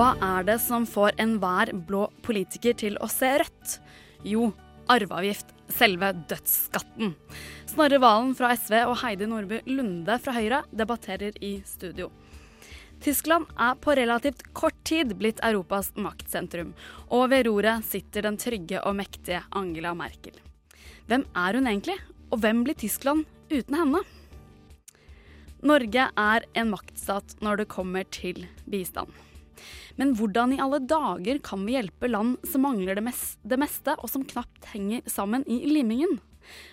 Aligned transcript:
Hva 0.00 0.14
er 0.24 0.46
det 0.48 0.54
som 0.64 0.86
får 0.88 1.18
enhver 1.20 1.74
blå 1.84 2.06
politiker 2.24 2.72
til 2.72 2.94
å 3.04 3.08
se 3.12 3.34
rødt? 3.42 3.74
Jo, 4.24 4.46
arveavgift. 4.88 5.50
Selve 5.76 6.08
dødsskatten. 6.30 7.12
Snorre 7.68 7.98
Valen 8.00 8.32
fra 8.38 8.54
SV 8.56 8.78
og 8.86 8.96
Heidi 9.02 9.28
Nordby 9.28 9.60
Lunde 9.68 10.16
fra 10.24 10.32
Høyre 10.38 10.62
debatterer 10.72 11.36
i 11.44 11.52
studio. 11.68 12.08
Tyskland 13.04 13.52
er 13.60 13.76
på 13.76 13.92
relativt 14.00 14.46
kort 14.56 14.80
tid 14.88 15.12
blitt 15.20 15.44
Europas 15.44 15.92
maktsentrum, 16.00 16.72
og 17.12 17.28
ved 17.34 17.50
roret 17.50 17.84
sitter 17.84 18.24
den 18.24 18.40
trygge 18.40 18.80
og 18.80 18.96
mektige 19.04 19.44
Angela 19.52 19.92
Merkel. 19.92 20.40
Hvem 21.12 21.28
er 21.36 21.60
hun 21.60 21.68
egentlig, 21.68 22.00
og 22.32 22.40
hvem 22.40 22.64
blir 22.64 22.80
Tyskland 22.88 23.28
uten 23.52 23.82
henne? 23.84 24.06
Norge 25.60 26.08
er 26.08 26.54
en 26.56 26.72
maktstat 26.72 27.42
når 27.44 27.66
det 27.66 27.74
kommer 27.76 28.08
til 28.08 28.48
bistand. 28.64 29.12
Men 30.00 30.14
hvordan 30.16 30.54
i 30.56 30.62
alle 30.64 30.80
dager 30.88 31.42
kan 31.44 31.66
vi 31.66 31.76
hjelpe 31.76 32.08
land 32.08 32.40
som 32.48 32.64
mangler 32.64 32.96
det, 32.96 33.04
mes 33.04 33.20
det 33.44 33.60
meste, 33.60 33.98
og 34.00 34.08
som 34.08 34.24
knapt 34.24 34.72
henger 34.72 35.04
sammen 35.10 35.44
i 35.44 35.60
limingen? 35.68 36.18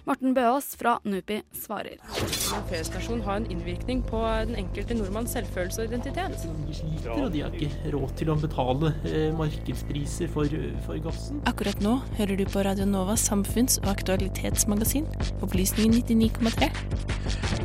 Morten 0.08 0.32
Bøås 0.34 0.72
fra 0.80 0.96
NUPI 1.04 1.42
svarer. 1.54 2.00
En 2.00 2.64
fredsstasjon 2.70 3.20
har 3.26 3.42
en 3.42 3.50
innvirkning 3.52 4.00
på 4.08 4.22
den 4.48 4.56
enkelte 4.64 4.96
nordmanns 4.98 5.36
selvfølelse 5.36 5.84
og 5.84 5.92
identitet. 5.92 6.48
De 6.70 6.78
sliter, 6.80 7.12
og 7.14 7.30
de 7.36 7.44
har 7.44 7.54
ikke 7.60 7.92
råd 7.94 8.16
til 8.18 8.32
å 8.32 8.38
betale 8.40 8.94
eh, 9.12 9.30
markedspriser 9.38 10.32
for, 10.34 10.58
for 10.88 11.04
gassen. 11.04 11.44
Akkurat 11.52 11.84
nå 11.84 11.98
hører 12.18 12.40
du 12.40 12.48
på 12.48 12.64
Radio 12.66 12.88
Novas 12.90 13.28
samfunns- 13.28 13.78
og 13.84 13.92
aktualitetsmagasin, 13.98 15.12
Opplysningen 15.46 16.00
99,3. 16.00 17.57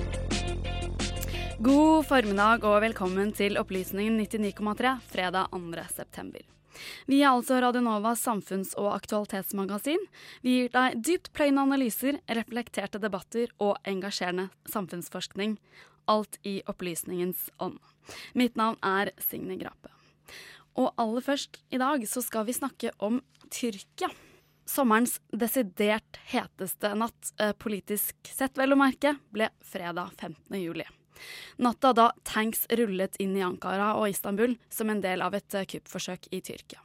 God 1.63 2.09
formiddag 2.09 2.65
og 2.67 2.81
velkommen 2.83 3.29
til 3.39 3.55
Opplysningen 3.61 4.17
99,3 4.19 4.97
fredag 5.07 5.53
2. 5.53 5.83
september. 5.95 6.41
Vi 7.07 7.21
er 7.21 7.29
altså 7.29 7.61
Radionovas 7.63 8.25
samfunns- 8.27 8.73
og 8.75 8.89
aktualitetsmagasin. 8.97 10.01
Vi 10.43 10.57
gir 10.57 10.73
deg 10.75 10.97
dypt 11.07 11.29
pløyende 11.37 11.63
analyser, 11.63 12.17
reflekterte 12.27 12.99
debatter 12.99 13.53
og 13.63 13.77
engasjerende 13.87 14.49
samfunnsforskning. 14.73 15.55
Alt 16.11 16.41
i 16.43 16.57
opplysningens 16.67 17.45
ånd. 17.63 17.79
Mitt 18.35 18.59
navn 18.59 18.81
er 18.83 19.13
Signe 19.23 19.55
Grape. 19.61 19.93
Og 20.75 20.91
aller 20.99 21.23
først 21.23 21.61
i 21.71 21.79
dag 21.79 22.03
så 22.11 22.25
skal 22.27 22.49
vi 22.49 22.57
snakke 22.59 22.91
om 22.99 23.21
Tyrkia. 23.55 24.11
Sommerens 24.67 25.21
desidert 25.31 26.19
heteste 26.33 26.91
natt, 26.99 27.31
eh, 27.39 27.53
politisk 27.53 28.17
sett 28.27 28.59
vel 28.59 28.75
å 28.75 28.81
merke, 28.83 29.15
ble 29.31 29.51
fredag 29.63 30.11
15. 30.19 30.59
juli. 30.59 30.89
Natta 31.63 31.93
da 31.97 32.09
tanks 32.29 32.67
rullet 32.71 33.19
inn 33.23 33.37
i 33.37 33.45
Ankara 33.45 33.95
og 34.01 34.09
Istanbul 34.11 34.57
som 34.73 34.91
en 34.91 35.03
del 35.05 35.23
av 35.25 35.37
et 35.39 35.59
kuppforsøk 35.75 36.31
i 36.31 36.43
Tyrkia. 36.45 36.83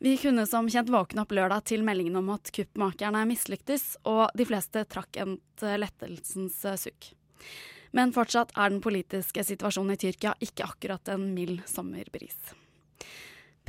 Vi 0.00 0.14
kunne 0.16 0.46
som 0.48 0.68
kjent 0.72 0.88
våkne 0.88 1.26
opp 1.26 1.32
lørdag 1.36 1.66
til 1.68 1.82
meldingen 1.84 2.16
om 2.22 2.30
at 2.32 2.48
kuppmakerne 2.56 3.26
mislyktes, 3.28 3.98
og 4.08 4.30
de 4.32 4.46
fleste 4.48 4.86
trakk 4.88 5.18
et 5.20 5.64
lettelsens 5.82 6.56
sukk. 6.80 7.10
Men 7.92 8.14
fortsatt 8.14 8.54
er 8.56 8.72
den 8.72 8.80
politiske 8.80 9.44
situasjonen 9.44 9.98
i 9.98 10.00
Tyrkia 10.00 10.32
ikke 10.40 10.68
akkurat 10.70 11.12
en 11.12 11.28
mild 11.34 11.60
sommerbris. 11.68 12.38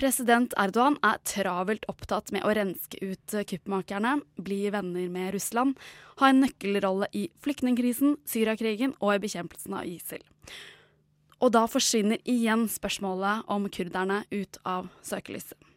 President 0.02 0.56
Erdogan 0.58 0.96
er 1.06 1.20
travelt 1.30 1.84
opptatt 1.92 2.32
med 2.34 2.42
å 2.42 2.54
renske 2.58 2.98
ut 3.06 3.36
kuppmakerne, 3.52 4.16
bli 4.42 4.64
venner 4.74 5.12
med 5.14 5.36
Russland, 5.36 5.76
ha 6.18 6.32
en 6.32 6.42
nøkkelrolle 6.42 7.06
i 7.14 7.28
flyktningkrisen, 7.46 8.16
Syriakrigen 8.26 8.96
og 8.98 9.14
i 9.14 9.22
bekjempelsen 9.28 9.78
av 9.78 9.86
ISIL. 9.86 10.26
Og 11.38 11.54
da 11.54 11.68
forsvinner 11.70 12.18
igjen 12.26 12.66
spørsmålet 12.66 13.46
om 13.54 13.70
kurderne 13.70 14.24
ut 14.34 14.58
av 14.66 14.90
søkelyset. 15.06 15.70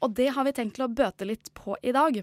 Og 0.00 0.16
det 0.16 0.32
har 0.32 0.48
vi 0.48 0.56
tenkt 0.56 0.78
til 0.78 0.88
å 0.88 0.92
bøte 0.96 1.28
litt 1.28 1.52
på 1.52 1.76
i 1.84 1.92
dag. 1.92 2.22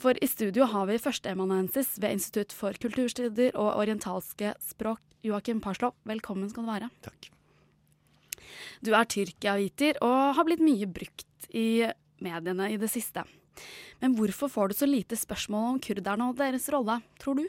For 0.00 0.16
i 0.16 0.32
studio 0.32 0.72
har 0.72 0.88
vi 0.88 1.02
førsteamanuensis 1.04 1.98
ved 2.00 2.16
Institutt 2.16 2.56
for 2.56 2.72
kulturstudier 2.80 3.52
og 3.52 3.74
orientalske 3.76 4.56
språk, 4.64 5.04
Joakim 5.20 5.60
Parslov. 5.60 5.98
Velkommen 6.08 6.48
skal 6.48 6.64
du 6.64 6.78
være. 6.78 6.96
Takk. 7.04 7.34
Du 8.84 8.92
er 8.94 9.08
tyrkia-viter 9.08 10.00
og 10.04 10.36
har 10.38 10.48
blitt 10.48 10.64
mye 10.64 10.88
brukt 10.90 11.50
i 11.54 11.86
mediene 12.24 12.72
i 12.72 12.80
det 12.80 12.90
siste. 12.92 13.24
Men 14.02 14.14
hvorfor 14.18 14.50
får 14.52 14.70
du 14.70 14.78
så 14.78 14.88
lite 14.88 15.18
spørsmål 15.18 15.72
om 15.72 15.80
kurderne 15.82 16.30
og 16.30 16.38
deres 16.38 16.68
rolle, 16.72 17.00
tror 17.18 17.40
du? 17.40 17.48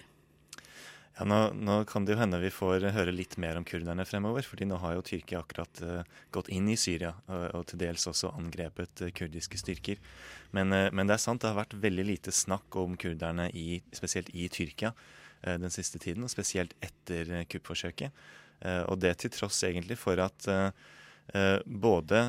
Ja, 1.19 1.25
nå, 1.27 1.37
nå, 1.51 1.81
kan 1.83 2.05
det 2.07 2.13
jo 2.13 2.19
hende 2.21 2.37
vi 2.39 2.51
får 2.53 2.85
høre 2.95 3.11
litt 3.11 3.35
mer 3.43 3.57
om 3.59 3.65
kurderne 3.67 4.05
fremover. 4.07 4.45
fordi 4.47 4.63
nå 4.69 4.77
har 4.79 4.93
jo 4.95 5.03
Tyrkia 5.03 5.41
akkurat 5.41 5.81
uh, 5.83 6.03
gått 6.31 6.47
inn 6.47 6.69
i 6.71 6.77
Syria 6.79 7.11
og, 7.27 7.43
og, 7.57 7.65
til 7.67 7.81
dels 7.81 8.07
også 8.07 8.31
angrepet 8.39 9.03
uh, 9.03 9.11
kurdiske 9.11 9.59
styrker. 9.59 9.99
Men, 10.55 10.71
uh, 10.71 10.87
men, 10.95 11.11
det 11.11 11.17
er 11.17 11.25
sant, 11.25 11.41
det 11.43 11.51
har 11.51 11.59
vært 11.59 11.75
veldig 11.75 12.05
lite 12.07 12.31
snakk 12.31 12.77
om 12.79 12.95
kurderne 12.95 13.49
i, 13.51 13.81
spesielt 13.91 14.31
i 14.31 14.47
Tyrkia 14.47 14.93
den 15.39 15.71
siste 15.71 15.95
tiden, 16.03 16.25
og 16.27 16.31
spesielt 16.31 16.73
etter 16.83 17.29
kuppforsøket. 17.47 18.11
Og 18.61 18.99
det 18.99 19.13
til 19.21 19.31
tross 19.31 19.61
egentlig 19.63 19.95
for 19.99 20.19
at 20.19 20.47
både 21.65 22.21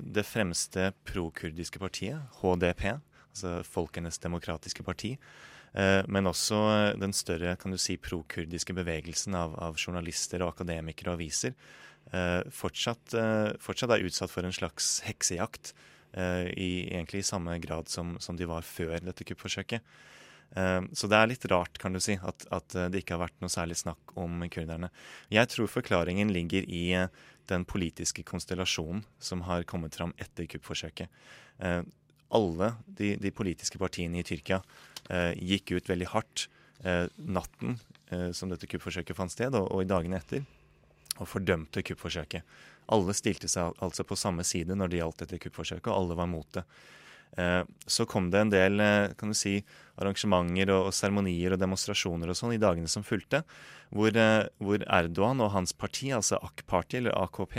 det 0.00 0.24
fremste 0.24 0.88
prokurdiske 1.06 1.78
partiet, 1.78 2.18
HDP, 2.40 2.86
altså 3.30 3.60
Folkenes 3.68 4.18
demokratiske 4.18 4.82
parti, 4.82 5.12
men 6.08 6.26
også 6.26 6.96
den 6.96 7.12
større 7.12 7.52
kan 7.60 7.74
du 7.74 7.78
si, 7.78 7.98
prokurdiske 8.00 8.74
bevegelsen 8.74 9.36
av, 9.36 9.54
av, 9.60 9.76
journalister 9.76 10.40
og 10.40 10.54
akademikere 10.54 11.12
og 11.12 11.20
aviser 11.20 11.52
fortsatt, 12.54 13.14
fortsatt, 13.60 13.92
er 13.92 14.06
utsatt 14.06 14.32
for 14.32 14.46
en 14.46 14.54
slags 14.56 15.00
heksejakt. 15.06 15.74
I, 16.16 16.88
egentlig 16.88 17.20
i 17.20 17.28
samme 17.28 17.58
grad 17.60 17.90
som, 17.92 18.14
som 18.24 18.38
de 18.38 18.46
var 18.48 18.64
før 18.64 19.02
dette 19.04 19.26
kuppforsøket. 19.28 19.84
Så 20.54 21.08
det 21.10 21.18
er 21.18 21.28
litt 21.28 21.44
rart 21.52 21.76
kan 21.76 21.92
du 21.92 22.00
si, 22.00 22.14
at, 22.16 22.46
at, 22.54 22.76
det 22.92 23.02
ikke 23.02 23.16
har 23.16 23.26
vært 23.26 23.42
noe 23.42 23.52
særlig 23.52 23.76
snakk 23.76 24.14
om 24.16 24.40
kurderne. 24.52 24.88
Jeg 25.28 25.50
tror 25.52 25.68
forklaringen 25.68 26.30
ligger 26.32 26.64
i 26.64 26.84
den 27.50 27.66
politiske 27.68 28.24
konstellasjonen 28.24 29.02
som 29.20 29.44
har 29.44 29.66
kommet 29.68 29.98
fram 29.98 30.14
etter 30.16 30.48
kuppforsøket. 30.48 31.12
Alle 31.60 32.70
de, 32.86 33.14
de 33.20 33.34
politiske 33.36 33.78
partiene 33.82 34.22
i 34.22 34.26
Tyrkia 34.26 34.62
gikk 35.36 35.76
ut 35.76 35.92
veldig 35.92 36.08
hardt 36.14 36.48
natten 37.18 37.76
som 38.32 38.48
dette 38.48 38.68
kuppforsøket 38.70 39.18
fant 39.18 39.32
sted, 39.32 39.54
og, 39.54 39.68
og 39.74 39.84
i 39.84 39.90
dagene 39.90 40.18
etter, 40.20 40.46
og 41.16 41.28
fordømte 41.30 41.84
kuppforsøket. 41.86 42.44
Alle 42.92 43.14
stilte 43.16 43.48
seg 43.50 43.74
altså 43.82 44.04
på 44.06 44.18
samme 44.18 44.44
side 44.46 44.76
når 44.76 44.92
det 44.92 45.00
gjaldt 45.00 45.24
dette 45.24 45.40
kuppforsøket, 45.42 45.90
og 45.90 45.96
alle 46.00 46.18
var 46.18 46.30
mot 46.30 46.48
det. 46.54 46.62
Eh, 47.36 47.62
så 47.86 48.06
kom 48.08 48.30
det 48.30 48.40
en 48.40 48.52
del 48.52 48.80
eh, 48.80 49.12
kan 49.18 49.32
du 49.32 49.36
si, 49.36 49.58
arrangementer 50.00 50.70
og 50.72 50.92
seremonier 50.94 51.52
og 51.52 51.60
demonstrasjoner 51.60 52.30
og 52.32 52.36
sånn 52.36 52.54
i 52.54 52.60
dagene 52.60 52.88
som 52.88 53.04
fulgte, 53.04 53.42
hvor, 53.92 54.16
eh, 54.16 54.48
hvor, 54.60 54.80
Erdogan 54.82 55.42
og 55.44 55.52
hans 55.52 55.74
parti, 55.76 56.08
altså 56.16 56.38
AK-party, 56.40 56.98
eller 57.00 57.16
AKP, 57.16 57.58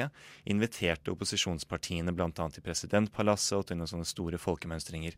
inviterte 0.53 1.13
opposisjonspartiene 1.13 2.13
bl.a. 2.15 2.31
til 2.33 2.65
presidentpalasset 2.65 3.57
og 3.59 3.67
til 3.69 3.79
noen 3.79 3.91
sånne 3.93 4.09
store 4.09 4.41
folkemønstringer. 4.41 5.17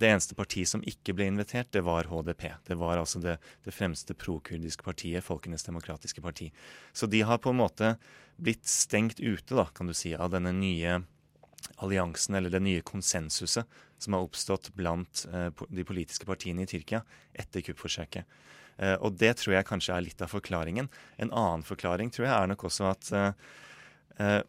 Det 0.00 0.10
eneste 0.10 0.38
partiet 0.38 0.72
som 0.72 0.84
ikke 0.86 1.14
ble 1.16 1.30
invitert, 1.30 1.70
det 1.74 1.84
var 1.86 2.10
HDP. 2.10 2.48
Det 2.66 2.78
var 2.80 2.98
altså 2.98 3.22
det, 3.22 3.38
det 3.66 3.76
fremste 3.76 4.16
prokurdiske 4.18 4.86
partiet, 4.86 5.26
Folkenes 5.26 5.66
demokratiske 5.66 6.22
parti. 6.24 6.50
Så 6.92 7.06
de 7.10 7.22
har 7.26 7.38
på 7.38 7.54
en 7.54 7.62
måte 7.62 7.94
blitt 8.40 8.66
stengt 8.68 9.20
ute, 9.20 9.54
da, 9.54 9.68
kan 9.74 9.90
du 9.90 9.94
si, 9.94 10.16
av 10.16 10.32
denne 10.34 10.52
nye 10.56 11.02
alliansen, 11.76 12.34
eller 12.34 12.52
det 12.52 12.62
nye 12.64 12.84
konsensuset 12.86 13.80
som 14.00 14.16
har 14.16 14.24
oppstått 14.24 14.70
blant 14.76 15.26
eh, 15.32 15.50
de 15.68 15.84
politiske 15.84 16.28
partiene 16.28 16.64
i 16.64 16.70
Tyrkia 16.70 17.02
etter 17.36 17.64
kuppforsøket. 17.64 18.38
Eh, 18.80 18.96
og 18.96 19.18
det 19.20 19.34
tror 19.40 19.56
jeg 19.56 19.68
kanskje 19.68 19.96
er 19.96 20.06
litt 20.06 20.24
av 20.24 20.32
forklaringen. 20.32 20.88
En 21.20 21.32
annen 21.32 21.66
forklaring 21.66 22.12
tror 22.14 22.28
jeg 22.28 22.36
er 22.36 22.50
nok 22.50 22.64
også 22.70 22.88
at 22.92 23.12
eh, 23.16 24.40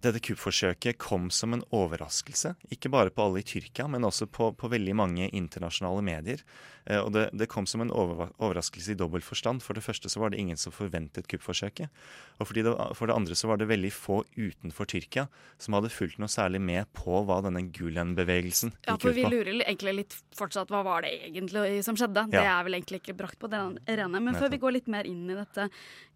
dette 0.00 0.20
kuppforsøket 0.24 0.98
kom 1.00 1.28
som 1.34 1.52
en 1.52 1.62
overraskelse. 1.76 2.54
Ikke 2.72 2.90
bare 2.92 3.12
på 3.12 3.26
alle 3.26 3.42
i 3.42 3.46
Tyrkia, 3.46 3.84
men 3.90 4.06
også 4.08 4.28
på, 4.32 4.50
på 4.56 4.70
veldig 4.72 4.94
mange 4.96 5.28
internasjonale 5.28 6.04
medier. 6.04 6.44
Eh, 6.86 7.00
og 7.00 7.12
det, 7.12 7.26
det, 7.36 7.50
kom 7.52 7.66
som 7.68 7.84
en 7.84 7.92
over, 7.92 8.30
overraskelse 8.40 8.94
i 8.94 8.98
dobbelt 8.98 9.26
forstand. 9.26 9.60
For 9.64 9.76
det 9.76 9.84
første 9.84 10.08
så 10.12 10.22
var 10.22 10.32
det 10.32 10.40
ingen 10.40 10.58
som 10.60 10.72
forventet 10.72 11.28
kuppforsøket. 11.30 11.92
Og 12.40 12.54
det, 12.56 12.64
for 12.96 13.10
det 13.10 13.16
andre 13.16 13.36
så 13.36 13.50
var 13.50 13.60
det 13.60 13.68
veldig 13.70 13.92
få 13.92 14.22
utenfor 14.38 14.88
Tyrkia 14.90 15.26
som 15.60 15.76
hadde 15.76 15.92
fulgt 15.92 16.20
noe 16.22 16.32
særlig 16.32 16.62
med 16.64 16.88
på 16.96 17.20
hva 17.28 17.40
denne 17.44 17.66
Gulen-bevegelsen 17.68 18.72
gikk 18.72 18.80
ut 18.80 18.88
på. 18.88 18.94
Ja, 18.94 18.98
for 19.04 19.18
vi 19.20 19.28
lurer 19.28 19.52
egentlig 19.60 19.96
litt 20.00 20.18
fortsatt 20.36 20.72
hva 20.72 20.82
var 20.86 21.04
det 21.04 21.12
egentlig 21.28 21.84
som 21.86 21.98
skjedde. 22.00 22.24
Ja. 22.32 22.40
Det 22.40 22.48
er 22.56 22.66
vel 22.68 22.80
egentlig 22.80 23.04
ikke 23.04 23.18
brakt 23.20 23.40
på 23.40 23.52
det 23.52 23.62
rene. 24.00 24.24
Men 24.24 24.38
før 24.38 24.52
vi 24.52 24.62
går 24.62 24.78
litt 24.80 24.90
mer 24.92 25.08
inn 25.08 25.26
i 25.28 25.36
dette 25.38 25.68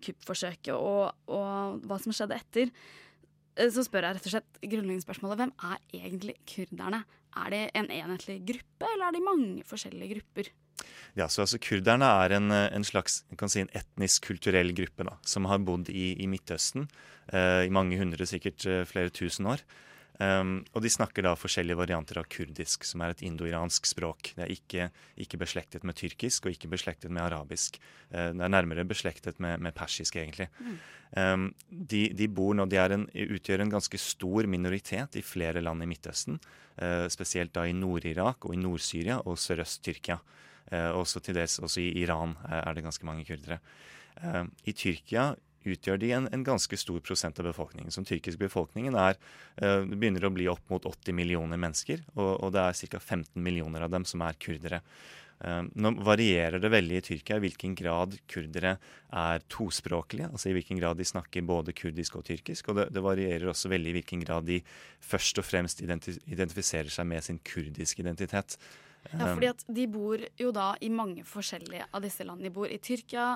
kuppforsøket 0.04 0.74
og, 0.74 1.12
og 1.28 1.84
hva 1.84 2.00
som 2.00 2.16
skjedde 2.16 2.40
etter, 2.40 2.72
så 3.54 3.84
spør 3.86 4.08
jeg 4.08 4.16
rett 4.16 4.26
og 4.28 4.34
slett 4.34 4.60
grunnleggende 4.62 5.04
spørsmålet 5.06 5.40
hvem 5.42 5.52
er 5.70 5.78
egentlig 6.00 6.34
kurderne? 6.50 7.04
Er 7.34 7.50
det 7.50 7.62
en 7.74 7.88
enhetlig 7.90 8.40
gruppe, 8.46 8.90
eller 8.92 9.08
er 9.08 9.16
de 9.16 9.24
mange 9.24 9.64
forskjellige 9.66 10.16
grupper? 10.16 10.50
Ja, 11.14 11.28
så 11.30 11.44
altså 11.44 11.60
Kurderne 11.62 12.06
er 12.24 12.34
en, 12.36 12.50
eh, 12.50 12.68
en 12.74 12.84
slags 12.86 13.22
si, 13.22 13.60
en 13.60 13.70
etnisk, 13.74 14.26
kulturell 14.26 14.74
gruppe 14.74 15.06
da, 15.06 15.16
som 15.22 15.46
har 15.50 15.62
bodd 15.62 15.90
i, 15.90 16.14
i 16.18 16.26
Midtøsten 16.30 16.88
eh, 17.32 17.66
i 17.66 17.72
mange 17.74 17.98
hundre, 18.00 18.26
sikkert 18.26 18.66
eh, 18.66 18.82
flere 18.88 19.14
tusen 19.14 19.46
år. 19.46 19.62
Um, 20.14 20.60
og 20.70 20.84
de 20.84 20.90
snakker 20.92 21.24
da 21.26 21.32
forskjellige 21.34 21.74
varianter 21.74 22.20
av 22.20 22.28
kurdisk, 22.30 22.84
som 22.86 23.02
er 23.02 23.10
et 23.10 23.22
indo-iransk 23.26 23.88
språk. 23.90 24.30
Det 24.36 24.44
er 24.44 24.52
ikke, 24.52 24.84
ikke, 25.18 25.40
beslektet 25.42 25.86
med 25.86 25.98
tyrkisk 25.98 26.46
og 26.46 26.54
ikke 26.54 26.70
beslektet 26.70 27.10
med 27.10 27.24
arabisk. 27.24 27.80
Uh, 28.12 28.30
det 28.30 28.44
er 28.46 28.52
nærmere 28.52 28.84
beslektet 28.86 29.40
med, 29.42 29.58
med 29.64 29.74
persisk, 29.74 30.14
egentlig. 30.20 30.46
Mm. 30.60 30.76
Um, 31.18 31.48
de, 31.66 32.04
de, 32.14 32.28
bor 32.30 32.54
nå, 32.54 32.68
de 32.70 32.78
en, 32.78 33.08
utgjør 33.10 33.64
en 33.64 33.74
ganske 33.74 33.98
stor 33.98 34.46
minoritet 34.50 35.18
i 35.18 35.24
flere 35.26 35.62
land 35.64 35.82
i 35.82 35.88
Midtøsten. 35.90 36.38
Uh, 36.78 37.06
spesielt 37.10 37.54
da 37.56 37.66
i 37.66 37.74
Nord-Irak 37.74 38.46
og 38.46 38.54
i 38.54 38.60
Nord-Syria 38.62 39.18
og 39.24 39.40
sørøst-Tyrkia. 39.42 40.20
Uh, 40.70 40.92
også 40.94 41.24
til 41.26 41.34
dels 41.40 41.58
også 41.58 41.82
i 41.82 41.90
Iran 42.04 42.38
er 42.46 42.70
det 42.74 42.86
ganske 42.86 43.06
mange 43.06 43.26
kurdere. 43.26 43.58
I 44.62 44.72
Tyrkia 44.78 45.32
utgjør 45.66 46.00
de 46.00 46.12
en, 46.16 46.28
en, 46.32 46.44
ganske 46.46 46.76
stor 46.78 47.00
prosent 47.04 47.40
av 47.40 47.48
befolkningen. 47.48 47.92
Som 47.94 48.06
tyrkisk 48.08 48.40
befolkningen 48.42 48.96
er 49.00 49.18
uh, 49.62 49.82
begynner 49.84 50.28
å 50.28 50.34
bli 50.34 50.48
opp 50.52 50.64
mot 50.72 50.86
80 50.88 51.16
millioner 51.16 51.60
mennesker, 51.60 52.04
og, 52.16 52.32
og 52.44 52.54
det 52.54 52.64
er 52.64 52.94
ca. 52.94 53.00
15 53.00 53.42
millioner 53.42 53.86
av 53.86 53.92
dem 53.94 54.06
som 54.08 54.24
er 54.26 54.38
kurdere. 54.40 54.82
Uh, 55.44 55.66
nå 55.74 55.90
varierer 56.06 56.62
det 56.62 56.70
veldig 56.72 57.00
i 57.00 57.04
Tyrkia 57.08 57.40
i 57.40 57.44
hvilken 57.44 57.74
grad 57.76 58.14
kurdere 58.30 58.76
er 59.10 59.44
tospråklige, 59.52 60.30
altså 60.30 60.52
i 60.52 60.54
hvilken 60.56 60.78
grad 60.80 61.00
de 61.00 61.08
snakker 61.08 61.44
både 61.48 61.74
kurdisk 61.76 62.20
og 62.20 62.28
tyrkisk. 62.28 62.70
Og 62.70 62.80
det, 62.80 62.88
det 62.94 63.04
varierer 63.04 63.50
også 63.50 63.72
veldig 63.72 63.92
i 63.92 63.98
hvilken 63.98 64.24
grad 64.24 64.48
de 64.48 64.62
først 65.04 65.42
og 65.42 65.48
fremst 65.48 65.84
identif 65.84 66.20
identifiserer 66.30 66.92
seg 66.92 67.08
med 67.10 67.26
sin 67.26 67.42
kurdiske 67.44 68.04
identitet. 68.04 68.58
Ja, 69.12 69.34
fordi 69.34 69.50
at 69.50 69.64
De 69.68 69.86
bor 69.90 70.22
jo 70.40 70.52
da 70.54 70.74
i 70.80 70.88
mange 70.92 71.24
forskjellige 71.28 71.88
av 71.92 72.04
disse 72.04 72.24
landene. 72.24 72.48
De 72.48 72.54
bor 72.54 72.70
i 72.70 72.80
Tyrkia, 72.82 73.34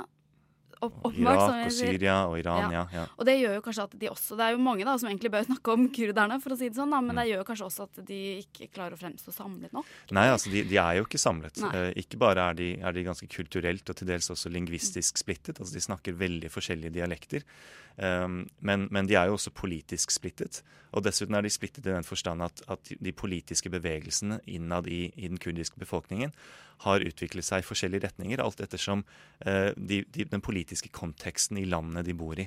opp, 0.85 0.97
oppmakt. 1.09 1.43
Irak 1.43 1.67
og 1.67 1.75
Syria 1.75 2.17
og 2.29 2.37
Iran, 2.41 2.75
ja. 2.75 2.85
ja. 2.95 3.05
Og 3.17 3.29
det 3.29 3.37
gjør 3.39 3.57
jo 3.59 3.63
kanskje 3.65 3.87
at 3.89 3.97
de 4.01 4.11
også 4.13 4.39
Det 4.39 4.47
er 4.47 4.55
jo 4.55 4.61
mange 4.63 4.87
da 4.89 4.95
som 5.01 5.11
egentlig 5.11 5.33
bør 5.35 5.47
snakke 5.51 5.75
om 5.75 5.89
kurderne, 5.95 6.39
for 6.45 6.55
å 6.55 6.59
si 6.61 6.71
det 6.71 6.79
sånn, 6.79 6.95
da, 6.95 7.01
men 7.05 7.15
mm. 7.15 7.21
det 7.21 7.27
gjør 7.33 7.49
kanskje 7.51 7.69
også 7.69 7.89
at 7.89 8.03
de 8.11 8.21
ikke 8.45 8.71
klarer 8.75 8.99
å 8.99 9.01
fremstå 9.01 9.35
samlet 9.35 9.75
nok? 9.77 9.91
Nei, 10.17 10.29
altså 10.35 10.53
de, 10.55 10.65
de 10.69 10.79
er 10.83 11.01
jo 11.01 11.09
ikke 11.09 11.23
samlet. 11.23 11.63
Uh, 11.65 11.91
ikke 11.99 12.21
bare 12.21 12.51
er 12.51 12.61
de, 12.61 12.71
er 12.79 12.97
de, 12.97 13.07
ganske 13.09 13.31
kulturelt 13.33 13.91
og 13.91 13.99
til 13.99 14.11
dels 14.11 14.31
også 14.35 14.53
lingvistisk 14.53 15.21
splittet, 15.21 15.59
altså 15.59 15.75
de 15.75 15.85
snakker 15.85 16.17
veldig 16.19 16.53
forskjellige 16.53 16.97
dialekter. 16.99 17.47
Um, 17.99 18.45
men, 18.63 18.87
men, 18.95 19.09
de 19.11 19.17
er 19.19 19.27
jo 19.27 19.35
også 19.35 19.51
politisk 19.51 20.13
splittet. 20.15 20.61
Og 20.95 21.03
dessuten 21.03 21.35
er 21.35 21.43
de 21.43 21.51
splittet 21.51 21.87
i 21.87 21.91
den 21.91 22.07
forstand 22.07 22.45
at, 22.47 22.63
at 22.71 22.93
de 22.95 23.13
politiske 23.13 23.71
bevegelsene 23.75 24.39
innad 24.47 24.87
i, 24.87 25.09
i, 25.17 25.27
den 25.27 25.41
kurdiske 25.43 25.81
befolkningen 25.83 26.31
har 26.87 27.03
utviklet 27.03 27.45
seg 27.45 27.65
i 27.65 27.67
forskjellige 27.67 28.07
retninger, 28.07 28.39
alt 28.39 28.63
ettersom 28.63 29.03
uh, 29.03 29.75
de, 29.75 30.05
de, 30.15 30.29
den 30.31 30.45
politiske 30.45 30.93
konteksten 30.95 31.59
i 31.59 31.67
landet 31.67 32.07
de 32.07 32.15
bor 32.15 32.39
i. 32.39 32.47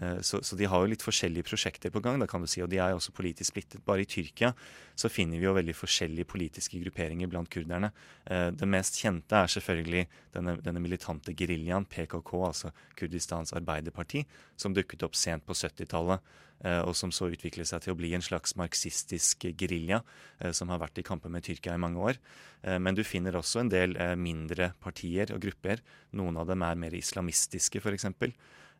Eh, 0.00 0.20
så, 0.20 0.42
så, 0.42 0.56
de 0.56 0.66
har 0.70 0.82
jo 0.82 0.90
litt 0.92 1.04
forskjellige 1.04 1.48
prosjekter 1.48 1.92
på 1.94 2.02
gang, 2.04 2.20
da 2.20 2.28
kan 2.30 2.42
du 2.42 2.48
si, 2.50 2.62
og 2.62 2.70
de 2.70 2.80
er 2.82 2.94
også 2.94 3.14
politisk 3.16 3.50
splittet. 3.52 3.82
Bare 3.86 4.04
i 4.04 4.08
Tyrkia 4.08 4.52
så 4.98 5.10
finner 5.10 5.40
vi 5.40 5.46
jo 5.46 5.54
veldig 5.56 5.74
forskjellige 5.76 6.28
politiske 6.30 6.80
grupperinger 6.82 7.30
blant 7.30 7.50
kurderne. 7.52 7.90
Eh, 8.26 8.48
det 8.54 8.68
mest 8.70 9.00
kjente 9.02 9.38
er 9.38 9.54
selvfølgelig 9.54 10.04
denne, 10.36 10.58
denne 10.62 10.82
militante 10.82 11.34
geriljaen, 11.38 11.88
PKK, 11.90 12.34
altså 12.50 12.74
Kurdistans 12.98 13.54
Arbeiderparti, 13.58 14.24
som 14.58 14.76
dukket 14.76 15.06
opp 15.06 15.18
sent 15.18 15.46
på 15.46 15.56
70-tallet. 15.56 16.36
Eh, 16.66 16.80
og 16.82 16.96
som 16.98 17.12
så 17.14 17.28
utviklet 17.30 17.68
seg 17.70 17.84
til 17.84 17.94
å 17.94 17.98
bli 17.98 18.08
en 18.16 18.24
slags 18.24 18.56
marxistisk 18.58 19.46
gerilja, 19.58 20.00
som 20.54 20.70
har 20.72 20.80
vært 20.82 20.98
i 20.98 21.04
kamper 21.06 21.30
med 21.30 21.44
Tyrkia 21.46 21.74
i 21.74 21.82
mange 21.82 22.02
år. 22.02 22.18
Men 22.82 22.96
du 22.98 23.04
finner 23.06 23.36
også 23.38 23.60
en 23.62 23.70
del 23.70 23.92
mindre 24.18 24.72
partier 24.82 25.30
og 25.30 25.38
grupper. 25.44 25.78
Noen 26.18 26.40
av 26.40 26.48
dem 26.50 26.64
er 26.66 26.80
mer 26.80 26.96
islamistiske, 26.98 27.78
f.eks. 27.78 28.08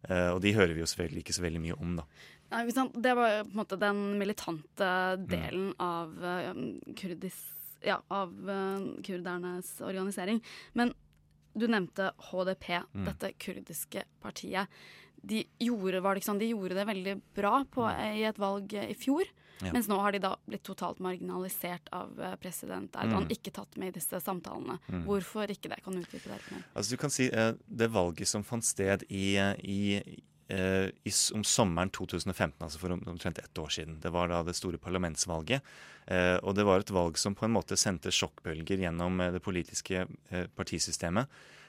Uh, 0.07 0.31
og 0.37 0.43
de 0.45 0.55
hører 0.55 0.77
vi 0.77 0.83
jo 0.85 0.89
selvfølgelig 0.89 1.25
ikke 1.25 1.37
så 1.37 1.45
veldig 1.45 1.63
mye 1.63 1.79
om, 1.79 1.97
da. 1.99 2.05
Nei, 2.49 2.63
det 2.73 3.13
var 3.19 3.43
på 3.45 3.51
en 3.53 3.59
måte 3.59 3.77
den 3.81 4.05
militante 4.21 4.93
delen 5.29 5.73
mm. 5.73 5.81
av, 5.85 6.15
uh, 6.23 6.93
kurdis, 6.97 7.41
ja, 7.85 7.99
av 8.15 8.33
uh, 8.33 8.87
kurdernes 9.05 9.75
organisering. 9.85 10.41
Men 10.79 10.95
du 11.59 11.67
nevnte 11.69 12.13
HDP, 12.31 12.71
mm. 12.95 13.05
dette 13.11 13.35
kurdiske 13.43 14.07
partiet. 14.23 14.81
De 15.19 15.43
gjorde, 15.61 16.01
det, 16.01 16.25
sånn, 16.25 16.41
de 16.41 16.53
gjorde 16.53 16.79
det 16.79 16.87
veldig 16.89 17.19
bra 17.37 17.59
på, 17.67 17.85
mm. 17.85 18.03
i 18.21 18.25
et 18.31 18.41
valg 18.41 18.75
i 18.79 18.97
fjor. 18.97 19.29
Ja. 19.63 19.73
Mens 19.73 19.89
nå 19.91 19.99
har 19.99 20.15
de 20.15 20.21
da 20.23 20.35
blitt 20.47 20.63
totalt 20.67 21.01
marginalisert 21.03 21.91
av 21.95 22.21
eh, 22.23 22.37
president 22.43 22.95
Erdogan. 22.97 23.27
Mm. 23.27 23.35
Ikke 23.35 23.53
tatt 23.55 23.77
med 23.81 23.93
i 23.93 23.97
disse 23.99 24.21
samtalene. 24.23 24.79
Mm. 24.87 25.03
Hvorfor 25.09 25.51
ikke 25.51 25.73
det? 25.73 25.81
Kan 25.85 25.97
du 25.97 26.05
utdype 26.05 26.31
det? 26.31 26.63
Altså 26.73 26.95
du 26.95 27.01
kan 27.01 27.13
si 27.13 27.29
uh, 27.33 27.53
Det 27.67 27.91
valget 27.93 28.31
som 28.31 28.47
fant 28.47 28.65
sted 28.65 29.05
i, 29.09 29.35
i, 29.39 29.83
uh, 30.53 30.89
i, 30.89 31.15
om 31.35 31.45
sommeren 31.45 31.91
2015, 31.95 32.57
altså 32.65 32.83
for 32.83 32.95
omtrent 32.97 33.43
ett 33.43 33.59
år 33.59 33.75
siden. 33.75 34.01
Det 34.05 34.15
var 34.15 34.31
da 34.31 34.45
det 34.47 34.57
store 34.59 34.81
parlamentsvalget. 34.83 35.77
Uh, 36.09 36.39
og 36.47 36.55
det 36.57 36.65
var 36.69 36.85
et 36.85 36.95
valg 36.95 37.19
som 37.21 37.37
på 37.37 37.49
en 37.49 37.57
måte 37.59 37.77
sendte 37.77 38.15
sjokkbølger 38.15 38.87
gjennom 38.87 39.21
det 39.35 39.43
politiske 39.45 40.07
partisystemet. 40.57 41.29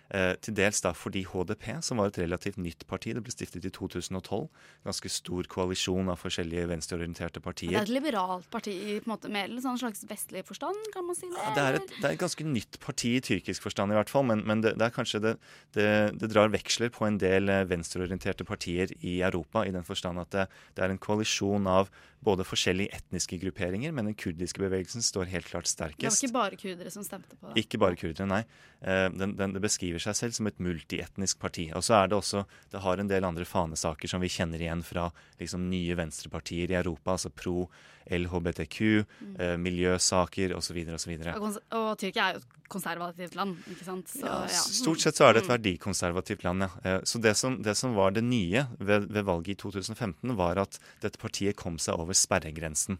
Eh, 0.09 0.31
til 0.41 0.55
dels 0.57 0.81
da 0.81 0.89
fordi 0.97 1.21
HDP, 1.29 1.67
som 1.85 1.99
var 2.01 2.09
et 2.09 2.17
relativt 2.17 2.57
nytt 2.57 2.85
parti, 2.89 3.11
det 3.13 3.21
ble 3.21 3.33
stiftet 3.33 3.67
i 3.67 3.71
2012. 3.73 4.47
Ganske 4.87 5.11
stor 5.13 5.49
koalisjon 5.51 6.09
av 6.09 6.17
forskjellige 6.23 6.65
venstreorienterte 6.71 7.43
partier. 7.45 7.75
Det 7.75 7.81
er 7.83 7.85
et 7.85 7.93
liberalt 7.93 8.47
parti 8.49 8.73
i 8.73 8.95
på 8.97 9.05
en 9.05 9.13
måte 9.13 9.29
mer 9.33 9.53
sånn 9.61 9.77
slags 9.77 10.01
vestlig 10.09 10.41
forstand, 10.47 10.79
kan 10.95 11.05
man 11.05 11.17
si 11.17 11.29
det? 11.29 11.37
Ja, 11.37 11.53
det, 11.53 11.65
er 11.65 11.79
et, 11.81 11.93
det, 11.93 12.01
er 12.01 12.15
et, 12.15 12.23
ganske 12.23 12.47
nytt 12.47 12.79
parti 12.81 13.13
i 13.19 13.23
tyrkisk 13.29 13.67
forstand 13.67 13.93
i 13.93 13.99
hvert 13.99 14.09
fall, 14.09 14.25
men, 14.31 14.41
men 14.49 14.65
det, 14.65 14.73
det, 14.79 14.87
er 14.87 14.95
kanskje 14.95 15.21
det, 15.27 15.35
det, 15.77 16.31
drar 16.33 16.49
veksler 16.53 16.89
på 16.95 17.05
en 17.05 17.21
del 17.21 17.53
eh, 17.53 17.67
venstreorienterte 17.69 18.47
partier 18.49 18.89
i 18.99 19.19
Europa, 19.21 19.61
i 19.67 19.75
den 19.75 19.85
forstand 19.85 20.25
at 20.25 20.33
det, 20.33 20.47
er 20.79 20.89
en 20.89 21.01
koalisjon 21.01 21.69
av 21.69 21.93
både 22.25 22.43
forskjellige 22.43 22.91
etniske 22.97 23.37
grupperinger, 23.39 23.93
men 23.95 24.09
den 24.09 24.15
kurdiske 24.19 24.59
bevegelsen 24.59 25.03
står 25.05 25.29
helt 25.31 25.47
klart 25.47 25.69
sterkest. 25.71 26.21
Det 26.21 26.31
var 26.33 26.51
ikke 26.51 26.59
bare 26.59 26.59
kurdere 26.59 26.91
som 26.91 27.05
stemte 27.05 27.37
på 27.37 27.47
det? 27.47 27.63
Ikke 27.63 27.79
bare 27.79 27.99
kurdere, 27.99 28.27
nei. 28.27 28.41
Eh, 28.81 29.07
den, 29.15 29.37
den, 29.39 29.55
det 29.55 29.63
beskriver 29.63 30.03
seg 30.03 30.17
selv 30.19 30.35
som 30.35 30.49
et 30.51 30.59
multietnisk 30.63 31.39
parti. 31.39 31.69
Og 31.75 31.85
så 31.85 32.01
er 32.01 32.11
det 32.11 32.19
også 32.19 32.43
Det 32.71 32.83
har 32.83 32.99
en 32.99 33.09
del 33.09 33.25
andre 33.27 33.47
fanesaker 33.47 34.11
som 34.11 34.21
vi 34.23 34.31
kjenner 34.31 34.59
igjen 34.61 34.83
fra 34.83 35.09
liksom, 35.39 35.69
nye 35.71 35.95
venstrepartier 35.95 36.71
i 36.71 36.79
Europa, 36.81 37.15
altså 37.15 37.31
pro 37.31 37.69
LHBTQ, 38.15 38.79
mm. 39.05 39.35
eh, 39.39 39.55
miljøsaker 39.61 40.55
osv. 40.57 40.79
osv. 40.95 41.13
Og, 41.35 41.59
og 41.77 41.89
Tyrkia 41.99 42.29
er 42.29 42.37
jo 42.37 42.41
et 42.43 42.57
konservativt 42.69 43.37
land, 43.37 43.55
ikke 43.71 43.85
sant? 43.87 44.09
Så, 44.11 44.25
ja, 44.25 44.39
ja. 44.49 44.63
Stort 44.79 45.03
sett 45.03 45.19
så 45.19 45.27
er 45.27 45.37
det 45.37 45.43
et 45.43 45.51
verdikonservativt 45.51 46.45
land, 46.47 46.65
ja. 46.65 46.71
Eh, 46.83 46.99
så 47.09 47.21
det 47.23 47.35
som, 47.39 47.59
det 47.65 47.75
som, 47.79 47.95
var 47.97 48.15
det 48.15 48.25
nye 48.25 48.65
ved, 48.77 49.09
ved 49.09 49.27
valget 49.29 49.55
i 49.55 49.59
2015, 49.63 50.35
var 50.39 50.61
at 50.61 50.79
dette 51.03 51.21
partiet 51.21 51.57
kom 51.59 51.79
seg 51.81 51.99
over 51.99 52.17
sperregrensen. 52.17 52.99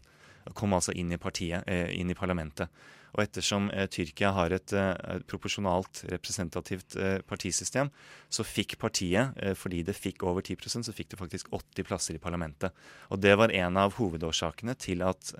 kom 0.54 0.72
altså 0.74 0.92
inn 0.96 1.12
i, 1.12 1.20
partiet, 1.20 1.66
eh, 1.68 1.90
inn 1.94 2.10
i 2.10 2.16
parlamentet. 2.16 2.72
Og 3.16 3.22
ettersom 3.24 3.68
eh, 3.74 3.86
Tyrkia 3.90 4.32
har 4.36 4.54
et, 4.54 4.74
eh, 4.76 4.90
et 5.16 5.26
proporsjonalt 5.30 6.04
representativt 6.12 6.96
eh, 6.96 7.18
partisystem, 7.26 7.90
så 8.30 8.46
fikk 8.46 8.76
partiet, 8.82 9.36
eh, 9.42 9.54
fordi 9.58 9.82
det 9.86 9.96
fikk 9.98 10.24
over 10.28 10.44
10% 10.44 10.86
så 10.86 10.94
fikk 10.94 11.12
det 11.12 11.20
faktisk 11.20 11.50
80 11.56 11.88
plasser 11.88 12.18
i 12.18 12.22
parlamentet. 12.22 12.76
Og 13.10 13.22
det 13.22 13.34
var 13.38 13.54
en 13.54 13.80
av 13.80 13.96
hovedårsakene 13.98 14.76
til 14.78 15.02
at 15.06 15.32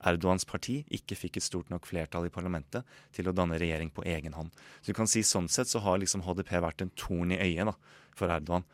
Erdogans 0.00 0.46
parti 0.48 0.78
ikke 0.96 1.16
fikk 1.18 1.36
et 1.36 1.44
stort 1.44 1.68
nok 1.72 1.84
flertall 1.88 2.28
i 2.28 2.32
parlamentet 2.32 2.88
til 3.16 3.28
å 3.28 3.34
danne 3.36 3.58
regjering 3.60 3.90
på 3.92 4.04
egen 4.08 4.36
hånd. 4.36 4.52
Så 4.80 4.92
du 4.92 4.96
kan 4.96 5.08
si 5.10 5.20
Sånn 5.26 5.48
sett 5.52 5.68
så 5.68 5.82
har 5.84 6.00
liksom 6.00 6.24
HDP 6.24 6.54
vært 6.64 6.84
en 6.84 6.92
torn 6.96 7.34
i 7.36 7.40
øyet 7.40 7.68
da, 7.68 7.74
for 8.16 8.32
Erdogan. 8.32 8.64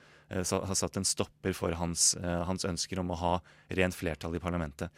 Så 0.46 0.58
har 0.66 0.78
satt 0.78 0.96
en 0.98 1.06
stopper 1.06 1.54
for 1.54 1.74
hans, 1.78 2.12
hans, 2.22 2.66
ønsker 2.66 2.98
om 3.02 3.10
å 3.14 3.18
ha 3.20 3.34
rent 3.78 3.94
flertall 3.94 4.34
i 4.38 4.42
parlamentet. 4.42 4.94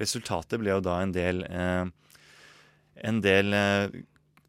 Resultatet 0.00 0.60
ble 0.60 0.72
jo 0.72 0.82
da 0.84 1.00
en 1.02 1.12
del, 1.12 1.42
eh, 1.44 1.84
en 2.96 3.20
del 3.22 3.54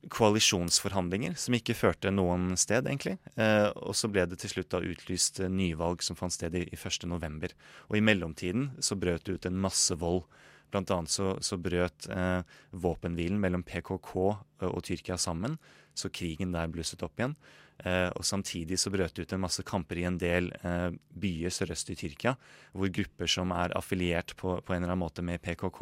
koalisjonsforhandlinger 0.09 1.35
som 1.37 1.55
ikke 1.55 1.75
førte 1.77 2.11
noen 2.13 2.55
sted, 2.59 2.87
egentlig. 2.89 3.17
Eh, 3.35 3.67
og 3.75 3.93
så 3.97 4.09
ble 4.11 4.25
det 4.29 4.39
til 4.41 4.55
slutt 4.55 4.71
da 4.73 4.81
utlyst 4.81 5.41
nyvalg 5.45 6.01
som 6.05 6.17
fant 6.17 6.33
sted 6.33 6.55
i, 6.57 6.65
i 6.65 6.79
1.11. 6.79 7.53
Og 7.89 7.97
i 7.97 8.03
mellomtiden 8.03 8.71
så 8.81 8.97
brøt 8.99 9.27
det 9.27 9.37
ut 9.37 9.49
en 9.49 9.61
masse 9.67 9.97
vold 10.01 10.25
Blant 10.71 10.91
annet 10.95 11.11
så, 11.11 11.33
så 11.43 11.57
brøt 11.59 12.05
eh, 12.07 12.41
våpenhvilen 12.71 13.41
mellom 13.43 13.59
PKK 13.67 14.11
eh, 14.23 14.69
og 14.69 14.79
Tyrkia 14.87 15.17
sammen, 15.19 15.57
så 15.91 16.07
krigen 16.07 16.53
der 16.55 16.71
blusset 16.71 17.03
opp 17.03 17.19
igjen. 17.19 17.35
Eh, 17.83 18.07
og 18.15 18.23
Samtidig 18.23 18.79
så 18.79 18.91
brøt 18.93 19.17
det 19.17 19.25
ut 19.25 19.35
en 19.35 19.43
masse 19.43 19.65
kamper 19.67 19.99
i 19.99 20.05
en 20.07 20.19
del 20.21 20.47
eh, 20.63 20.87
byer 21.11 21.51
sørøst 21.51 21.91
i 21.91 21.97
Tyrkia, 21.99 22.37
hvor 22.71 22.93
grupper 22.93 23.33
som 23.35 23.51
er 23.51 23.75
affiliert 23.75 24.31
på, 24.39 24.61
på 24.63 24.71
en 24.71 24.79
eller 24.79 24.93
annen 24.93 25.03
måte 25.03 25.25
med 25.27 25.43
PKK, 25.43 25.81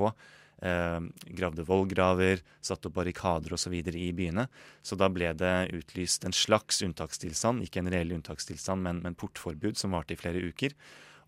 eh, 0.62 1.00
gravde 1.40 1.66
vollgraver, 1.68 2.44
satte 2.62 2.90
opp 2.90 2.98
barrikader 3.00 3.54
osv. 3.58 3.74
i 3.74 4.10
byene. 4.16 4.48
Så 4.82 4.98
da 5.00 5.10
ble 5.12 5.34
det 5.38 5.70
utlyst 5.76 6.26
en 6.26 6.36
slags 6.36 6.82
unntakstilstand, 6.86 7.64
ikke 7.66 7.84
en 7.84 7.92
reell 7.92 8.16
unntakstilstand, 8.18 8.84
men, 8.86 9.04
men 9.06 9.20
portforbud 9.20 9.78
som 9.80 9.96
varte 9.96 10.16
i 10.16 10.20
flere 10.20 10.44
uker. 10.44 10.76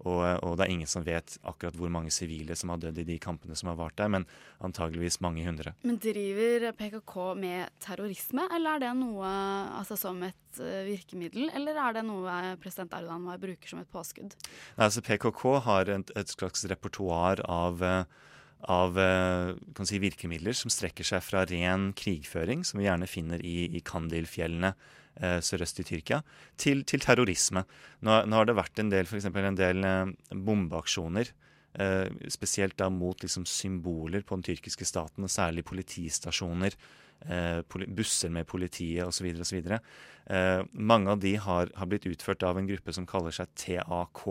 Og, 0.02 0.22
og, 0.42 0.56
det 0.58 0.66
er 0.66 0.74
ingen 0.74 0.90
som 0.90 1.04
vet 1.06 1.36
akkurat 1.46 1.76
hvor 1.78 1.92
mange 1.94 2.10
sivile 2.14 2.56
som 2.58 2.72
har 2.74 2.80
dødd 2.82 3.04
i 3.04 3.08
de 3.12 3.18
kampene 3.22 3.54
som 3.58 3.70
har 3.70 3.78
vart 3.78 3.98
der, 4.00 4.10
men 4.10 4.26
antageligvis 4.66 5.20
mange 5.22 5.46
hundre. 5.46 5.76
Men 5.86 6.00
driver 6.02 6.72
PKK 6.78 7.18
med 7.38 7.70
terrorisme, 7.84 8.48
eller 8.50 8.80
er 8.80 8.86
det 8.86 8.96
noe 8.98 9.30
altså, 9.78 10.00
som 10.00 10.24
et 10.26 10.62
uh, 10.62 10.82
virkemiddel, 10.88 11.52
eller 11.54 11.78
er 11.86 12.00
det 12.00 12.06
noe 12.08 12.40
president 12.64 12.98
Erdogan 12.98 13.30
bruker 13.46 13.76
som 13.76 13.84
et 13.84 13.94
påskudd? 13.94 14.34
Nei, 14.34 14.90
altså 14.90 15.06
PKK 15.06 15.46
har 15.68 15.94
et, 15.94 16.14
et 16.18 16.34
slags 16.34 16.66
repertoar 16.72 17.46
av 17.46 17.86
uh, 17.86 18.28
av 18.70 18.98
eh, 19.00 19.53
si, 19.88 20.00
virkemidler 20.01 20.56
som 20.58 20.74
strekker 20.74 21.08
seg 21.08 21.24
fra 21.25 21.46
ren 21.50 21.91
krigføring, 21.98 22.65
som 22.68 22.82
vi 22.82 22.88
gjerne 22.88 23.10
finner 23.10 23.44
i, 23.46 23.65
i 23.74 23.82
Kandil-fjellene 23.86 24.74
eh, 24.74 25.39
sørøst 25.44 25.82
i 25.82 25.88
Tyrkia, 25.88 26.22
til, 26.62 26.84
til 26.88 27.03
terrorisme. 27.03 27.65
Nå, 28.06 28.24
nå, 28.25 28.38
har 28.38 28.50
det 28.50 28.58
vært 28.60 28.84
en 28.84 28.91
del, 28.94 29.10
for 29.10 29.41
en 29.41 29.60
del 29.60 29.88
eh, 29.88 30.12
bombeaksjoner. 30.32 31.34
Eh, 31.72 32.08
spesielt 32.34 32.75
da 32.80 32.89
mot 32.91 33.22
liksom, 33.24 33.46
symboler 33.48 34.25
på 34.27 34.38
den 34.38 34.50
tyrkiske 34.50 34.88
staten, 34.88 35.24
og 35.25 35.32
særlig 35.32 35.65
politistasjoner. 35.68 36.75
Eh, 37.22 37.62
busser 37.88 38.32
med 38.34 38.48
politiet 38.50 39.06
osv. 39.06 39.30
osv. 39.44 39.62
Eh, 40.25 40.63
mange 40.74 41.12
av 41.12 41.22
de 41.22 41.36
har, 41.38 41.70
har, 41.77 41.89
blitt 41.89 42.08
utført 42.10 42.44
av 42.44 42.58
en 42.58 42.68
gruppe 42.68 42.94
som 42.94 43.06
kaller 43.10 43.36
seg 43.36 43.51
TAK. 43.56 44.25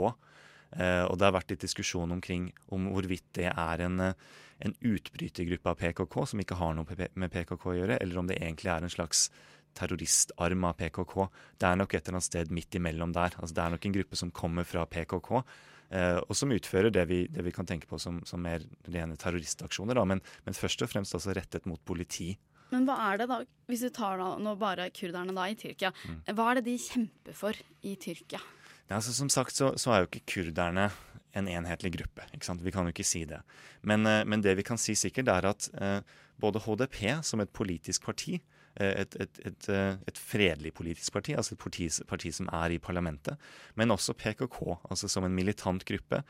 Eh, 0.76 1.04
og 1.04 1.18
det 1.18 1.26
har 1.26 1.34
vært 1.34 1.54
litt 1.54 1.64
diskusjon 1.64 2.12
omkring 2.14 2.50
om 2.74 2.90
hvorvidt 2.94 3.26
det 3.38 3.48
er 3.50 3.86
en, 3.86 4.00
eh, 4.00 4.28
en 4.60 4.74
utbrytergruppe 4.80 5.72
av 5.72 5.78
PKK 5.80 6.26
som 6.30 6.42
ikke 6.42 6.58
har 6.60 6.76
noe 6.76 7.08
med 7.14 7.32
PKK 7.32 7.64
å 7.72 7.78
gjøre, 7.78 7.98
eller 8.00 8.18
om 8.18 8.28
det 8.28 8.38
egentlig 8.38 8.70
er 8.70 8.84
en 8.84 8.92
slags 8.92 9.30
terroristarm 9.74 10.64
av 10.66 10.76
PKK. 10.78 11.28
Det 11.58 11.66
er 11.68 11.76
nok 11.78 11.94
et 11.94 12.02
eller 12.02 12.18
annet 12.18 12.28
sted 12.28 12.50
midt 12.54 12.74
imellom 12.78 13.12
der. 13.14 13.34
Altså, 13.38 13.54
det 13.54 13.64
er 13.64 13.74
nok 13.74 13.86
en 13.86 13.96
gruppe 13.98 14.16
som 14.18 14.30
kommer 14.30 14.66
fra 14.66 14.84
PKK. 14.86 15.42
Eh, 15.90 16.18
og 16.22 16.36
som 16.38 16.52
utfører 16.54 16.92
det 16.94 17.06
vi, 17.10 17.24
det 17.26 17.42
vi, 17.42 17.54
kan 17.54 17.66
tenke 17.66 17.88
på 17.90 17.98
som, 17.98 18.20
som 18.26 18.42
mer 18.42 18.62
rene 18.86 19.18
terroristaksjoner. 19.18 19.98
Da, 19.98 20.06
men, 20.06 20.22
men, 20.46 20.54
først 20.54 20.82
og 20.86 20.92
fremst 20.92 21.16
altså 21.18 21.34
rettet 21.34 21.66
mot 21.66 21.82
politi. 21.84 22.36
Men 22.70 22.86
hva 22.86 22.94
er 23.08 23.18
det 23.18 23.26
da, 23.30 23.40
hvis 23.66 23.82
vi 23.88 23.90
tar 23.94 24.20
da, 24.22 24.36
nå 24.38 24.54
bare 24.58 24.92
kurderne 24.94 25.34
da 25.34 25.48
i 25.50 25.58
Tyrkia, 25.58 25.90
mm. 25.90 26.20
hva 26.38 26.50
er 26.50 26.60
det 26.60 26.68
de 26.68 26.76
kjemper 26.78 27.34
for 27.34 27.58
i 27.82 27.96
Tyrkia? 27.98 28.42
Ja, 28.90 28.98
altså, 28.98 29.14
som 29.14 29.30
sagt 29.30 29.54
så, 29.54 29.72
så, 29.78 29.92
er 29.94 30.02
jo 30.02 30.10
ikke 30.10 30.26
kurderne 30.34 30.90
en 31.38 31.46
enhetlig 31.46 31.92
gruppe. 31.94 32.26
Vi 32.34 32.72
kan 32.74 32.88
jo 32.88 32.90
ikke 32.90 33.06
si 33.06 33.22
det. 33.24 33.38
Men, 33.86 34.02
eh, 34.06 34.24
men, 34.26 34.42
det 34.42 34.56
vi 34.58 34.66
kan 34.66 34.80
si 34.82 34.96
sikkert, 34.98 35.30
er 35.30 35.46
at 35.52 35.68
eh, 35.78 36.00
både 36.42 36.62
HDP 36.64 37.22
som 37.22 37.40
et 37.40 37.52
politisk 37.54 38.08
parti 38.10 38.40
Eh, 38.78 39.02
et, 39.02 39.16
et, 39.18 39.42
et, 39.48 39.68
et, 40.06 40.20
fredelig 40.30 40.72
politisk 40.78 41.12
parti, 41.16 41.34
altså 41.34 41.56
et 41.56 41.62
parti, 41.62 41.88
parti, 42.08 42.30
som 42.34 42.48
er 42.54 42.76
i 42.76 42.80
parlamentet. 42.82 43.40
Men 43.74 43.90
også 43.90 44.14
PKK, 44.14 44.62
altså 44.90 45.10
som 45.10 45.26
en 45.26 45.34
militant 45.34 45.84
gruppe, 45.88 46.22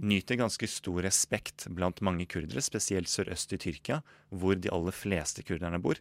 nyter 0.00 0.38
ganske 0.40 0.66
stor 0.72 1.02
respekt 1.04 1.66
blant 1.76 2.00
mange 2.00 2.24
kurdere, 2.24 2.62
spesielt 2.64 3.12
sørøst 3.12 3.52
i 3.52 3.58
Tyrkia, 3.60 3.98
hvor 4.32 4.56
de 4.56 4.72
aller 4.72 4.94
fleste 4.96 5.44
kurderne 5.44 5.82
bor. 5.84 6.00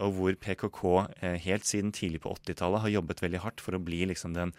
Og 0.00 0.14
hvor 0.16 0.38
PKK 0.40 0.80
helt 1.44 1.68
siden 1.68 1.92
tidlig 1.92 2.22
på 2.24 2.32
80-tallet 2.32 2.86
har 2.86 2.94
jobbet 2.94 3.20
veldig 3.20 3.42
hardt 3.44 3.60
for 3.60 3.76
å 3.76 3.82
bli 3.84 4.00
liksom 4.08 4.32
den, 4.32 4.54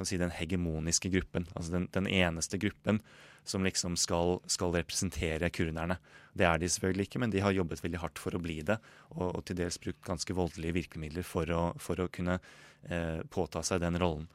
si, 0.00 0.18
den 0.20 0.32
hegemoniske 0.34 1.10
gruppen. 1.12 1.46
Altså 1.52 1.76
den, 1.76 1.86
den 1.94 2.08
eneste 2.08 2.58
gruppen 2.60 3.02
som 3.44 3.64
liksom 3.66 3.96
skal, 3.98 4.38
skal, 4.50 4.74
representere 4.76 5.50
kurderne. 5.54 5.98
Det 6.38 6.46
er 6.46 6.60
de 6.60 6.70
selvfølgelig 6.70 7.08
ikke, 7.08 7.22
men 7.22 7.32
de 7.34 7.42
har 7.44 7.54
jobbet 7.54 7.82
veldig 7.82 8.00
hardt 8.00 8.20
for 8.22 8.34
å 8.34 8.40
bli 8.42 8.60
det, 8.66 8.78
og, 9.12 9.28
og 9.28 9.40
til 9.48 9.58
dels 9.58 9.80
brukt 9.82 10.02
ganske 10.06 10.36
voldelige 10.36 10.76
virkemidler 10.78 11.26
for 11.26 11.50
å, 11.50 11.62
for 11.82 12.00
å 12.00 12.08
kunne 12.12 12.38
eh, 12.38 13.20
påta 13.34 13.64
seg 13.66 13.82
den 13.82 13.98
rollen. 14.00 14.28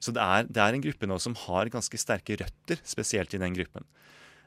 Så 0.00 0.12
det 0.16 0.24
er, 0.24 0.48
det 0.48 0.62
er, 0.62 0.76
en 0.76 0.84
gruppe 0.84 1.08
nå 1.08 1.18
som 1.22 1.36
har 1.46 1.72
ganske 1.72 2.00
sterke 2.00 2.36
røtter, 2.40 2.80
spesielt 2.84 3.36
i 3.36 3.40
den 3.40 3.56
gruppen. 3.56 3.86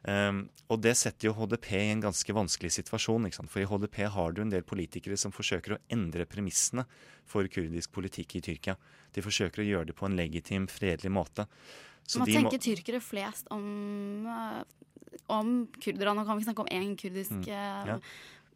Um, 0.07 0.45
og 0.71 0.79
det 0.83 0.93
setter 0.95 1.27
jo 1.27 1.35
HDP 1.35 1.73
i 1.75 1.89
en 1.91 2.03
ganske 2.03 2.33
vanskelig 2.35 2.71
situasjon. 2.77 3.27
For 3.51 3.63
i 3.63 3.67
HDP 3.67 4.03
har 4.13 4.33
du 4.35 4.43
en 4.43 4.53
del 4.53 4.63
politikere 4.67 5.17
som 5.19 5.33
forsøker 5.35 5.75
å 5.75 5.81
endre 5.91 6.27
premissene 6.29 6.85
for 7.29 7.49
kurdisk 7.51 7.91
politikk 7.95 8.37
i 8.39 8.43
Tyrkia. 8.45 8.77
De 9.15 9.23
forsøker 9.25 9.63
å 9.63 9.67
gjøre 9.67 9.91
det 9.91 9.97
på 9.99 10.07
en 10.07 10.17
legitim, 10.19 10.69
fredelig 10.71 11.11
måte. 11.11 11.47
Så 12.09 12.21
Hva 12.21 12.29
tenker 12.29 12.57
må... 12.57 12.63
tyrkere 12.63 12.99
flest 13.03 13.49
om, 13.53 13.65
uh, 14.25 14.61
om 15.35 15.53
kurdere? 15.77 16.15
Nå 16.17 16.25
kan 16.25 16.39
vi 16.39 16.47
snakke 16.47 16.65
om 16.65 16.71
én 16.73 16.95
kurdisk 16.97 17.35
mm. 17.35 17.43
ja. 17.89 17.99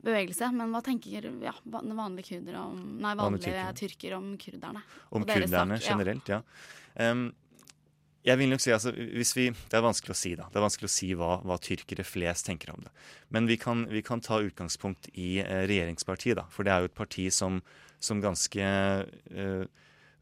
bevegelse, 0.05 0.49
men 0.55 0.73
hva 0.73 0.81
tenker 0.85 1.27
ja, 1.43 1.53
vanlige 1.65 2.39
om 2.61 2.79
Nei, 3.03 3.13
vanlige 3.19 3.67
tyrker. 3.77 4.17
om 4.17 4.33
kurderne? 4.41 4.81
Om 5.11 5.27
kurderne 5.27 5.81
sak, 5.81 5.91
generelt, 5.91 6.33
ja. 6.33 6.41
ja. 6.41 7.11
Um, 7.11 7.31
jeg 8.23 8.39
vil 8.39 8.51
nok 8.53 8.61
si, 8.63 8.71
altså, 8.71 8.93
vi, 8.95 9.49
Det 9.51 9.75
er 9.77 9.83
vanskelig 9.83 10.13
å 10.13 10.17
si 10.17 10.33
da, 10.39 10.47
det 10.51 10.59
er 10.59 10.63
vanskelig 10.63 10.87
å 10.87 10.95
si 10.95 11.09
hva, 11.19 11.37
hva 11.43 11.57
tyrkere 11.59 12.05
flest 12.07 12.47
tenker 12.47 12.71
om 12.71 12.83
det. 12.85 12.91
Men 13.35 13.49
vi 13.49 13.57
kan, 13.59 13.85
vi 13.91 14.03
kan 14.05 14.23
ta 14.23 14.39
utgangspunkt 14.39 15.09
i 15.13 15.41
eh, 15.43 15.65
regjeringspartiet, 15.67 16.37
da. 16.39 16.45
For 16.53 16.63
det 16.63 16.71
er 16.71 16.83
jo 16.83 16.91
et 16.91 16.95
parti 16.95 17.27
som, 17.35 17.59
som 17.99 18.23
ganske 18.23 18.63
eh, 18.63 19.65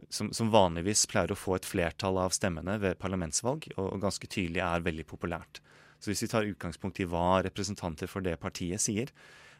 som, 0.09 0.31
som, 0.33 0.49
vanligvis 0.49 1.05
pleier 1.11 1.33
å 1.33 1.37
få 1.37 1.59
et 1.59 1.67
flertall 1.67 2.17
av 2.21 2.33
stemmene 2.33 2.79
ved 2.81 2.97
parlamentsvalg, 3.01 3.69
og, 3.75 3.85
og, 3.85 3.99
ganske 4.01 4.27
tydelig 4.27 4.63
er 4.65 4.87
veldig 4.87 5.05
populært. 5.09 5.61
Så 6.01 6.09
hvis 6.09 6.25
vi 6.25 6.31
tar 6.31 6.49
utgangspunkt 6.49 6.99
i 7.03 7.07
hva 7.09 7.43
representanter 7.45 8.09
for 8.09 8.25
det 8.25 8.39
partiet 8.41 8.81
sier, 8.81 9.11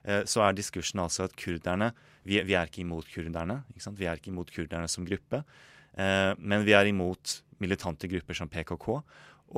eh, 0.02 0.24
så 0.26 0.48
er 0.48 0.58
diskursen 0.58 1.04
altså 1.04 1.28
at 1.28 1.38
kurderne 1.38 1.92
vi, 2.26 2.40
vi, 2.42 2.56
er 2.58 2.70
ikke 2.70 2.82
imot 2.82 3.10
kurderne. 3.14 3.62
Ikke 3.76 3.94
vi 3.98 4.10
er 4.10 4.18
ikke 4.18 4.34
imot 4.34 4.54
kurderne 4.54 4.90
som 4.90 5.06
gruppe, 5.06 5.44
men 5.98 6.64
vi 6.64 6.72
er 6.72 6.88
imot 6.88 7.42
militante 7.62 8.08
grupper 8.08 8.38
som 8.38 8.50
PKK. 8.50 8.88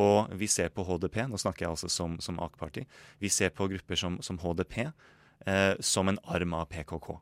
Og 0.02 0.32
vi 0.40 0.48
ser 0.50 0.72
på 0.74 0.86
HDP, 0.88 1.20
nå 1.30 1.38
snakker 1.38 1.68
jeg 1.68 1.76
altså 1.76 1.90
som, 1.92 2.16
som 2.24 2.40
AK-parti, 2.42 2.86
vi 3.22 3.30
ser 3.30 3.54
på 3.54 3.68
grupper 3.70 4.00
som, 4.00 4.18
som 4.26 4.40
HDP 4.42 4.80
eh, 4.88 5.74
som 5.80 6.10
en 6.10 6.18
arm 6.24 6.56
av 6.58 6.66
PKK. 6.72 7.14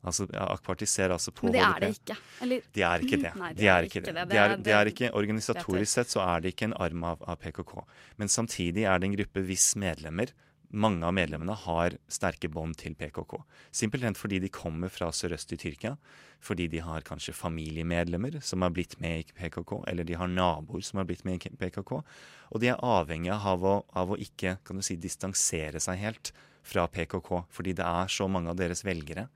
Altså, 0.00 0.24
Akparti 0.32 0.86
ser 0.88 1.12
altså 1.12 1.32
på 1.34 1.50
HDP. 1.50 1.52
Men 1.52 1.56
det 1.56 1.64
er 1.66 1.80
det 1.82 1.88
ikke? 1.98 2.14
Eller? 2.44 2.68
De 2.72 2.84
er 2.86 3.02
ikke 3.04 3.18
det. 3.20 3.32
Nei, 3.36 3.50
de, 3.56 3.66
er 3.68 3.88
ikke 3.88 4.04
det. 4.04 4.14
De 4.30 4.38
er, 4.40 4.54
de 4.56 4.72
er 4.76 4.92
ikke, 4.92 5.10
Organisatorisk 5.18 5.92
sett 5.92 6.14
så 6.14 6.22
er 6.24 6.44
det 6.44 6.54
ikke 6.54 6.70
en 6.70 6.76
arm 6.80 7.04
av, 7.10 7.26
av, 7.26 7.36
PKK. 7.42 7.74
Men 8.22 8.32
samtidig 8.32 8.86
er 8.88 9.02
det 9.02 9.10
en 9.10 9.18
gruppe 9.18 9.44
hvis 9.50 9.74
medlemmer 9.80 10.32
mange 10.70 11.06
av 11.06 11.14
medlemmene 11.16 11.54
har 11.66 11.96
sterke 12.10 12.48
bånd 12.52 12.76
til 12.78 12.94
PKK. 12.98 13.36
Simpelthen 13.74 14.16
fordi 14.18 14.38
de 14.42 14.50
kommer 14.52 14.92
fra 14.92 15.10
sørøst 15.14 15.54
i 15.54 15.58
Tyrkia. 15.60 15.96
Fordi 16.40 16.70
de 16.72 16.80
har 16.80 17.04
kanskje 17.04 17.36
familiemedlemmer 17.36 18.38
som 18.44 18.62
har 18.64 18.72
blitt 18.72 18.96
med 19.02 19.20
i 19.20 19.34
PKK, 19.36 19.82
eller 19.90 20.06
de 20.08 20.16
har 20.16 20.30
naboer 20.30 20.84
som 20.86 21.02
har 21.02 21.08
blitt 21.08 21.26
med 21.28 21.36
i 21.36 21.52
PKK. 21.60 21.98
Og 22.00 22.62
de 22.62 22.70
er 22.72 22.80
avhengige 22.80 23.36
av 23.36 23.66
å, 23.66 23.74
av 23.92 24.14
å 24.14 24.20
ikke 24.20 24.56
kan 24.64 24.80
du 24.80 24.84
si, 24.86 24.96
distansere 24.96 25.82
seg 25.82 26.00
helt 26.00 26.32
fra 26.64 26.86
PKK, 26.88 27.44
fordi 27.52 27.76
det 27.76 27.84
er 27.84 28.08
så 28.12 28.28
mange 28.28 28.52
av 28.52 28.58
deres 28.60 28.84
velgere 28.86 29.28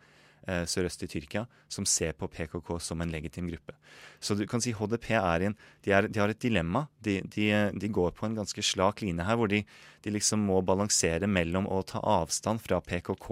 eh, 0.47 0.65
sørøst 0.69 1.05
i 1.05 1.09
Tyrkia 1.11 1.45
som 1.73 1.87
ser 1.89 2.15
på 2.19 2.29
PKK 2.31 2.71
som 2.83 3.03
en 3.03 3.13
legitim 3.13 3.49
gruppe. 3.51 3.77
Så 4.21 4.37
du 4.39 4.45
kan 4.51 4.63
si 4.65 4.75
HDP 4.77 5.11
er 5.19 5.49
en, 5.49 5.57
de, 5.85 5.93
er, 5.93 6.09
de 6.09 6.21
har 6.21 6.33
et 6.33 6.41
dilemma. 6.41 6.87
De, 7.05 7.21
de, 7.35 7.51
de, 7.75 7.93
går 7.93 8.15
på 8.17 8.29
en 8.29 8.39
ganske 8.39 8.65
slak 8.65 9.05
line 9.05 9.27
her, 9.27 9.39
hvor 9.41 9.51
de, 9.51 9.65
liksom 10.05 10.45
må 10.49 10.61
balansere 10.67 11.29
mellom 11.31 11.69
å 11.71 11.83
ta 11.89 12.03
avstand 12.03 12.63
fra 12.65 12.81
PKK 12.85 13.29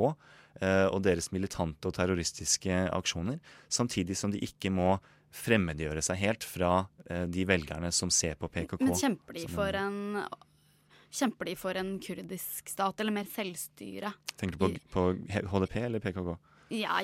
eh, 0.61 0.87
og 0.88 1.02
deres 1.07 1.33
militante 1.35 1.90
og 1.90 1.97
terroristiske 1.99 2.87
aksjoner, 2.92 3.42
samtidig 3.69 4.16
som 4.19 4.33
de 4.33 4.40
ikke 4.45 4.73
må 4.73 4.97
fremmedgjøre 5.33 6.02
seg 6.04 6.19
helt 6.21 6.45
fra 6.45 6.73
eh, 7.09 7.26
de 7.28 7.45
velgerne 7.49 7.92
som 7.92 8.12
ser 8.12 8.37
på 8.40 8.50
PKK. 8.52 8.81
Men 8.85 8.99
kjemper 8.99 9.38
de 9.40 9.47
for 9.52 9.83
en 9.83 10.00
Kjemper 11.12 11.50
de 11.50 11.52
for 11.61 11.76
en 11.76 11.99
kurdisk 12.00 12.71
stat, 12.73 13.00
eller 13.02 13.12
mer 13.12 13.26
selvstyre? 13.28 14.14
Tenker 14.40 14.57
du 14.57 14.62
på, 14.62 14.71
på 14.95 15.02
HDP 15.52 15.75
eller 15.83 16.00
PKK? 16.00 16.31
Ja, 16.73 17.00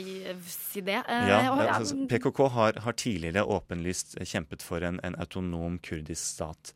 si 0.49 0.81
det. 0.85 1.03
Eh, 1.05 1.29
ja, 1.29 1.41
altså, 1.75 1.97
PKK 2.09 2.45
har, 2.55 2.79
har, 2.85 2.97
tidligere 2.97 3.45
åpenlyst 3.45 4.17
kjempet 4.25 4.65
for 4.65 4.85
en, 4.85 5.01
en 5.05 5.19
autonom 5.21 5.77
kurdisk 5.85 6.25
stat. 6.25 6.73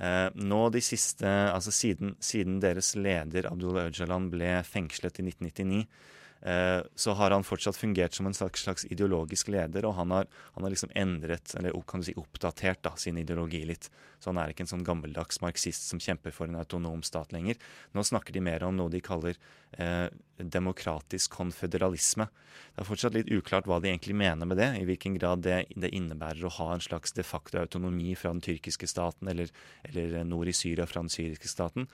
Eh, 0.00 0.28
nå 0.34 0.62
de 0.74 0.82
siste, 0.82 1.28
altså 1.28 1.70
siden, 1.74 2.16
siden 2.18 2.58
deres 2.64 2.94
leder 2.98 3.46
Abdullah 3.50 3.92
Öcalan 3.92 4.30
ble 4.32 4.56
fengslet 4.66 5.22
i 5.22 5.28
1999, 5.28 5.84
Eh, 5.84 6.21
så 6.42 7.12
har 7.14 7.30
han 7.30 7.44
fortsatt 7.46 7.76
fungert 7.78 8.16
som 8.16 8.26
en 8.26 8.34
slags, 8.34 8.64
slags 8.64 8.84
ideologisk 8.90 9.52
leder, 9.54 9.86
og 9.86 9.94
han 9.94 10.10
har, 10.10 10.26
han 10.56 10.64
har, 10.66 10.72
liksom 10.74 10.90
endret, 10.98 11.54
eller 11.54 11.76
kan 11.86 12.02
du 12.02 12.08
si 12.08 12.16
oppdatert, 12.18 12.80
da, 12.82 12.96
sin 12.98 13.20
ideologi 13.20 13.60
litt. 13.68 13.86
Så 14.18 14.30
han 14.30 14.40
er 14.42 14.50
ikke 14.50 14.64
en 14.66 14.72
sånn 14.72 14.82
gammeldags 14.86 15.38
marxist 15.42 15.86
som 15.86 16.02
kjemper 16.02 16.34
for 16.34 16.50
en 16.50 16.58
autonom 16.58 17.04
stat 17.06 17.30
lenger. 17.34 17.60
Nå 17.94 18.02
snakker 18.06 18.34
de 18.34 18.42
mer 18.42 18.66
om 18.66 18.74
noe 18.78 18.90
de 18.90 19.00
kaller 19.02 19.38
eh, 19.78 20.08
demokratisk 20.38 21.38
konføderalisme. 21.38 22.26
Det 22.74 22.82
er 22.82 22.88
fortsatt 22.88 23.16
litt 23.16 23.30
uklart 23.32 23.68
hva 23.70 23.78
de 23.82 23.92
egentlig 23.92 24.16
mener 24.18 24.48
med 24.48 24.58
det, 24.58 24.70
i 24.80 24.86
hvilken 24.88 25.18
grad 25.18 25.44
det, 25.46 25.64
det 25.74 25.92
innebærer 25.94 26.46
å 26.46 26.54
ha 26.58 26.72
en 26.74 26.84
slags 26.84 27.14
de 27.16 27.26
facto 27.26 27.60
autonomi 27.60 28.16
fra 28.18 28.34
den 28.34 28.42
tyrkiske 28.44 28.90
staten, 28.90 29.30
eller, 29.30 29.52
eller 29.90 30.22
nord 30.26 30.50
i 30.50 30.56
Syria 30.56 30.86
fra 30.90 31.04
den 31.04 31.12
syriske 31.12 31.50
staten. 31.50 31.86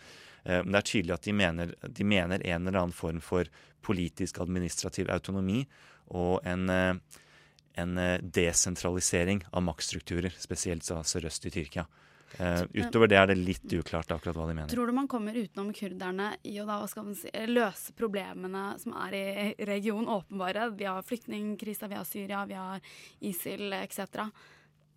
Eh, 0.45 0.63
men 0.65 0.75
det 0.75 0.83
er 0.83 0.91
tydelig 0.93 1.17
at 1.17 1.29
de 1.29 1.37
mener, 1.37 1.75
de 1.83 2.05
mener, 2.07 2.45
en 2.47 2.67
eller 2.67 2.83
annen 2.83 2.97
form 2.97 3.23
for 3.25 3.49
politisk 3.85 4.41
administrativ 4.43 5.11
autonomi 5.13 5.63
og 6.17 6.45
en, 6.49 6.69
eh, 6.73 7.23
en 7.79 7.99
eh, 7.99 8.19
desentralisering 8.23 9.45
av 9.53 9.65
maktstrukturer, 9.69 10.35
spesielt 10.39 10.85
sørøst 10.85 11.47
i 11.47 11.55
Tyrkia. 11.55 11.89
Uh, 12.37 12.61
utover 12.77 13.09
det 13.09 13.17
er 13.17 13.31
det 13.31 13.39
litt 13.41 13.73
uklart 13.73 14.11
akkurat 14.13 14.37
hva 14.37 14.47
de 14.51 14.55
mener. 14.55 14.69
Tror 14.69 14.91
du 14.91 14.93
man 14.93 15.09
kommer 15.09 15.33
utenom 15.33 15.71
kurderne 15.73 16.35
i 16.47 16.59
å 16.61 16.67
da, 16.69 16.77
si, 17.17 17.31
løse 17.49 17.95
problemene 17.97 18.65
som 18.83 18.93
er 19.07 19.17
i 19.17 19.25
regionen, 19.65 20.11
åpenbare? 20.13 20.69
Vi 20.77 20.85
har 20.85 21.07
flyktningkrisa, 21.09 21.89
vi 21.89 21.97
har 21.97 22.05
Syria, 22.05 22.45
vi 22.47 22.59
har 22.59 22.85
ISIL 23.25 23.73
etc. 23.81 24.29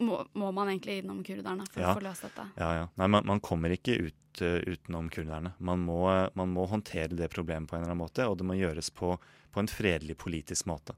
Må, 0.02 0.22
må, 0.34 0.50
man 0.56 0.72
egentlig 0.72 1.02
innom 1.02 1.22
kurderne 1.26 1.68
for 1.70 1.84
ja. 1.84 1.92
å 1.92 2.00
få 2.00 2.06
løst 2.06 2.26
dette? 2.28 2.48
Ja, 2.58 2.72
ja. 2.80 2.90
Nei, 3.00 3.08
man, 3.16 3.28
man 3.30 3.44
kommer 3.44 3.74
ikke 3.74 3.98
ut 4.08 4.42
uh, 4.42 4.58
utenom 4.66 5.10
kurderne. 5.14 5.54
Man 5.60 5.86
må, 5.86 6.04
man 6.38 6.56
må, 6.56 6.66
håndtere 6.72 7.16
det 7.18 7.32
problemet 7.34 7.70
på 7.70 7.78
en 7.78 7.84
eller 7.84 7.94
annen 7.94 8.04
måte, 8.04 8.28
og 8.28 8.40
det 8.40 8.48
må 8.48 8.58
gjøres 8.60 8.92
på, 8.96 9.16
på 9.52 9.64
en 9.64 9.72
fredelig 9.72 10.18
politisk 10.22 10.70
måte. 10.72 10.98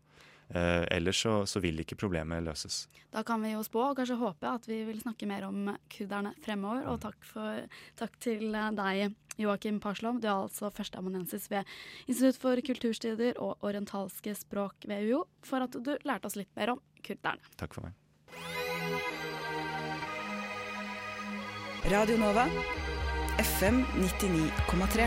Uh, 0.53 0.83
ellers 0.91 1.21
så, 1.23 1.45
så, 1.49 1.61
vil 1.63 1.79
ikke 1.81 1.97
problemet 1.97 2.43
løses. 2.45 2.83
Da 3.13 3.23
kan 3.25 3.41
vi 3.41 3.53
jo 3.53 3.63
spå 3.65 3.87
og 3.87 3.97
kanskje 3.97 4.19
håpe 4.19 4.49
at 4.49 4.67
vi 4.69 4.83
vil 4.85 4.99
snakke 5.01 5.25
mer 5.29 5.47
om 5.47 5.71
kurderne 5.89 6.33
fremover. 6.43 6.85
Og 6.91 6.99
takk, 7.01 7.17
for, 7.25 7.63
takk 7.99 8.19
til 8.21 8.51
deg, 8.51 9.15
Joakim 9.41 9.79
Parslov. 9.81 10.19
Du 10.21 10.27
er 10.27 10.35
altså 10.35 10.69
førsteamanuensis 10.73 11.49
ved 11.51 11.69
Institutt 12.05 12.37
for 12.41 12.61
kulturstudier 12.69 13.39
og 13.41 13.65
orientalske 13.65 14.35
språk 14.37 14.85
ved 14.89 15.07
UiO, 15.07 15.25
for 15.45 15.65
at 15.65 15.73
du 15.73 15.95
lærte 16.05 16.29
oss 16.29 16.37
litt 16.37 16.53
mer 16.59 16.75
om 16.75 16.83
kurderne. 17.01 17.53
Takk 17.57 17.73
for 17.73 17.87
meg. 17.87 17.97
Radio 21.93 22.17
Nova 22.17 22.47
FM 23.37 23.83
99,3. 23.99 25.05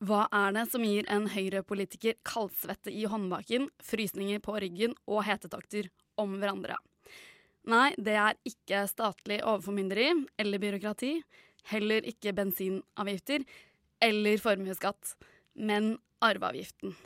Hva 0.00 0.24
er 0.32 0.54
det 0.56 0.64
som 0.72 0.82
gir 0.86 1.04
en 1.12 1.26
høyrepolitiker 1.30 2.16
kaldsvette 2.26 2.90
i 2.90 3.04
håndbaken, 3.10 3.68
frysninger 3.84 4.40
på 4.42 4.56
ryggen 4.62 4.96
og 5.06 5.26
hetetokter 5.28 5.90
om 6.18 6.38
hverandre? 6.40 6.78
Nei, 7.68 7.90
det 8.00 8.16
er 8.16 8.38
ikke 8.48 8.86
statlig 8.88 9.42
overformynderi 9.44 10.08
eller 10.40 10.62
byråkrati, 10.62 11.12
heller 11.74 12.06
ikke 12.08 12.32
bensinavgifter 12.38 13.44
eller 14.04 14.40
formuesskatt, 14.42 15.14
men 15.54 15.94
arveavgiften 16.24 16.96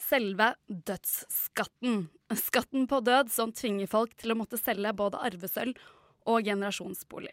selve 0.00 0.54
dødsskatten. 0.66 2.06
Skatten 2.34 2.86
på 2.90 3.00
død 3.04 3.30
som 3.32 3.52
tvinger 3.54 3.90
folk 3.90 4.14
til 4.18 4.34
å 4.34 4.38
måtte 4.38 4.58
selge 4.60 4.94
både 4.96 5.20
arvesølv 5.28 5.78
og 6.30 6.46
generasjonsbolig. 6.46 7.32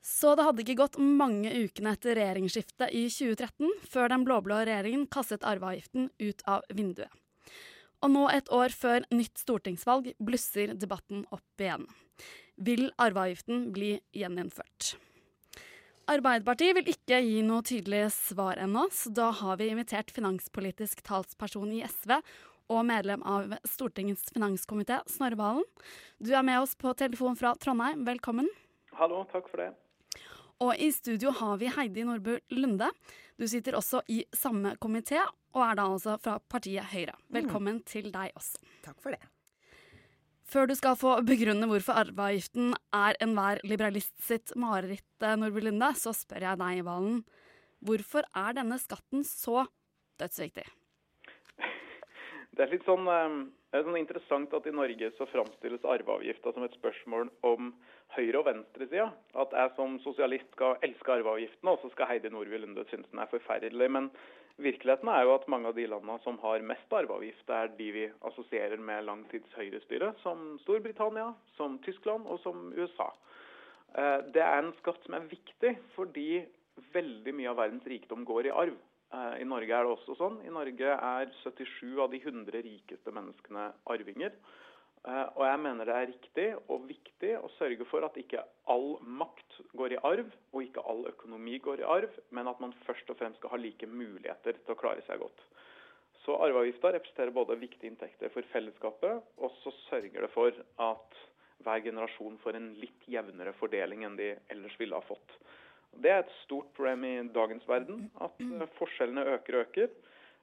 Så 0.00 0.32
det 0.36 0.46
hadde 0.46 0.62
ikke 0.64 0.78
gått 0.80 0.96
mange 1.00 1.50
ukene 1.52 1.92
etter 1.92 2.16
regjeringsskiftet 2.16 2.94
i 2.96 3.04
2013 3.12 3.82
før 3.90 4.08
den 4.12 4.24
blå-blå 4.24 4.62
regjeringen 4.64 5.04
kastet 5.12 5.44
arveavgiften 5.44 6.08
ut 6.22 6.46
av 6.48 6.64
vinduet. 6.72 7.10
Og 8.00 8.08
nå 8.14 8.22
et 8.32 8.48
år 8.56 8.72
før 8.72 9.04
nytt 9.12 9.42
stortingsvalg 9.42 10.14
blusser 10.16 10.72
debatten 10.72 11.26
opp 11.36 11.60
igjen. 11.60 11.84
Vil 12.56 12.88
arveavgiften 12.96 13.66
bli 13.76 13.98
gjeninnført? 14.16 14.94
Arbeiderpartiet 16.10 16.74
vil 16.74 16.88
ikke 16.90 17.20
gi 17.22 17.42
noe 17.46 17.62
tydelig 17.62 18.08
svar 18.10 18.58
ennå, 18.58 18.88
så 18.90 19.12
da 19.14 19.28
har 19.36 19.60
vi 19.60 19.68
invitert 19.70 20.10
finanspolitisk 20.10 21.04
talsperson 21.06 21.70
i 21.76 21.84
SV 21.86 22.16
og 22.70 22.82
medlem 22.88 23.22
av 23.22 23.54
Stortingets 23.68 24.32
finanskomité, 24.34 24.98
Snorre 25.10 25.38
Valen. 25.38 25.68
Du 26.18 26.32
er 26.34 26.42
med 26.46 26.64
oss 26.64 26.74
på 26.78 26.96
telefon 26.98 27.38
fra 27.38 27.54
Trondheim. 27.62 28.02
Velkommen. 28.08 28.50
Hallo, 28.98 29.22
takk 29.30 29.46
for 29.52 29.62
det. 29.62 29.70
Og 30.60 30.74
i 30.82 30.90
studio 30.94 31.30
har 31.38 31.60
vi 31.62 31.70
Heidi 31.76 32.02
Nordbu 32.06 32.40
Lunde. 32.58 32.90
Du 33.38 33.46
sitter 33.46 33.78
også 33.78 34.02
i 34.10 34.24
samme 34.34 34.74
komité, 34.82 35.22
og 35.54 35.62
er 35.68 35.78
da 35.78 35.90
altså 35.94 36.18
fra 36.18 36.40
partiet 36.42 36.90
Høyre. 36.90 37.14
Velkommen 37.30 37.78
mm. 37.78 37.86
til 37.86 38.10
deg 38.10 38.34
også. 38.34 38.58
Takk 38.82 38.98
for 38.98 39.14
det. 39.14 39.22
Før 40.50 40.66
du 40.66 40.74
skal 40.74 40.96
få 40.98 41.12
begrunne 41.22 41.68
hvorfor 41.70 41.94
arveavgiften 42.00 42.72
er 42.96 43.14
enhver 43.22 43.60
liberalist 43.62 44.16
sitt 44.26 44.50
mareritt, 44.58 45.06
eh, 45.22 45.36
Nordby 45.38 45.62
Lunde, 45.62 45.92
så 45.94 46.10
spør 46.16 46.42
jeg 46.42 46.58
deg, 46.58 46.80
Valen. 46.88 47.20
Hvorfor 47.86 48.26
er 48.34 48.56
denne 48.58 48.78
skatten 48.82 49.22
så 49.22 49.68
dødsviktig? 50.18 50.66
Det 52.50 52.64
er 52.66 52.72
litt 52.74 52.84
sånn, 52.84 53.06
det 53.06 53.78
er 53.78 53.86
sånn 53.86 54.00
interessant 54.00 54.52
at 54.58 54.66
i 54.66 54.74
Norge 54.74 55.12
så 55.16 55.28
framstilles 55.30 55.86
arveavgifta 55.86 56.50
som 56.52 56.66
et 56.66 56.74
spørsmål 56.74 57.30
om 57.46 57.70
høyre- 58.16 58.42
og 58.42 58.48
venstresida. 58.50 59.06
At 59.38 59.54
jeg 59.54 59.70
som 59.76 60.00
sosialist 60.02 60.50
skal 60.58 60.82
elske 60.82 61.14
arveavgiften, 61.14 61.70
og 61.70 61.78
så 61.80 61.92
skal 61.94 62.10
Heidi 62.10 62.28
Nordby 62.34 62.58
Lunde 62.58 62.84
synes 62.90 63.06
den 63.14 63.22
er 63.22 63.30
forferdelig. 63.30 63.90
Men 63.90 64.10
Virkeligheten 64.60 65.08
er 65.08 65.24
jo 65.24 65.34
at 65.36 65.46
mange 65.48 65.70
av 65.70 65.76
de 65.76 65.86
landene 65.88 66.18
som 66.24 66.38
har 66.42 66.64
mest 66.66 66.92
arveavgift, 66.92 67.48
er 67.54 67.70
de 67.78 67.88
vi 67.94 68.06
assosierer 68.28 68.80
med 68.82 69.06
langtids 69.06 69.52
høyrestyre, 69.56 70.12
som 70.24 70.58
Storbritannia, 70.64 71.30
som 71.56 71.78
Tyskland 71.86 72.26
og 72.26 72.40
som 72.42 72.72
USA. 72.76 73.08
Eh, 73.94 74.18
det 74.34 74.42
er 74.44 74.58
en 74.60 74.74
skatt 74.80 75.02
som 75.06 75.16
er 75.16 75.30
viktig 75.30 75.74
fordi 75.96 76.44
veldig 76.94 77.34
mye 77.36 77.50
av 77.50 77.60
verdens 77.60 77.86
rikdom 77.88 78.24
går 78.28 78.50
i 78.50 78.56
arv. 78.64 78.76
Eh, 79.10 79.40
I 79.42 79.48
Norge 79.48 79.74
er 79.74 79.86
det 79.86 79.94
også 79.94 80.16
sånn. 80.18 80.40
I 80.46 80.52
Norge 80.54 80.96
er 80.96 81.32
77 81.42 81.98
av 82.02 82.10
de 82.12 82.20
100 82.22 82.62
rikeste 82.66 83.14
menneskene 83.14 83.70
arvinger. 83.90 84.36
Eh, 85.08 85.28
og 85.32 85.44
jeg 85.46 85.60
mener 85.64 85.88
det 85.88 85.96
er 85.96 86.10
riktig 86.10 86.46
og 86.66 86.84
viktig 86.88 87.32
å 87.40 87.48
sørge 87.56 87.86
for 87.88 88.04
at 88.04 88.18
ikke 88.20 88.42
all 88.68 88.98
makt 89.00 89.60
går 89.78 89.94
i 89.96 90.02
arv, 90.04 90.28
og 90.52 90.66
ikke 90.66 90.84
all 90.92 91.06
økonomi 91.08 91.56
går 91.64 91.80
i 91.80 91.88
arv, 91.88 92.18
men 92.36 92.50
at 92.50 92.60
man 92.60 92.76
først 92.84 93.08
og 93.12 93.16
fremst 93.20 93.40
skal 93.40 93.54
ha 93.54 93.60
like 93.60 93.88
muligheter 93.88 94.60
til 94.60 94.74
å 94.74 94.80
klare 94.80 95.04
seg 95.06 95.22
godt. 95.22 95.46
Så 96.26 96.36
arveavgifta 96.36 96.92
representerer 96.92 97.32
både 97.32 97.56
viktige 97.62 97.88
inntekter 97.88 98.32
for 98.34 98.44
fellesskapet, 98.52 99.24
og 99.40 99.56
så 99.62 99.72
sørger 99.86 100.26
det 100.26 100.32
for 100.34 100.52
at 100.84 101.20
hver 101.64 101.80
generasjon 101.84 102.36
får 102.44 102.56
en 102.56 102.68
litt 102.80 103.08
jevnere 103.08 103.54
fordeling 103.56 104.04
enn 104.04 104.20
de 104.20 104.34
ellers 104.52 104.76
ville 104.80 104.96
ha 104.96 105.04
fått. 105.04 105.34
Det 106.00 106.12
er 106.12 106.22
et 106.22 106.36
stort 106.44 106.68
problem 106.76 107.04
i 107.08 107.16
dagens 107.34 107.64
verden, 107.68 108.04
at 108.20 108.36
eh, 108.44 108.68
forskjellene 108.76 109.26
øker 109.38 109.56
og 109.56 109.64
øker. 109.64 109.90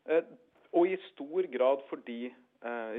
Eh, 0.09 0.35
og 0.75 0.89
i 0.89 0.97
stor 1.13 1.47
grad 1.53 1.85
fordi 1.91 2.33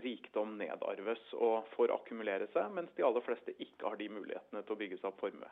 rikdom 0.05 0.53
nedarves 0.61 1.23
og 1.35 1.67
får 1.73 1.91
akkumulere 1.97 2.47
seg, 2.53 2.69
mens 2.77 2.93
de 2.97 3.05
aller 3.07 3.25
fleste 3.27 3.55
ikke 3.59 3.89
har 3.89 3.99
de 3.99 4.07
mulighetene 4.13 4.63
til 4.63 4.77
å 4.77 4.79
bygge 4.79 5.01
seg 5.01 5.11
opp 5.11 5.23
formue. 5.25 5.51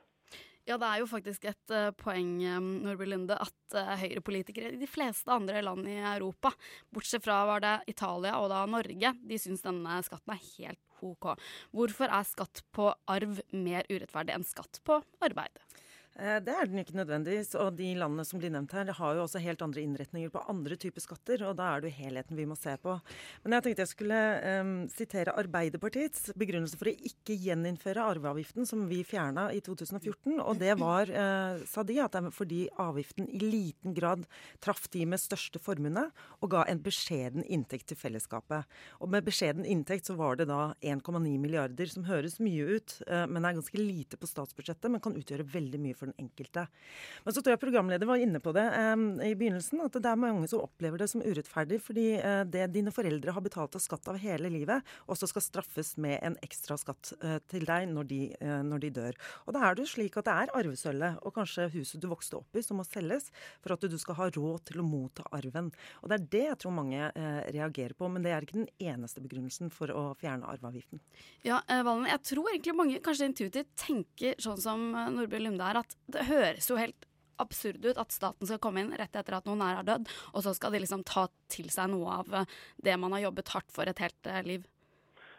Ja, 0.67 0.75
det 0.83 0.87
er 0.89 0.99
jo 0.99 1.07
faktisk 1.07 1.45
et 1.47 1.73
uh, 1.75 1.93
poeng 1.95 2.41
um, 2.57 2.71
Nordby 2.83 3.07
Lunde, 3.07 3.37
at 3.39 3.77
uh, 3.79 3.93
høyrepolitikere 4.01 4.73
i 4.75 4.81
de 4.81 4.89
fleste 4.91 5.31
andre 5.31 5.61
land 5.63 5.87
i 5.87 6.01
Europa, 6.01 6.51
bortsett 6.91 7.23
fra 7.23 7.45
var 7.47 7.63
det 7.63 7.75
Italia 7.93 8.35
og 8.43 8.51
da 8.51 8.65
Norge, 8.67 9.13
de 9.31 9.39
syns 9.39 9.63
denne 9.63 10.01
skatten 10.07 10.35
er 10.35 10.43
helt 10.57 10.83
OK. 11.07 11.29
Hvorfor 11.77 12.11
er 12.11 12.27
skatt 12.27 12.65
på 12.75 12.89
arv 12.91 13.39
mer 13.55 13.87
urettferdig 13.93 14.35
enn 14.35 14.49
skatt 14.49 14.83
på 14.83 14.99
arbeid? 15.23 15.55
Eh, 16.17 16.39
det 16.41 16.53
er 16.53 16.69
den 16.69 16.81
ikke 16.81 16.97
nødvendigvis. 16.97 17.53
Og 17.61 17.75
de 17.77 17.91
landene 17.99 18.25
som 18.25 18.41
blir 18.41 18.53
nevnt 18.53 18.73
her, 18.77 18.89
har 18.97 19.17
jo 19.17 19.25
også 19.27 19.43
helt 19.45 19.63
andre 19.65 19.83
innretninger 19.85 20.33
på 20.33 20.45
andre 20.49 20.79
typer 20.81 21.05
skatter, 21.05 21.45
og 21.45 21.57
da 21.59 21.69
er 21.75 21.85
det 21.85 21.93
jo 21.93 21.99
helheten 22.01 22.39
vi 22.39 22.47
må 22.49 22.57
se 22.59 22.77
på. 22.81 22.97
Men 23.45 23.57
jeg 23.57 23.67
tenkte 23.67 23.85
jeg 23.85 23.93
skulle 23.93 24.21
um, 24.63 24.75
sitere 24.93 25.37
Arbeiderpartiets 25.37 26.31
begrunnelse 26.39 26.79
for 26.81 26.91
å 26.91 26.97
ikke 27.11 27.37
gjeninnføre 27.45 28.07
arveavgiften, 28.15 28.69
som 28.69 28.87
vi 28.89 29.03
fjerna 29.07 29.51
i 29.53 29.61
2014. 29.65 30.39
Og 30.41 30.61
det 30.61 30.73
var, 30.81 31.13
uh, 31.13 31.61
sa 31.69 31.85
de, 31.87 31.99
at 32.01 32.17
det 32.17 32.23
er 32.25 32.37
fordi 32.37 32.63
avgiften 32.81 33.29
i 33.29 33.43
liten 33.43 33.97
grad 33.97 34.25
traff 34.65 34.89
de 34.95 35.05
med 35.09 35.21
største 35.21 35.61
formuene, 35.63 36.09
og 36.41 36.53
ga 36.55 36.65
en 36.71 36.81
beskjeden 36.85 37.45
inntekt 37.45 37.91
til 37.93 38.01
fellesskapet. 38.01 38.65
Og 39.05 39.13
med 39.13 39.27
beskjeden 39.27 39.69
inntekt 39.69 40.09
så 40.09 40.17
var 40.17 40.41
det 40.41 40.49
da 40.49 40.73
1,9 40.81 41.37
milliarder, 41.43 41.93
som 41.93 42.09
høres 42.09 42.41
mye 42.41 42.79
ut, 42.79 42.99
uh, 43.11 43.27
men 43.29 43.45
er 43.45 43.61
ganske 43.61 43.81
lite 43.81 44.17
på 44.17 44.31
statsbudsjettet, 44.31 44.89
men 44.89 45.05
kan 45.05 45.17
utgjøre 45.17 45.45
veldig 45.53 45.83
mye 45.83 45.97
for 45.99 46.06
for 46.07 46.15
den 46.15 46.27
enkelte. 46.27 46.67
Men 47.25 47.35
så 47.35 47.43
tror 47.43 47.57
jeg 47.57 47.63
programleder 47.63 48.09
var 48.09 48.23
inne 48.23 48.41
på 48.43 48.53
det 48.55 48.65
i 49.27 49.35
begynnelsen, 49.39 49.83
at 49.85 49.99
det 49.99 50.11
er 50.11 50.21
mange 50.21 50.49
som 50.51 50.63
opplever 50.65 51.01
det 51.01 51.09
som 51.11 51.25
urettferdig 51.25 51.81
fordi 51.83 52.07
eh, 52.19 52.43
det 52.49 52.69
dine 52.75 52.93
foreldre 52.95 53.35
har 53.35 53.45
betalt 53.45 53.77
av 53.77 53.83
skatt 53.83 54.07
av 54.11 54.19
hele 54.21 54.51
livet, 54.53 54.85
også 55.11 55.29
skal 55.31 55.45
straffes 55.45 55.95
med 56.03 56.19
en 56.25 56.37
ekstra 56.45 56.79
skatt 56.81 57.13
eh, 57.21 57.39
til 57.51 57.67
deg 57.67 57.89
når 57.91 58.11
de, 58.11 58.21
eh, 58.39 58.61
når 58.67 58.85
de, 58.85 58.93
dør. 58.97 59.19
Og 59.47 59.57
da 59.57 59.65
er 59.67 59.79
det 59.79 59.89
slik 59.91 60.17
at 60.21 60.29
det 60.29 60.37
er 60.45 60.55
arvesølvet 60.57 61.21
og 61.27 61.35
kanskje 61.37 61.69
huset 61.75 62.03
du 62.03 62.09
vokste 62.11 62.39
opp 62.39 62.57
i 62.57 62.65
som 62.65 62.79
må 62.81 62.87
selges 62.87 63.29
for 63.65 63.75
at 63.75 63.85
du 63.87 63.97
skal 64.01 64.19
ha 64.21 64.29
råd 64.31 64.69
til 64.71 64.81
å 64.83 64.87
motta 64.87 65.27
arven. 65.37 65.73
Og 66.03 66.11
det 66.11 66.19
er 66.19 66.29
det 66.37 66.45
jeg 66.47 66.61
tror 66.63 66.77
mange 66.77 67.11
reagerer 67.53 67.97
på, 67.99 68.09
men 68.13 68.25
det 68.25 68.33
er 68.33 68.45
ikke 68.45 68.61
den 68.61 68.71
eneste 68.83 69.23
begrunnelsen 69.25 69.73
for 69.75 69.91
å 69.93 70.05
fjerne 70.21 70.49
arveavgiften. 70.49 71.03
Ja, 71.47 71.61
Valen, 71.67 72.07
jeg 72.11 72.23
tror 72.31 72.51
egentlig 72.53 72.77
mange 72.79 73.03
kanskje 73.05 73.31
intuitivt 73.31 73.73
tenker 73.81 74.39
sånn 74.43 74.61
som 74.63 74.87
Nordby 74.95 75.41
Lunde 75.43 75.67
er, 75.67 75.81
at 75.83 75.96
det 76.07 76.27
høres 76.29 76.71
jo 76.71 76.79
helt 76.79 77.07
absurd 77.43 77.85
ut 77.85 77.99
at 78.01 78.15
staten 78.15 78.49
skal 78.49 78.61
komme 78.63 78.83
inn 78.83 78.95
rett 78.97 79.17
etter 79.17 79.37
at 79.39 79.49
noen 79.49 79.65
er 79.65 79.83
dødd, 79.87 80.09
og 80.33 80.45
så 80.45 80.55
skal 80.57 80.73
de 80.75 80.81
liksom 80.85 81.05
ta 81.09 81.27
til 81.53 81.69
seg 81.73 81.91
noe 81.93 82.21
av 82.23 82.33
eh, 82.41 82.55
det 82.89 82.97
man 83.01 83.13
har 83.17 83.27
jobbet 83.27 83.53
hardt 83.55 83.75
for 83.75 83.91
et 83.91 84.01
helt 84.03 84.31
eh, 84.31 84.43
liv. 84.47 84.65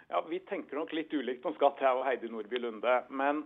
Ja, 0.08 0.22
Vi 0.30 0.40
tenker 0.48 0.80
nok 0.80 0.94
litt 0.96 1.12
ulikt 1.14 1.46
om 1.46 1.56
skatt, 1.58 1.82
jeg 1.84 1.98
og 1.98 2.06
Heidi 2.08 2.30
Nordby 2.32 2.62
Lunde. 2.62 3.02
Men 3.10 3.44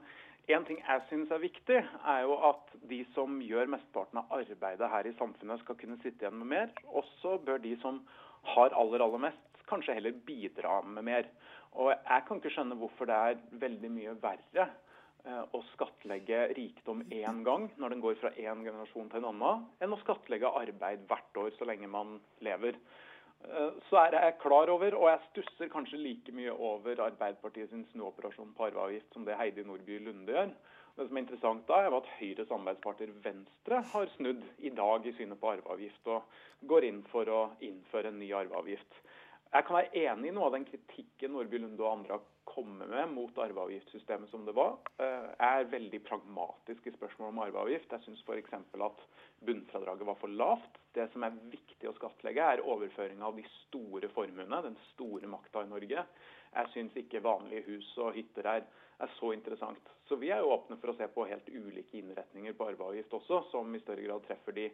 en 0.51 0.65
ting 0.67 0.81
jeg 0.81 1.05
syns 1.09 1.31
er 1.33 1.41
viktig, 1.41 1.79
er 1.81 2.25
jo 2.27 2.35
at 2.51 2.75
de 2.89 2.99
som 3.15 3.39
gjør 3.41 3.71
mesteparten 3.73 4.21
av 4.21 4.35
arbeidet 4.35 4.91
her 4.93 5.09
i 5.09 5.15
samfunnet, 5.17 5.63
skal 5.63 5.79
kunne 5.79 5.97
sitte 6.03 6.27
igjen 6.27 6.37
med 6.37 6.51
mer. 6.53 6.75
Også 6.85 7.39
bør 7.45 7.61
de 7.63 7.73
som 7.81 8.03
har 8.53 8.75
aller, 8.77 9.01
aller 9.01 9.25
mest, 9.29 9.65
kanskje 9.69 9.95
heller 9.97 10.13
bidra 10.27 10.81
med 10.85 11.07
mer. 11.07 11.29
Og 11.81 11.93
jeg 11.95 12.27
kan 12.27 12.41
ikke 12.41 12.53
skjønne 12.53 12.77
hvorfor 12.77 13.09
det 13.09 13.17
er 13.17 13.43
veldig 13.61 13.91
mye 13.95 14.15
verre 14.21 14.69
å 15.27 15.61
skattlegge 15.75 16.47
rikdom 16.57 17.03
én 17.13 17.43
gang 17.45 17.67
når 17.77 17.93
den 17.93 18.01
går 18.03 18.17
fra 18.21 18.31
én 18.33 18.63
generasjon 18.65 19.09
til 19.11 19.21
en 19.21 19.29
annen, 19.29 19.65
enn 19.83 19.93
å 19.93 19.99
skattlegge 20.01 20.49
arbeid 20.49 21.05
hvert 21.09 21.37
år 21.37 21.53
så 21.57 21.67
lenge 21.69 21.89
man 21.91 22.17
lever. 22.41 22.79
Eh, 23.49 23.71
så 23.89 24.01
er 24.03 24.17
jeg 24.17 24.39
klar 24.41 24.69
over, 24.73 24.95
og 24.97 25.07
jeg 25.09 25.23
stusser 25.29 25.71
kanskje 25.73 26.01
like 26.01 26.33
mye 26.35 26.53
over 26.53 27.01
Arbeiderpartiet 27.07 27.71
sin 27.71 27.85
snuoperasjon 27.93 28.53
på 28.57 28.67
arveavgift 28.69 29.13
som 29.13 29.25
det 29.25 29.37
Heidi 29.39 29.65
Nordby 29.65 29.99
Lunde 30.05 30.35
gjør. 30.35 30.53
Det 30.97 31.07
som 31.07 31.17
er 31.17 31.23
interessant 31.23 31.63
da, 31.69 31.79
er 31.85 31.95
at 31.95 32.09
Høyres 32.17 32.49
samarbeidspartner 32.51 33.13
Venstre 33.23 33.79
har 33.93 34.09
snudd 34.17 34.43
i 34.59 34.73
dag 34.75 35.05
i 35.07 35.13
synet 35.17 35.39
på 35.39 35.53
arveavgift, 35.53 36.09
og 36.11 36.67
går 36.69 36.89
inn 36.89 37.01
for 37.13 37.31
å 37.31 37.41
innføre 37.63 38.11
en 38.11 38.19
ny 38.21 38.29
arveavgift. 38.41 38.99
Jeg 39.51 39.67
kan 39.67 39.77
være 39.77 40.03
enig 40.05 40.29
i 40.29 40.35
noe 40.35 40.47
av 40.47 40.55
den 40.55 40.67
kritikken 40.67 41.33
Nordby 41.35 41.59
Lunde 41.59 41.83
og 41.83 41.93
andre 41.93 42.17
har 42.17 42.27
kommet 42.43 42.89
med 42.89 43.09
mot 43.13 43.37
arveavgiftssystemet 43.37 44.29
som 44.29 44.45
det 44.45 44.53
var. 44.57 44.77
Eh, 44.97 45.29
er 45.45 45.69
veldig 45.71 46.01
pragmatisk 46.03 46.87
i 46.87 46.93
spørsmålet 46.95 47.33
om 47.33 47.41
arveavgift. 47.45 47.91
Jeg 47.91 48.05
syns 48.05 48.23
f.eks. 48.25 48.53
at 48.55 49.03
bunnfradraget 49.45 50.07
var 50.07 50.17
for 50.19 50.33
lavt. 50.41 50.79
Det 50.95 51.07
som 51.13 51.23
er 51.23 51.37
viktig 51.53 51.89
å 51.89 51.95
skattlegge, 51.97 52.43
er 52.43 52.63
overføring 52.65 53.21
av 53.23 53.37
de 53.37 53.45
store 53.61 54.09
formuene, 54.15 54.61
den 54.65 54.77
store 54.91 55.29
makta 55.31 55.63
i 55.65 55.69
Norge. 55.71 56.05
Jeg 56.51 56.71
syns 56.73 56.97
ikke 56.99 57.23
vanlige 57.23 57.63
hus 57.69 57.91
og 58.03 58.15
hytter 58.17 58.49
er, 58.57 58.65
er, 58.99 59.13
så 59.19 59.31
interessant. 59.35 59.93
Så 60.09 60.17
vi 60.19 60.33
er 60.33 60.43
jo 60.43 60.51
åpne 60.51 60.79
for 60.81 60.91
å 60.91 60.97
se 60.97 61.07
på 61.13 61.27
helt 61.29 61.47
ulike 61.47 62.01
innretninger 62.01 62.57
på 62.57 62.67
arveavgift 62.73 63.13
også, 63.21 63.45
som 63.53 63.71
i 63.75 63.83
større 63.83 64.03
grad 64.03 64.25
treffer 64.27 64.57
de 64.57 64.67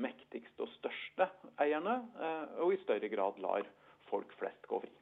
mektigste 0.00 0.64
og 0.64 0.72
største 0.78 1.28
eierne, 1.60 1.98
eh, 2.16 2.56
og 2.64 2.72
i 2.72 2.80
større 2.86 3.12
grad 3.12 3.42
lar 3.44 3.68
folk 4.08 4.32
flest 4.40 4.64
gå 4.70 4.80
fri. 4.86 4.94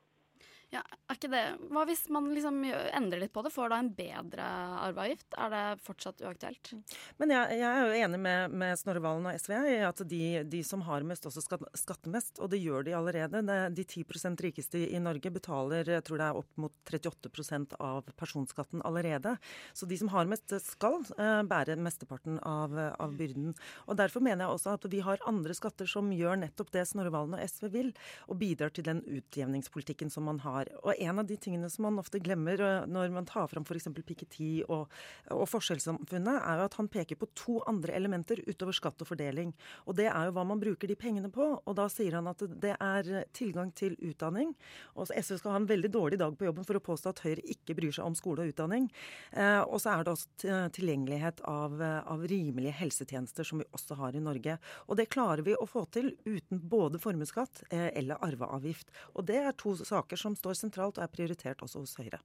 Ja, 0.75 0.81
er 1.07 1.15
ikke 1.15 1.29
det 1.31 1.43
Hva 1.71 1.85
hvis 1.87 2.01
man 2.11 2.27
liksom 2.35 2.59
endrer 2.67 3.21
litt 3.23 3.33
på 3.35 3.43
det? 3.47 3.53
Får 3.55 3.71
da 3.71 3.79
en 3.79 3.91
bedre 3.95 4.47
arveavgift? 4.83 5.37
Er 5.39 5.53
det 5.53 5.63
fortsatt 5.87 6.23
uaktuelt? 6.27 6.73
Men 7.21 7.33
jeg, 7.33 7.59
jeg 7.61 7.69
er 7.69 7.87
jo 7.87 8.01
enig 8.03 8.19
med, 8.25 8.57
med 8.63 8.81
Snorre 8.81 9.03
Valen 9.05 9.29
og 9.31 9.39
SV 9.39 9.55
i 9.71 9.77
at 9.87 10.03
de, 10.11 10.21
de, 10.51 10.63
som 10.67 10.83
har 10.89 11.07
mest, 11.07 11.29
også 11.31 11.45
skal 11.45 11.63
skatte 11.79 12.11
mest. 12.11 12.41
Og 12.43 12.51
det 12.51 12.59
gjør 12.65 12.87
de 12.89 12.97
allerede. 12.99 13.45
De 13.77 13.85
10 13.85 14.05
rikeste 14.43 14.83
i 14.89 14.99
Norge 15.03 15.31
betaler 15.31 15.87
jeg 15.87 16.05
tror 16.07 16.21
det 16.21 16.27
er 16.27 16.41
opp 16.41 16.61
mot 16.61 16.75
38% 16.91 17.79
av 17.79 18.11
personskatten 18.19 18.83
allerede. 18.83 19.37
Så 19.73 19.87
de 19.87 20.01
som 20.03 20.11
har 20.11 20.27
mest, 20.27 20.51
skal 20.67 20.99
uh, 21.15 21.47
bære 21.47 21.79
mesteparten 21.79 22.41
av, 22.43 22.75
av, 22.75 23.15
byrden. 23.17 23.55
Og 23.87 24.01
Derfor 24.03 24.25
mener 24.25 24.45
jeg 24.45 24.59
også 24.59 24.75
at 24.75 24.91
vi 24.91 25.05
har 25.07 25.23
andre 25.31 25.55
skatter 25.57 25.87
som 25.91 26.11
gjør 26.13 26.43
nettopp 26.43 26.75
det 26.75 26.89
Snorre 26.91 27.15
Valen 27.15 27.39
og 27.39 27.47
SV 27.47 27.71
vil, 27.71 27.95
og 28.27 28.43
bidrar 28.43 28.75
til 28.75 28.89
den 28.91 29.05
utjevningspolitikken 29.07 30.11
som 30.13 30.27
man 30.27 30.43
har 30.43 30.56
har. 30.57 30.71
Og 30.83 30.93
en 30.97 31.23
av 31.23 31.29
de 31.29 31.37
tingene 31.41 31.71
som 31.73 31.87
man 31.87 32.01
ofte 32.03 32.21
glemmer 32.23 32.61
eh, 32.63 32.87
når 32.91 33.13
man 33.15 33.29
tar 33.29 33.49
fram 33.53 33.67
f.eks. 33.67 33.89
Piketty 33.97 34.51
og, 34.67 34.93
og 35.35 35.45
forskjellssamfunnet, 35.51 36.41
er 36.41 36.61
jo 36.61 36.67
at 36.69 36.79
han 36.81 36.91
peker 36.93 37.21
på 37.21 37.31
to 37.39 37.59
andre 37.71 37.95
elementer 37.97 38.43
utover 38.47 38.77
skatt 38.77 39.03
og 39.05 39.11
fordeling. 39.11 39.55
Og 39.87 39.99
det 39.99 40.09
er 40.11 40.29
jo 40.29 40.37
hva 40.37 40.47
man 40.49 40.63
bruker 40.63 40.91
de 40.91 40.99
pengene 40.99 41.31
på. 41.33 41.49
Og 41.63 41.79
da 41.79 41.89
sier 41.93 42.19
han 42.19 42.31
at 42.31 42.45
det 42.47 42.75
er 42.77 43.13
tilgang 43.37 43.73
til 43.77 43.97
utdanning. 44.01 44.55
Og 44.97 45.11
SV 45.13 45.41
skal 45.41 45.55
ha 45.55 45.63
en 45.63 45.71
veldig 45.71 45.93
dårlig 45.93 46.21
dag 46.23 46.37
på 46.37 46.49
jobben 46.49 46.67
for 46.67 46.79
å 46.79 46.85
påstå 46.85 47.13
at 47.13 47.25
Høyre 47.27 47.47
ikke 47.57 47.77
bryr 47.79 47.95
seg 47.95 48.07
om 48.07 48.17
skole 48.19 48.45
og 48.45 48.53
utdanning. 48.53 48.89
Eh, 49.33 49.63
og 49.65 49.81
så 49.83 49.97
er 49.97 50.07
det 50.07 50.15
også 50.17 50.61
tilgjengelighet 50.77 51.43
av, 51.49 51.79
av 51.83 52.27
rimelige 52.29 52.75
helsetjenester, 52.81 53.47
som 53.47 53.63
vi 53.63 53.69
også 53.77 53.99
har 54.01 54.17
i 54.17 54.23
Norge. 54.23 54.59
Og 54.87 54.99
det 54.99 55.09
klarer 55.13 55.45
vi 55.47 55.57
å 55.57 55.67
få 55.69 55.85
til 55.93 56.13
uten 56.27 56.61
både 56.71 57.01
formuesskatt 57.03 57.65
eh, 57.71 57.91
eller 57.99 58.23
arveavgift. 58.25 58.93
Og 59.15 59.27
det 59.29 59.39
er 59.43 59.57
to 59.59 59.75
saker 59.79 60.21
som 60.21 60.37
står 60.39 60.46
står 60.47 60.61
sentralt 60.61 61.01
og 61.01 61.07
er 61.07 61.13
prioritert 61.13 61.63
også 61.65 61.83
hos 61.83 61.97
Høyre. 61.99 62.21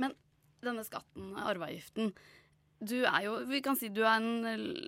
Men 0.00 0.14
denne 0.64 0.84
skatten, 0.86 1.34
arveavgiften, 1.38 2.14
du 2.78 2.98
er 3.02 3.24
jo 3.24 3.38
Vi 3.48 3.60
kan 3.64 3.78
si 3.78 3.90
du 3.90 4.04
er 4.04 4.18
en, 4.18 4.42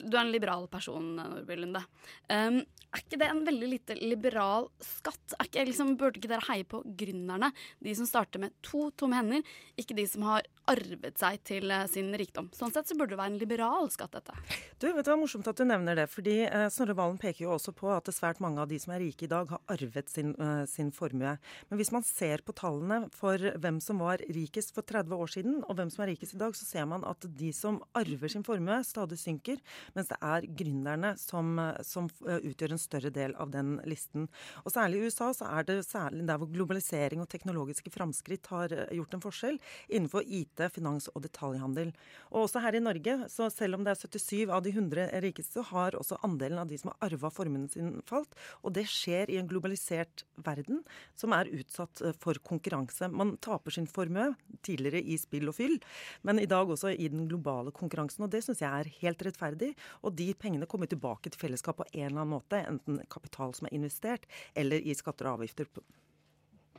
du 0.06 0.14
er 0.14 0.22
en 0.22 0.32
liberal 0.32 0.68
person, 0.70 1.16
Nordby 1.18 1.56
Lunde. 1.58 1.82
Um, 2.30 2.60
er 2.90 3.04
ikke 3.04 3.20
det 3.20 3.28
en 3.30 3.44
veldig 3.46 3.68
lite 3.70 3.96
liberal 4.00 4.66
skatt? 4.82 5.36
Ikke, 5.44 5.62
liksom, 5.68 5.92
burde 5.98 6.18
ikke 6.18 6.30
dere 6.30 6.46
heie 6.48 6.66
på 6.66 6.82
gründerne? 6.98 7.52
De 7.82 7.94
som 7.94 8.08
starter 8.08 8.42
med 8.42 8.54
to 8.66 8.88
tomme 8.98 9.18
hender, 9.18 9.44
ikke 9.78 9.94
de 9.98 10.06
som 10.10 10.24
har 10.26 10.46
arvet 10.70 11.18
seg 11.18 11.38
til 11.46 11.70
uh, 11.70 11.84
sin 11.90 12.10
rikdom. 12.18 12.48
Sånn 12.54 12.74
sett 12.74 12.90
så 12.90 12.96
burde 12.98 13.14
det 13.14 13.20
være 13.20 13.34
en 13.34 13.40
liberal 13.42 13.90
skatt, 13.94 14.14
dette. 14.18 14.34
Du, 14.80 14.88
vet 14.88 14.98
du, 14.98 15.02
Det 15.02 15.12
var 15.12 15.20
morsomt 15.20 15.50
at 15.50 15.58
du 15.58 15.66
nevner 15.66 15.98
det. 15.98 16.06
fordi 16.10 16.36
eh, 16.46 16.66
Snorre 16.72 16.96
Valen 16.98 17.18
peker 17.20 17.44
jo 17.44 17.54
også 17.54 17.74
på 17.76 17.90
at 17.94 18.10
svært 18.14 18.40
mange 18.42 18.62
av 18.62 18.70
de 18.70 18.78
som 18.82 18.94
er 18.94 19.02
rike 19.04 19.26
i 19.26 19.30
dag, 19.30 19.50
har 19.50 19.62
arvet 19.70 20.10
sin, 20.10 20.34
eh, 20.40 20.64
sin 20.70 20.90
formue. 20.94 21.36
Men 21.70 21.80
hvis 21.80 21.92
man 21.94 22.06
ser 22.06 22.42
på 22.46 22.54
tallene 22.58 23.04
for 23.14 23.38
hvem 23.38 23.80
som 23.82 24.02
var 24.02 24.22
rikest 24.30 24.74
for 24.74 24.86
30 24.86 25.14
år 25.14 25.34
siden, 25.34 25.60
og 25.66 25.78
hvem 25.78 25.90
som 25.92 26.04
er 26.04 26.14
rikest 26.14 26.38
i 26.38 26.42
dag, 26.42 26.58
så 26.58 26.66
ser 26.66 26.90
man 26.90 27.06
at 27.06 27.26
de 27.38 27.52
som 27.54 27.79
arver 27.96 28.32
sin 28.32 28.44
formue, 28.46 28.80
stadig 28.86 29.18
synker, 29.20 29.60
mens 29.96 30.10
det 30.10 30.18
er 30.20 30.48
gründerne 30.58 31.14
som, 31.20 31.54
som 31.86 32.08
utgjør 32.20 32.74
en 32.74 32.82
større 32.82 33.12
del 33.14 33.34
av 33.40 33.52
den 33.54 33.78
listen. 33.88 34.28
Og 34.64 34.74
Særlig 34.80 35.00
i 35.00 35.08
USA 35.10 35.30
så 35.36 35.48
er 35.50 35.66
det 35.68 35.78
særlig 35.84 36.26
der 36.28 36.38
hvor 36.40 36.48
globalisering 36.52 37.20
og 37.22 37.28
teknologiske 37.30 37.92
framskritt 37.92 38.48
har 38.52 38.72
eh, 38.72 38.92
gjort 38.96 39.16
en 39.16 39.24
forskjell, 39.24 39.58
innenfor 39.90 40.24
IT, 40.26 40.62
finans 40.74 41.10
og 41.14 41.24
detaljhandel. 41.26 41.92
Og 42.30 42.46
også 42.46 42.62
her 42.64 42.78
i 42.78 42.82
Norge, 42.82 43.16
så 43.32 43.50
selv 43.52 43.78
om 43.78 43.84
det 43.84 43.94
er 43.94 44.00
77 44.00 44.54
av 44.54 44.64
de 44.64 44.72
100 44.74 45.10
rikeste, 45.24 45.58
så 45.58 45.66
har 45.72 45.98
også 45.98 46.20
andelen 46.26 46.62
av 46.62 46.70
de 46.70 46.78
som 46.80 46.92
har 46.92 47.10
arva 47.10 47.32
formuen 47.34 47.66
sin, 47.72 47.98
falt. 48.08 48.36
Og 48.64 48.74
det 48.76 48.86
skjer 48.90 49.32
i 49.32 49.40
en 49.40 49.48
globalisert 49.50 50.24
verden 50.46 50.84
som 51.18 51.34
er 51.36 51.50
utsatt 51.52 52.04
eh, 52.04 52.16
for 52.22 52.40
konkurranse. 52.46 53.10
Man 53.10 53.36
taper 53.42 53.76
sin 53.76 53.88
formue, 53.90 54.30
tidligere 54.66 55.02
i 55.02 55.18
spill 55.20 55.50
og 55.50 55.58
fyll, 55.58 55.78
men 56.26 56.40
i 56.40 56.48
dag 56.50 56.70
også 56.70 56.94
i 56.94 57.10
den 57.10 57.26
globale 57.30 57.69
konkurransen. 57.76 58.26
Og 58.26 58.32
det 58.32 58.42
syns 58.46 58.62
jeg 58.64 58.70
er 58.70 58.92
helt 59.00 59.24
rettferdig. 59.26 59.72
Og 60.04 60.16
de 60.18 60.30
pengene 60.34 60.68
kommer 60.70 60.90
tilbake 60.90 61.30
til 61.30 61.40
fellesskapet 61.40 61.86
på 61.86 61.98
en 61.98 62.06
eller 62.08 62.24
annen 62.24 62.34
måte 62.36 62.60
enten 62.64 63.00
kapital 63.12 63.54
som 63.56 63.68
er 63.68 63.76
investert, 63.78 64.26
eller 64.54 64.82
i 64.82 64.96
skatter 64.96 65.30
og 65.30 65.40
avgifter. 65.40 65.70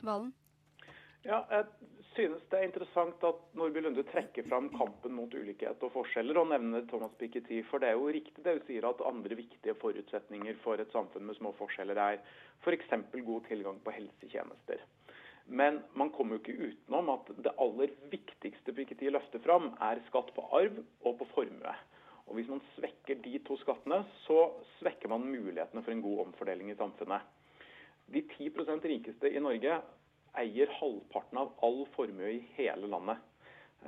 Valen? 0.02 0.32
Ja, 1.22 1.44
jeg 1.54 1.66
synes 2.16 2.42
det 2.50 2.58
er 2.58 2.66
interessant 2.66 3.22
at 3.24 3.42
Nordby 3.54 3.82
Lunde 3.84 4.02
trekker 4.08 4.46
fram 4.48 4.68
kampen 4.74 5.14
mot 5.14 5.34
ulikhet 5.34 5.84
og 5.86 5.92
forskjeller, 5.94 6.40
og 6.40 6.48
nevner 6.50 6.82
Thomas 6.90 7.14
Piketty. 7.20 7.60
For 7.68 7.82
det 7.82 7.92
er 7.92 8.00
jo 8.00 8.10
riktig 8.10 8.42
det 8.42 8.56
hun 8.56 8.64
sier 8.66 8.88
at 8.88 9.04
andre 9.06 9.38
viktige 9.38 9.76
forutsetninger 9.78 10.58
for 10.64 10.82
et 10.82 10.90
samfunn 10.94 11.28
med 11.28 11.38
små 11.38 11.54
forskjeller 11.60 12.00
er 12.08 12.18
f.eks. 12.64 12.90
god 13.14 13.46
tilgang 13.46 13.78
på 13.84 13.94
helsetjenester. 13.94 14.82
Men 15.46 15.80
man 15.98 16.10
kommer 16.14 16.36
jo 16.36 16.42
ikke 16.42 16.70
utenom 16.70 17.10
at 17.12 17.30
det 17.44 17.54
aller 17.60 17.94
viktigste 18.12 18.74
Piketty 18.76 19.10
løfter 19.10 19.42
fram, 19.42 19.72
er 19.82 20.02
skatt 20.08 20.30
på 20.36 20.44
arv 20.54 20.78
og 21.02 21.18
på 21.18 21.28
formue. 21.34 21.74
Og 22.26 22.36
Hvis 22.38 22.48
man 22.52 22.62
svekker 22.76 23.18
de 23.24 23.38
to 23.44 23.56
skattene, 23.60 24.04
så 24.24 24.52
svekker 24.78 25.10
man 25.10 25.26
mulighetene 25.26 25.82
for 25.82 25.92
en 25.92 26.04
god 26.04 26.26
omfordeling 26.28 26.70
i 26.70 26.78
samfunnet. 26.78 27.26
De 28.12 28.22
10% 28.22 28.86
rikeste 28.88 29.30
i 29.30 29.42
Norge 29.42 29.80
eier 30.38 30.72
halvparten 30.78 31.42
av 31.42 31.52
all 31.66 31.82
formue 31.96 32.30
i 32.38 32.40
hele 32.56 32.88
landet. 32.88 33.20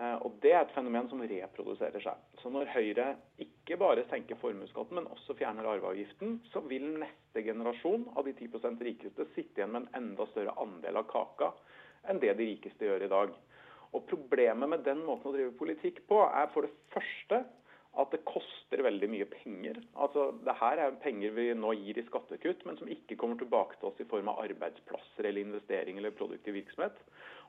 Eh, 0.01 0.17
og 0.27 0.39
Det 0.43 0.53
er 0.53 0.65
et 0.65 0.75
fenomen 0.75 1.09
som 1.11 1.23
reproduserer 1.23 2.03
seg. 2.03 2.23
Så 2.43 2.51
Når 2.51 2.73
Høyre 2.75 3.07
ikke 3.39 3.79
bare 3.79 4.05
senker 4.11 4.39
formuesskatten, 4.41 4.99
men 4.99 5.11
også 5.15 5.37
fjerner 5.39 5.67
arveavgiften, 5.71 6.41
så 6.53 6.61
vil 6.69 6.87
neste 6.99 7.45
generasjon 7.47 8.09
av 8.17 8.25
de 8.25 8.35
10% 8.35 8.83
rikeste 8.83 9.27
sitte 9.35 9.61
igjen 9.61 9.73
med 9.73 9.87
en 9.87 10.03
enda 10.03 10.27
større 10.33 10.57
andel 10.61 11.01
av 11.01 11.09
kaka 11.11 11.53
enn 12.09 12.21
det 12.21 12.35
de 12.37 12.49
rikeste 12.51 12.85
gjør 12.85 13.07
i 13.07 13.13
dag. 13.13 13.35
Og 13.95 14.07
Problemet 14.11 14.69
med 14.69 14.83
den 14.85 15.05
måten 15.07 15.31
å 15.31 15.37
drive 15.37 15.55
politikk 15.57 16.03
på 16.09 16.25
er 16.27 16.51
for 16.53 16.67
det 16.67 16.75
første 16.93 17.45
at 18.03 18.11
det 18.11 18.25
koster 18.27 18.83
veldig 18.83 19.07
mye 19.11 19.27
penger. 19.31 19.79
Altså, 19.95 20.33
det 20.43 20.57
her 20.59 20.81
er 20.83 20.97
penger 21.03 21.35
vi 21.37 21.47
nå 21.55 21.71
gir 21.79 22.01
i 22.01 22.07
skattekutt, 22.09 22.65
men 22.67 22.79
som 22.81 22.91
ikke 22.91 23.17
kommer 23.21 23.39
tilbake 23.39 23.79
til 23.79 23.91
oss 23.91 24.01
i 24.03 24.09
form 24.11 24.33
av 24.33 24.41
arbeidsplasser 24.43 25.29
eller 25.29 25.45
investering 25.45 26.01
eller 26.01 26.17
produktiv 26.19 26.59
virksomhet. 26.59 26.99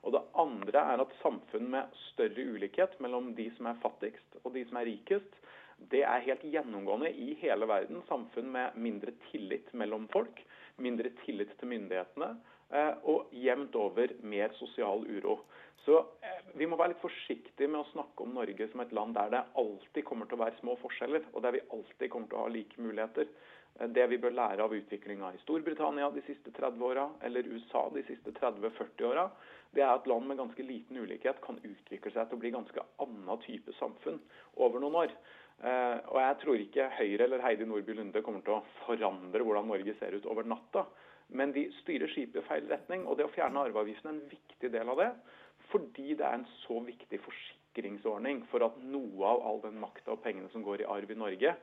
Og 0.05 0.13
Det 0.13 0.21
andre 0.37 0.81
er 0.93 1.01
at 1.01 1.13
samfunn 1.21 1.69
med 1.73 1.95
større 2.11 2.45
ulikhet 2.53 2.99
mellom 3.01 3.33
de 3.37 3.49
som 3.57 3.71
er 3.71 3.81
fattigst 3.81 4.37
og 4.43 4.53
de 4.53 4.61
som 4.69 4.77
er 4.77 4.89
rikest, 4.91 5.39
det 5.91 6.03
er 6.07 6.23
helt 6.27 6.43
gjennomgående 6.47 7.09
i 7.11 7.33
hele 7.41 7.67
verden. 7.67 8.03
Samfunn 8.07 8.51
med 8.53 8.77
mindre 8.79 9.11
tillit 9.31 9.73
mellom 9.73 10.07
folk, 10.13 10.39
mindre 10.77 11.11
tillit 11.23 11.51
til 11.59 11.71
myndighetene 11.73 12.29
eh, 12.71 12.93
og 13.03 13.33
jevnt 13.35 13.75
over 13.79 14.13
mer 14.23 14.53
sosial 14.59 15.03
uro. 15.09 15.39
Så 15.85 15.99
eh, 16.21 16.45
Vi 16.55 16.67
må 16.69 16.77
være 16.79 16.93
litt 16.93 17.03
forsiktige 17.03 17.67
med 17.67 17.81
å 17.81 17.89
snakke 17.91 18.23
om 18.23 18.37
Norge 18.37 18.69
som 18.71 18.81
et 18.85 18.93
land 18.95 19.17
der 19.17 19.33
det 19.33 19.43
alltid 19.61 20.07
kommer 20.07 20.29
til 20.29 20.39
å 20.39 20.45
være 20.45 20.61
små 20.61 20.77
forskjeller, 20.81 21.27
og 21.33 21.43
der 21.43 21.57
vi 21.57 21.65
alltid 21.75 22.09
kommer 22.13 22.31
til 22.31 22.39
å 22.39 22.45
ha 22.45 22.53
like 22.53 22.81
muligheter. 22.81 23.27
Eh, 23.79 23.89
det 23.97 24.07
vi 24.13 24.21
bør 24.21 24.37
lære 24.39 24.65
av 24.65 24.73
utviklinga 24.79 25.33
i 25.35 25.43
Storbritannia 25.43 26.09
de 26.15 26.23
siste 26.29 26.53
30 26.55 26.87
åra, 26.87 27.09
eller 27.27 27.51
USA 27.51 27.87
de 27.93 28.05
siste 28.07 28.33
30-40 28.39 29.09
åra, 29.11 29.27
det 29.75 29.83
er 29.83 29.91
at 29.91 30.07
land 30.07 30.27
med 30.29 30.39
ganske 30.39 30.63
liten 30.63 30.97
ulikhet 30.97 31.41
kan 31.43 31.59
utvikle 31.59 32.11
seg 32.13 32.29
til 32.29 32.37
å 32.37 32.41
bli 32.41 32.53
ganske 32.55 32.85
annen 33.03 33.41
type 33.43 33.73
samfunn 33.79 34.21
over 34.55 34.79
noen 34.79 35.01
år. 35.03 35.15
Eh, 35.63 35.97
og 36.11 36.19
Jeg 36.19 36.37
tror 36.41 36.61
ikke 36.61 36.91
Høyre 36.97 37.27
eller 37.27 37.43
Heidi 37.43 37.67
Nordby 37.67 37.95
Lunde 37.95 38.23
kommer 38.23 38.43
til 38.45 38.57
å 38.57 38.63
forandre 38.85 39.43
hvordan 39.43 39.67
Norge 39.71 39.95
ser 39.99 40.15
ut 40.15 40.27
over 40.31 40.47
natta. 40.47 40.85
Men 41.35 41.51
de 41.55 41.67
styrer 41.81 42.11
skipet 42.11 42.43
i 42.43 42.47
feil 42.47 42.67
retning, 42.69 43.05
og 43.07 43.17
det 43.17 43.25
å 43.25 43.33
fjerne 43.33 43.63
arveavgiften 43.65 44.11
er 44.11 44.17
en 44.17 44.27
viktig 44.29 44.71
del 44.71 44.91
av 44.93 44.99
det. 45.01 45.11
Fordi 45.71 46.13
det 46.13 46.25
er 46.25 46.37
en 46.37 46.49
så 46.61 46.77
viktig 46.85 47.19
forsikringsordning 47.25 48.43
for 48.51 48.67
at 48.67 48.77
noe 48.83 49.31
av 49.31 49.41
all 49.47 49.63
den 49.63 49.79
makta 49.81 50.13
og 50.13 50.21
pengene 50.23 50.51
som 50.53 50.63
går 50.63 50.83
i 50.83 50.91
arv 50.97 51.11
i 51.11 51.17
Norge, 51.17 51.55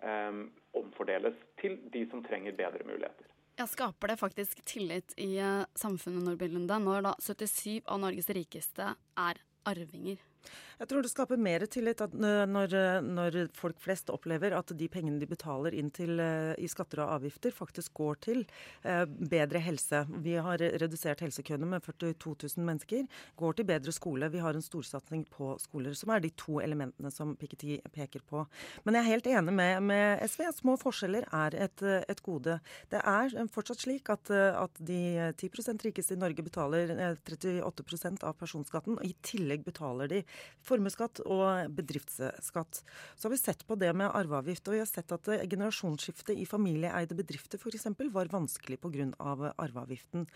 eh, 0.00 0.40
omfordeles 0.80 1.36
til 1.60 1.76
de 1.92 2.06
som 2.10 2.24
trenger 2.24 2.56
bedre 2.56 2.86
muligheter. 2.88 3.28
Ja, 3.60 3.66
Skaper 3.66 4.08
det 4.08 4.16
faktisk 4.16 4.64
tillit 4.64 5.12
i 5.20 5.34
uh, 5.36 5.64
samfunnet 5.74 6.24
Nordby 6.24 6.46
Lunde, 6.48 6.78
når 6.80 7.02
da 7.04 7.10
77 7.20 7.82
av 7.84 7.98
Norges 8.00 8.30
rikeste 8.32 8.86
er 9.20 9.40
arvinger? 9.68 10.22
Jeg 10.80 10.88
tror 10.88 11.04
det 11.04 11.10
skaper 11.12 11.36
mer 11.36 11.60
tillit 11.68 12.00
når, 12.16 12.74
når, 13.04 13.34
folk 13.52 13.76
flest 13.84 14.08
opplever 14.08 14.54
at 14.56 14.70
de 14.72 14.86
pengene 14.88 15.20
de 15.20 15.26
betaler 15.28 15.74
inn 15.76 15.90
til, 15.92 16.14
eh, 16.24 16.54
i 16.56 16.68
skatter 16.72 17.02
og 17.04 17.18
avgifter, 17.18 17.52
faktisk 17.52 17.98
går 18.00 18.20
til 18.24 18.40
eh, 18.88 19.02
bedre 19.04 19.60
helse. 19.60 20.06
Vi 20.24 20.38
har 20.40 20.62
redusert 20.80 21.20
helsekøene 21.20 21.68
med 21.68 21.84
42 21.84 22.32
000 22.56 22.64
mennesker. 22.64 23.04
Går 23.36 23.58
til 23.58 23.66
bedre 23.68 23.92
skole. 23.92 24.30
Vi 24.32 24.40
har 24.40 24.56
en 24.56 24.64
storsatsing 24.64 25.26
på 25.28 25.50
skoler, 25.60 25.92
som 26.00 26.14
er 26.14 26.24
de 26.24 26.30
to 26.40 26.62
elementene 26.64 27.12
som 27.12 27.36
Piketty 27.36 27.76
peker 27.92 28.24
på. 28.24 28.46
Men 28.86 28.96
jeg 28.96 29.04
er 29.04 29.10
helt 29.10 29.30
enig 29.34 29.56
med, 29.60 29.84
med 29.84 30.24
SV 30.32 30.46
små 30.62 30.78
forskjeller 30.80 31.28
er 31.42 31.58
et, 31.60 31.84
et, 32.08 32.24
gode. 32.24 32.56
Det 32.88 33.04
er 33.04 33.36
fortsatt 33.52 33.84
slik 33.84 34.08
at, 34.12 34.32
at 34.32 34.80
de 34.80 35.28
10 35.36 35.84
rikeste 35.84 36.16
i 36.16 36.20
Norge 36.24 36.40
betaler 36.48 36.96
38% 37.20 38.24
av 38.24 38.40
personskatten. 38.40 38.96
og 38.96 39.04
I 39.04 39.12
tillegg 39.20 39.68
betaler 39.68 40.08
de 40.08 40.24
formuesskatt 40.70 41.22
og 41.26 41.74
bedriftsskatt. 41.76 42.82
Så 43.16 43.28
har 43.28 43.34
vi 43.34 43.40
sett 43.42 43.66
på 43.66 43.78
det 43.80 43.92
med 43.96 44.10
arveavgift, 44.14 44.68
og 44.68 44.78
vi 44.78 44.82
har 44.82 44.88
sett 44.88 45.12
at 45.14 45.30
generasjonsskifte 45.50 46.34
i 46.36 46.46
familieeide 46.48 47.16
bedrifter 47.18 47.60
f.eks. 47.60 47.86
var 48.12 48.30
vanskelig 48.32 48.80
pga. 48.80 49.08
arveavgiften. 49.56 50.26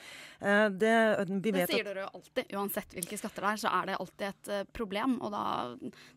Eh, 0.41 0.67
det, 0.71 0.95
det 1.45 1.67
sier 1.71 1.87
dere 1.87 2.05
jo 2.05 2.11
alltid. 2.19 2.55
Uansett 2.55 2.97
hvilke 2.97 3.19
skatter 3.19 3.45
det 3.45 3.53
er, 3.53 3.61
så 3.65 3.73
er 3.73 3.89
det 3.89 3.99
alltid 4.01 4.27
et 4.29 4.51
eh, 4.53 4.65
problem. 4.77 5.17
Og 5.25 5.33
da, 5.35 5.45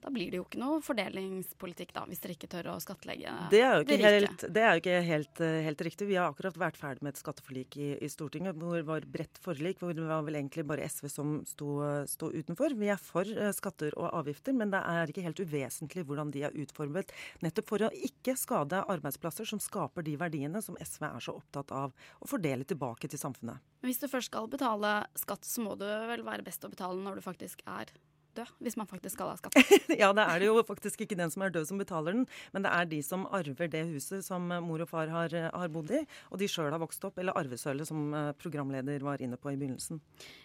da 0.03 0.13
blir 0.13 0.33
det 0.33 0.41
jo 0.41 0.47
ikke 0.47 0.61
noe 0.61 0.81
fordelingspolitikk, 0.85 1.93
da, 1.95 2.05
hvis 2.09 2.23
dere 2.23 2.37
ikke 2.37 2.51
tør 2.51 2.71
å 2.73 2.77
skattlegge 2.83 3.35
det 3.51 3.61
er 3.63 3.75
jo 3.75 3.85
ikke, 3.85 3.97
helt, 4.03 4.45
det 4.53 4.63
er 4.63 4.75
jo 4.75 4.83
ikke 4.83 4.99
helt, 5.07 5.43
eh, 5.43 5.59
helt, 5.67 5.85
riktig. 5.87 6.09
Vi 6.09 6.19
har 6.19 6.31
akkurat 6.31 6.59
vært 6.59 6.79
ferdig 6.79 7.05
med 7.05 7.15
et 7.15 7.21
skatteforlik 7.21 7.79
i, 7.79 7.89
i, 8.01 8.11
Stortinget 8.11 8.57
hvor 8.57 8.77
det 8.77 8.87
var 8.87 9.07
bredt 9.11 9.41
forlik, 9.43 9.81
hvor 9.81 9.95
det 9.95 10.05
var 10.07 10.25
vel 10.25 10.39
egentlig 10.39 10.65
bare 10.67 10.87
SV 10.87 11.09
som 11.11 11.35
sto, 11.47 11.79
sto 12.09 12.31
utenfor. 12.33 12.75
Vi 12.77 12.91
er 12.93 13.01
for 13.01 13.27
skatter 13.55 13.95
og 13.99 14.06
avgifter, 14.15 14.55
men 14.57 14.71
det 14.73 14.81
er 14.81 15.11
ikke 15.11 15.25
helt 15.25 15.41
uvesentlig 15.41 16.05
hvordan 16.07 16.33
de 16.33 16.43
er 16.47 16.57
utformet. 16.63 17.13
Nettopp 17.45 17.71
for 17.71 17.87
å 17.87 17.91
ikke 17.93 18.37
skade 18.39 18.83
arbeidsplasser 18.87 19.49
som 19.49 19.61
skaper 19.63 20.05
de 20.07 20.17
verdiene 20.19 20.61
som 20.63 20.77
SV 20.81 21.07
er 21.09 21.23
så 21.23 21.37
opptatt 21.39 21.73
av 21.75 21.93
å 21.93 22.29
fordele 22.29 22.67
tilbake 22.67 23.09
til 23.11 23.21
samfunnet. 23.21 23.63
Hvis 23.85 24.01
du 24.01 24.09
først 24.11 24.31
skal 24.31 24.49
betale 24.51 24.99
skatt, 25.19 25.45
så 25.47 25.63
må 25.63 25.77
du 25.79 25.87
vel 25.87 26.25
være 26.27 26.45
best 26.45 26.65
å 26.65 26.71
betale 26.71 26.99
når 27.01 27.19
du 27.19 27.25
faktisk 27.25 27.63
er 27.67 27.91
død, 28.37 28.53
hvis 28.63 28.77
man 28.77 28.89
faktisk 28.89 29.17
skal 29.17 29.31
ha 29.31 29.37
skatt. 29.39 29.57
ja, 30.01 30.11
det 30.15 30.25
er 30.25 30.41
det 30.41 30.49
jo 30.49 30.63
faktisk 30.67 31.03
ikke 31.03 31.17
den 31.19 31.31
som 31.33 31.45
er 31.45 31.53
død 31.53 31.69
som 31.69 31.81
betaler 31.81 32.17
den, 32.17 32.25
men 32.53 32.65
det 32.65 32.73
er 32.73 32.89
de 32.91 33.01
som 33.05 33.25
arver 33.33 33.71
det 33.73 33.83
huset 33.91 34.25
som 34.25 34.47
mor 34.65 34.83
og 34.83 34.91
far 34.91 35.11
har, 35.13 35.33
har 35.47 35.73
bodd 35.73 35.93
i, 35.95 36.03
og 36.31 36.41
de 36.41 36.49
sjøl 36.51 36.71
har 36.73 36.81
vokst 36.81 37.03
opp, 37.07 37.17
eller 37.21 37.37
arvesølvet, 37.39 37.89
som 37.89 38.13
eh, 38.13 38.31
programleder 38.41 39.03
var 39.05 39.23
inne 39.23 39.39
på 39.41 39.53
i 39.53 39.57
begynnelsen. 39.59 40.01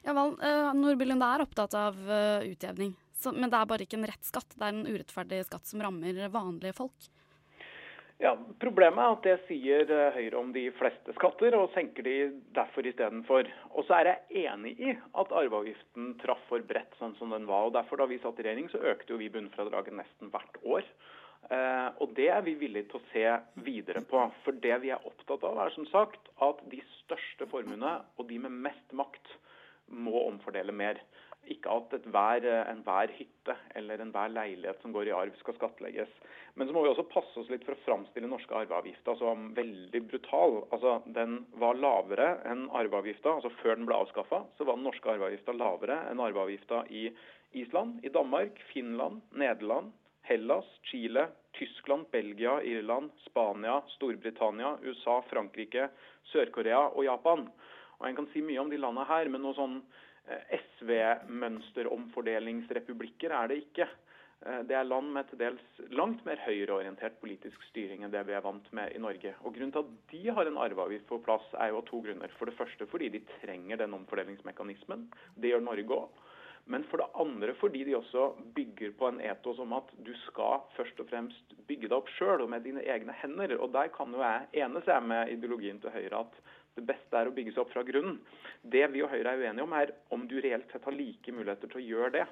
Ja 0.06 0.16
vel, 0.16 0.36
uh, 0.40 0.72
Nordby 0.76 1.08
Lunde 1.08 1.28
er 1.28 1.44
opptatt 1.44 1.76
av 1.78 1.98
uh, 2.08 2.44
utjevning. 2.46 2.94
Så, 3.22 3.32
men 3.34 3.50
det 3.50 3.58
er 3.58 3.68
bare 3.70 3.86
ikke 3.86 4.00
en 4.00 4.08
rett 4.10 4.26
skatt, 4.26 4.56
det 4.58 4.66
er 4.66 4.74
en 4.74 4.86
urettferdig 4.88 5.42
skatt 5.46 5.68
som 5.68 5.82
rammer 5.84 6.18
vanlige 6.32 6.74
folk. 6.76 7.10
Ja, 8.22 8.36
Problemet 8.62 9.02
er 9.02 9.14
at 9.16 9.24
det 9.26 9.32
sier 9.48 9.88
eh, 9.90 10.14
Høyre 10.14 10.38
om 10.38 10.52
de 10.54 10.68
fleste 10.78 11.14
skatter, 11.16 11.56
og 11.58 11.72
senker 11.74 12.06
de 12.06 12.16
derfor 12.54 12.86
istedenfor. 12.86 13.48
Og 13.74 13.88
så 13.88 13.96
er 13.98 14.10
jeg 14.12 14.44
enig 14.46 14.76
i 14.78 14.92
at 14.94 15.34
arveavgiften 15.40 16.12
traff 16.20 16.44
for 16.46 16.62
bredt 16.68 16.94
sånn 17.00 17.16
som 17.18 17.34
den 17.34 17.48
var. 17.48 17.66
og 17.66 17.74
Derfor 17.74 17.98
da 17.98 18.06
vi 18.10 18.20
satt 18.22 18.38
i 18.38 18.46
regjering, 18.46 18.70
så 18.70 18.82
økte 18.92 19.16
jo 19.16 19.18
vi 19.18 19.30
bunnfradraget 19.32 19.98
nesten 19.98 20.30
hvert 20.30 20.60
år. 20.62 20.86
Eh, 21.50 21.88
og 21.98 22.14
Det 22.14 22.28
er 22.30 22.46
vi 22.46 22.54
villige 22.60 22.92
til 22.92 23.00
å 23.00 23.08
se 23.10 23.26
videre 23.66 24.04
på. 24.06 24.22
For 24.46 24.62
det 24.68 24.78
vi 24.84 24.94
er 24.94 25.08
opptatt 25.08 25.42
av, 25.48 25.58
er 25.64 25.74
som 25.74 25.90
sagt 25.90 26.30
at 26.46 26.62
de 26.70 26.78
største 27.00 27.50
formuene 27.50 27.96
og 28.14 28.28
de 28.30 28.38
med 28.44 28.54
mest 28.68 28.94
makt 28.94 29.34
må 29.90 30.28
omfordele 30.28 30.70
mer. 30.70 31.02
Ikke 31.50 31.72
at 31.74 31.94
enhver 31.96 33.10
hytte 33.16 33.54
eller 33.74 33.98
enhver 33.98 34.30
leilighet 34.30 34.82
som 34.82 34.92
går 34.94 35.08
i 35.10 35.14
arv 35.16 35.34
skal 35.40 35.56
skattlegges. 35.56 36.10
Men 36.54 36.68
så 36.68 36.74
må 36.74 36.82
vi 36.84 36.90
også 36.92 37.08
passe 37.10 37.34
oss 37.40 37.48
litt 37.50 37.64
for 37.66 37.74
å 37.74 37.82
framstille 37.82 38.28
norske 38.30 38.54
arveavgifter 38.54 39.16
som 39.18 39.48
veldig 39.56 40.02
brutal. 40.10 40.60
Altså, 40.70 41.00
Den 41.06 41.40
var 41.58 41.80
lavere 41.80 42.36
enn 42.46 42.68
arveavgifta. 42.70 43.38
Altså 43.38 43.50
før 43.62 43.80
den 43.80 43.88
ble 43.88 43.96
avskaffa, 43.98 44.44
så 44.56 44.68
var 44.68 44.78
den 44.78 44.86
norske 44.86 45.10
arveavgifta 45.10 45.56
lavere 45.56 45.98
enn 46.10 46.22
arveavgifta 46.22 46.84
i 46.94 47.08
Island, 47.58 47.98
i 48.06 48.12
Danmark, 48.12 48.62
Finland, 48.70 49.24
Nederland, 49.34 49.90
Hellas, 50.28 50.68
Chile, 50.88 51.26
Tyskland, 51.58 52.06
Belgia, 52.12 52.60
Irland, 52.62 53.10
Spania, 53.26 53.80
Storbritannia, 53.96 54.76
USA, 54.86 55.18
Frankrike, 55.32 55.90
Sør-Korea 56.30 56.86
og 56.92 57.04
Japan. 57.04 57.48
Og 57.98 58.08
En 58.08 58.16
kan 58.16 58.30
si 58.32 58.40
mye 58.46 58.60
om 58.62 58.70
de 58.70 58.78
landene 58.78 59.08
her, 59.10 59.28
men 59.28 59.42
noe 59.42 59.58
sånn 59.58 59.80
Eh, 59.80 60.11
SV-mønsteromfordelingsrepublikker 60.56 63.30
er 63.36 63.46
det 63.50 63.56
ikke. 63.64 63.86
Eh, 64.46 64.62
det 64.68 64.76
er 64.76 64.88
land 64.88 65.08
med 65.14 65.24
til 65.30 65.38
dels 65.42 65.66
langt 65.94 66.20
mer 66.26 66.38
høyreorientert 66.46 67.16
politisk 67.22 67.58
styring 67.70 68.00
enn 68.02 68.14
det 68.14 68.22
vi 68.28 68.36
er 68.36 68.44
vant 68.44 68.68
med 68.74 68.86
i 68.94 69.02
Norge. 69.02 69.30
Og 69.42 69.50
Grunnen 69.54 69.74
til 69.74 69.84
at 69.84 69.92
de 70.12 70.22
har 70.38 70.46
en 70.48 70.62
arveavgift 70.64 71.06
på 71.10 71.24
plass, 71.26 71.46
er 71.54 71.66
jo 71.70 71.76
av 71.82 71.88
to 71.90 71.98
grunner. 72.04 72.30
For 72.38 72.44
det 72.50 72.58
første 72.58 72.84
fordi 72.90 73.06
de 73.14 73.26
trenger 73.40 73.76
den 73.82 73.98
omfordelingsmekanismen. 74.00 75.00
Det 75.36 75.48
gjør 75.52 75.68
Norge 75.68 75.92
òg. 76.04 76.10
Men 76.70 76.84
for 76.86 77.02
det 77.02 77.08
andre 77.18 77.54
fordi 77.58 77.82
de 77.84 77.96
også 77.98 78.28
bygger 78.54 78.92
på 78.98 79.08
en 79.08 79.20
etos 79.20 79.58
om 79.58 79.72
at 79.74 79.88
du 80.06 80.12
skal 80.28 80.62
først 80.76 81.00
og 81.02 81.08
fremst 81.10 81.54
bygge 81.66 81.88
deg 81.88 81.96
opp 81.96 82.10
sjøl 82.14 82.44
og 82.44 82.52
med 82.52 82.62
dine 82.66 82.84
egne 82.86 83.14
hender. 83.22 83.56
Og 83.58 83.72
der 83.74 83.90
kan 83.94 84.14
jo 84.14 84.22
jeg 84.22 84.62
enes 84.62 84.86
jeg 84.86 85.02
med 85.02 85.32
ideologien 85.34 85.80
til 85.82 85.90
Høyre 85.90 86.22
at 86.22 86.38
det 86.78 86.84
beste 86.88 87.18
er 87.18 87.28
å 87.28 87.34
bygge 87.34 87.52
seg 87.52 87.64
opp 87.64 87.72
fra 87.74 87.84
grunnen. 87.86 88.18
Det 88.62 88.84
vi 88.92 89.02
og 89.04 89.12
Høyre 89.12 89.34
er 89.34 89.42
uenige 89.42 89.66
om, 89.66 89.74
er 89.76 89.92
om 90.14 90.24
du 90.28 90.38
reelt 90.40 90.70
sett 90.72 90.86
har 90.88 90.96
like 90.96 91.34
muligheter 91.34 91.68
til 91.68 91.82
å 91.82 91.86
gjøre 91.86 92.12
det 92.16 92.26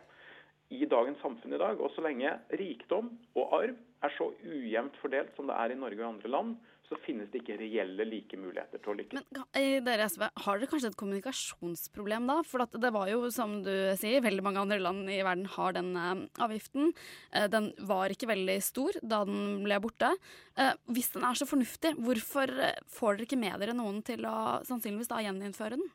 i 0.71 0.87
dagens 0.89 1.21
samfunn 1.21 1.57
i 1.57 1.61
dag. 1.61 1.81
Og 1.83 1.93
så 1.95 2.05
lenge 2.05 2.33
rikdom 2.57 3.11
og 3.35 3.57
arv 3.59 3.77
er 4.07 4.15
så 4.17 4.31
ujevnt 4.45 4.97
fordelt 5.03 5.35
som 5.37 5.51
det 5.51 5.59
er 5.61 5.75
i 5.75 5.81
Norge 5.81 6.01
og 6.05 6.13
andre 6.15 6.33
land, 6.33 6.55
så 6.91 6.99
finnes 7.05 7.29
det 7.31 7.45
ikke 7.45 7.55
reelle 7.61 8.05
like 8.09 8.39
muligheter 8.41 8.81
til 8.83 8.93
å 8.93 8.97
lykkes. 8.99 9.23
Men 9.31 9.85
dere 9.87 10.09
SV, 10.11 10.25
har 10.45 10.59
dere 10.59 10.71
kanskje 10.73 10.91
et 10.91 10.99
kommunikasjonsproblem 10.99 12.27
da? 12.27 12.41
For 12.47 12.67
det 12.75 12.91
var 12.97 13.07
jo, 13.13 13.23
som 13.35 13.61
du 13.63 13.71
sier, 14.01 14.25
veldig 14.25 14.43
mange 14.43 14.65
andre 14.65 14.81
land 14.83 15.07
i 15.13 15.21
verden 15.23 15.47
har 15.55 15.77
den 15.77 15.93
eh, 15.95 16.25
avgiften. 16.43 16.91
Eh, 17.31 17.47
den 17.53 17.71
var 17.87 18.11
ikke 18.11 18.33
veldig 18.33 18.59
stor 18.67 18.99
da 19.03 19.23
den 19.29 19.63
ble 19.63 19.79
borte. 19.85 20.11
Eh, 20.59 20.75
hvis 20.91 21.13
den 21.15 21.29
er 21.29 21.39
så 21.39 21.47
fornuftig, 21.47 21.95
hvorfor 22.03 22.51
får 22.91 23.21
dere 23.21 23.29
ikke 23.31 23.43
med 23.47 23.63
dere 23.63 23.79
noen 23.79 24.03
til 24.07 24.27
å 24.27 24.37
sannsynligvis 24.67 25.15
da 25.15 25.23
gjeninnføre 25.23 25.79
den? 25.79 25.91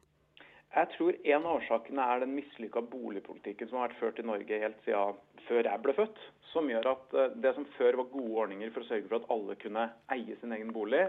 Jeg 0.75 0.89
tror 0.91 1.15
en 1.23 1.45
av 1.45 1.53
årsakene 1.61 2.05
er 2.11 2.21
den 2.25 2.33
mislykka 2.35 2.81
boligpolitikken 2.91 3.69
som 3.69 3.79
har 3.79 3.88
vært 3.88 3.99
ført 4.01 4.17
i 4.19 4.25
Norge 4.27 4.57
helt 4.59 4.81
siden 4.83 5.21
før 5.47 5.69
jeg 5.69 5.83
ble 5.85 5.93
født. 5.95 6.17
Som 6.51 6.67
gjør 6.67 6.89
at 6.91 7.15
eh, 7.15 7.38
det 7.45 7.53
som 7.55 7.67
før 7.77 8.01
var 8.01 8.09
gode 8.11 8.41
ordninger 8.43 8.73
for 8.75 8.83
å 8.83 8.89
sørge 8.89 9.07
for 9.07 9.21
at 9.21 9.29
alle 9.31 9.55
kunne 9.61 9.85
eie 10.11 10.35
sin 10.41 10.55
egen 10.55 10.73
bolig, 10.75 11.05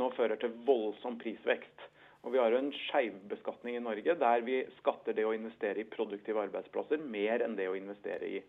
nå 0.00 0.08
fører 0.16 0.40
til 0.40 0.56
voldsom 0.64 1.20
prisvekst. 1.20 1.84
Og 2.22 2.32
Vi 2.32 2.40
har 2.40 2.54
jo 2.54 2.62
en 2.62 2.72
skjevbeskatning 2.86 3.76
i 3.76 3.84
Norge 3.84 4.14
der 4.16 4.44
vi 4.46 4.60
skatter 4.78 5.16
det 5.18 5.26
å 5.28 5.34
investere 5.36 5.82
i 5.82 5.88
produktive 5.92 6.44
arbeidsplasser 6.46 7.02
mer 7.02 7.42
enn 7.44 7.56
det 7.58 7.66
å 7.68 7.76
investere 7.76 8.28
i 8.38 8.40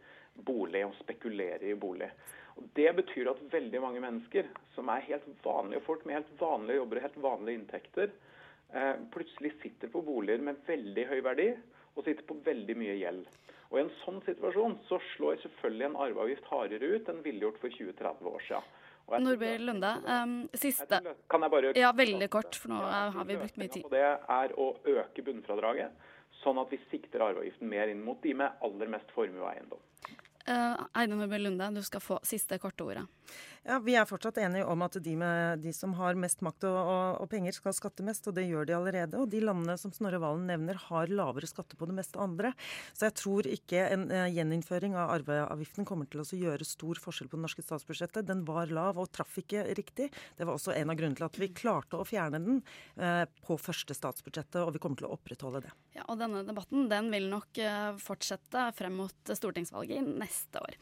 bolig 0.47 0.86
og 0.88 0.93
spekulere 1.02 1.73
i 1.73 1.76
bolig. 1.76 2.12
Og 2.56 2.69
Det 2.78 2.91
betyr 3.02 3.34
at 3.34 3.47
veldig 3.52 3.82
mange 3.84 4.04
mennesker 4.04 4.47
som 4.78 4.91
er 4.93 5.08
helt 5.10 5.26
vanlige 5.43 5.84
folk 5.88 6.06
med 6.06 6.21
helt 6.21 6.38
vanlige 6.39 6.80
jobber 6.80 7.02
og 7.02 7.08
helt 7.10 7.26
vanlige 7.26 7.60
inntekter, 7.60 8.13
plutselig 9.14 9.54
sitter 9.62 9.92
på 9.94 10.02
boliger 10.06 10.42
med 10.42 10.62
veldig 10.68 11.08
høy 11.10 11.20
verdi 11.26 11.50
og 11.94 12.06
sitter 12.06 12.26
på 12.26 12.38
veldig 12.46 12.76
mye 12.80 12.96
gjeld. 12.98 13.28
Og 13.74 13.80
I 13.80 13.84
en 13.88 13.92
sånn 14.04 14.20
situasjon 14.26 14.76
så 14.86 15.00
slår 15.16 15.40
selvfølgelig 15.42 15.86
en 15.88 16.00
arveavgift 16.06 16.50
hardere 16.52 16.90
ut 16.94 17.08
enn 17.10 17.22
ville 17.26 17.48
gjort 17.48 17.62
for 17.62 17.74
20-30 17.74 18.28
år 18.30 18.44
siden. 18.48 18.72
Nordby 19.20 19.50
Lunde, 19.60 19.90
um, 20.08 20.36
siste 20.56 21.00
Kan 21.30 21.44
jeg 21.44 21.52
bare 21.52 21.72
Ja, 21.76 21.90
veldig 21.92 22.30
kort, 22.32 22.56
for 22.56 22.72
nå 22.72 22.80
har 22.80 23.26
vi 23.28 23.36
brukt 23.38 23.58
mye 23.60 23.72
tid. 23.74 23.88
Det 23.92 24.04
er 24.04 24.54
å 24.56 24.70
øke 24.94 25.26
bunnfradraget, 25.26 26.06
sånn 26.44 26.62
at 26.62 26.72
vi 26.72 26.80
sikter 26.92 27.26
arveavgiften 27.26 27.70
mer 27.70 27.92
inn 27.92 28.04
mot 28.06 28.22
de 28.24 28.36
med 28.38 28.64
aller 28.64 28.94
mest 28.94 29.12
formue 29.16 29.44
og 29.44 29.50
eiendom. 29.52 29.82
Uh, 30.44 30.86
Eide 31.00 31.18
Nordby 31.18 31.42
Lunde, 31.42 31.70
du 31.76 31.84
skal 31.84 32.04
få 32.04 32.20
siste 32.28 32.58
korte 32.64 32.86
ordet. 32.86 33.04
Ja, 33.63 33.78
Vi 33.80 33.93
er 33.95 34.04
fortsatt 34.04 34.41
enige 34.43 34.65
om 34.67 34.82
at 34.84 34.97
de, 34.99 35.13
med, 35.15 35.62
de 35.63 35.71
som 35.71 35.93
har 35.95 36.17
mest 36.19 36.41
makt 36.43 36.65
og, 36.67 36.76
og, 36.76 37.21
og, 37.23 37.30
penger, 37.32 37.56
skal 37.56 37.71
skatte 37.76 38.04
mest, 38.04 38.26
og 38.28 38.36
det 38.36 38.43
gjør 38.49 38.67
de 38.67 38.76
allerede. 38.76 39.15
Og 39.15 39.30
de 39.32 39.39
landene 39.39 39.78
som 39.80 39.93
Snorre 39.95 40.19
Valen 40.19 40.49
nevner, 40.49 40.76
har 40.89 41.08
lavere 41.08 41.47
skatte 41.47 41.80
på 41.80 41.88
det 41.88 41.95
meste 41.95 42.19
andre. 42.19 42.52
Så 42.91 43.08
jeg 43.08 43.15
tror 43.21 43.47
ikke 43.47 43.86
en 43.88 44.04
uh, 44.12 44.28
gjeninnføring 44.28 44.97
av 44.99 45.13
arveavgiften 45.15 45.88
kommer 45.88 46.10
til 46.12 46.26
å 46.26 46.28
gjøre 46.28 46.67
stor 46.67 46.99
forskjell 46.99 47.30
på 47.32 47.39
det 47.39 47.45
norske 47.45 47.63
statsbudsjettet. 47.63 48.28
Den 48.28 48.41
var 48.49 48.67
lav 48.67 48.99
og 48.99 49.13
traff 49.15 49.39
ikke 49.39 49.63
riktig. 49.80 50.10
Det 50.36 50.43
var 50.43 50.60
også 50.60 50.76
en 50.76 50.91
av 50.91 50.99
grunnene 50.99 51.21
til 51.21 51.28
at 51.30 51.39
vi 51.39 51.52
klarte 51.56 52.02
å 52.02 52.08
fjerne 52.08 52.43
den 52.43 52.60
uh, 52.99 53.23
på 53.47 53.56
første 53.56 53.95
statsbudsjettet, 53.95 54.60
og 54.60 54.76
vi 54.76 54.84
kommer 54.84 54.99
til 54.99 55.08
å 55.08 55.13
opprettholde 55.15 55.63
det. 55.69 55.73
Ja, 55.95 56.04
og 56.10 56.19
denne 56.19 56.43
debatten 56.43 56.91
den 56.91 57.08
vil 57.15 57.32
nok 57.32 57.63
uh, 57.63 57.95
fortsette 58.04 58.67
frem 58.76 58.99
mot 58.99 59.34
stortingsvalget 59.39 60.12
neste 60.19 60.60
år. 60.60 60.78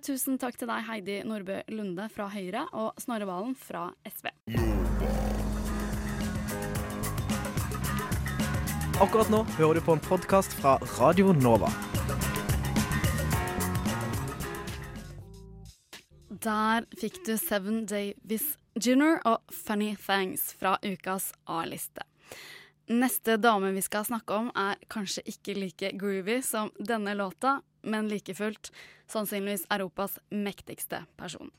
tusen 0.00 0.40
takk 0.40 0.56
til 0.56 0.72
deg, 0.72 0.88
Heidi 0.88 1.20
Nordbø 1.28 1.60
Lunde 1.76 2.08
fra 2.08 2.21
Høyre 2.30 2.66
og 2.72 3.00
Snorre 3.02 3.26
Valen 3.26 3.56
fra 3.58 3.88
SV. 4.06 4.28
Akkurat 9.02 9.32
nå 9.32 9.42
hører 9.56 9.80
du 9.80 9.86
på 9.86 9.96
en 9.96 10.04
podkast 10.04 10.54
fra 10.60 10.76
Radio 11.00 11.32
Nova. 11.34 11.72
Der 16.42 16.86
fikk 16.98 17.22
du 17.26 17.34
Seven 17.38 17.84
Davis 17.90 18.52
Junior 18.78 19.18
og 19.26 19.42
Funny 19.50 19.96
Thanks 20.06 20.52
fra 20.58 20.76
ukas 20.82 21.32
A-liste. 21.46 22.06
Neste 22.90 23.36
dame 23.38 23.70
vi 23.72 23.82
skal 23.82 24.04
snakke 24.04 24.34
om, 24.34 24.48
er 24.58 24.80
kanskje 24.90 25.22
ikke 25.30 25.54
like 25.54 25.92
groovy 25.98 26.40
som 26.42 26.72
denne 26.78 27.14
låta, 27.14 27.60
men 27.82 28.10
like 28.10 28.34
fullt 28.34 28.72
sannsynligvis 29.10 29.68
Europas 29.70 30.18
mektigste 30.30 31.04
person. 31.16 31.50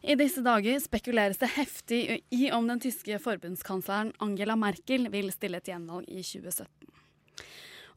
I 0.00 0.14
disse 0.16 0.40
dager 0.40 0.78
spekuleres 0.80 1.36
det 1.42 1.50
heftig 1.58 2.00
i 2.32 2.46
om 2.56 2.64
den 2.70 2.80
tyske 2.80 3.18
forbundskansleren 3.20 4.14
Angela 4.24 4.56
Merkel 4.56 5.10
vil 5.12 5.28
stille 5.34 5.60
et 5.60 5.68
gjenvalg 5.68 6.08
i 6.08 6.22
2017. 6.24 6.70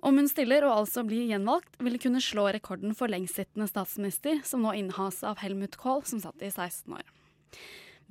Om 0.04 0.20
hun 0.20 0.28
stiller 0.28 0.66
og 0.68 0.82
altså 0.82 1.06
blir 1.08 1.30
gjenvalgt, 1.30 1.78
vil 1.80 1.96
kunne 2.04 2.20
slå 2.20 2.50
rekorden 2.52 2.92
for 2.98 3.08
lengstsittende 3.08 3.70
statsminister, 3.72 4.42
som 4.44 4.66
nå 4.66 4.74
innehas 4.76 5.22
av 5.24 5.39
Helmut 5.39 5.78
Kohl, 5.80 6.04
som 6.04 6.20
satt 6.20 6.44
i 6.44 6.52
16 6.52 6.92
år. 6.92 7.08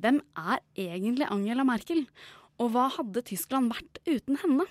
Hvem 0.00 0.22
er 0.40 0.62
egentlig 0.72 1.28
Angela 1.28 1.66
Merkel, 1.68 2.06
og 2.56 2.72
hva 2.72 2.86
hadde 2.96 3.26
Tyskland 3.28 3.74
vært 3.74 4.00
uten 4.08 4.40
henne? 4.40 4.64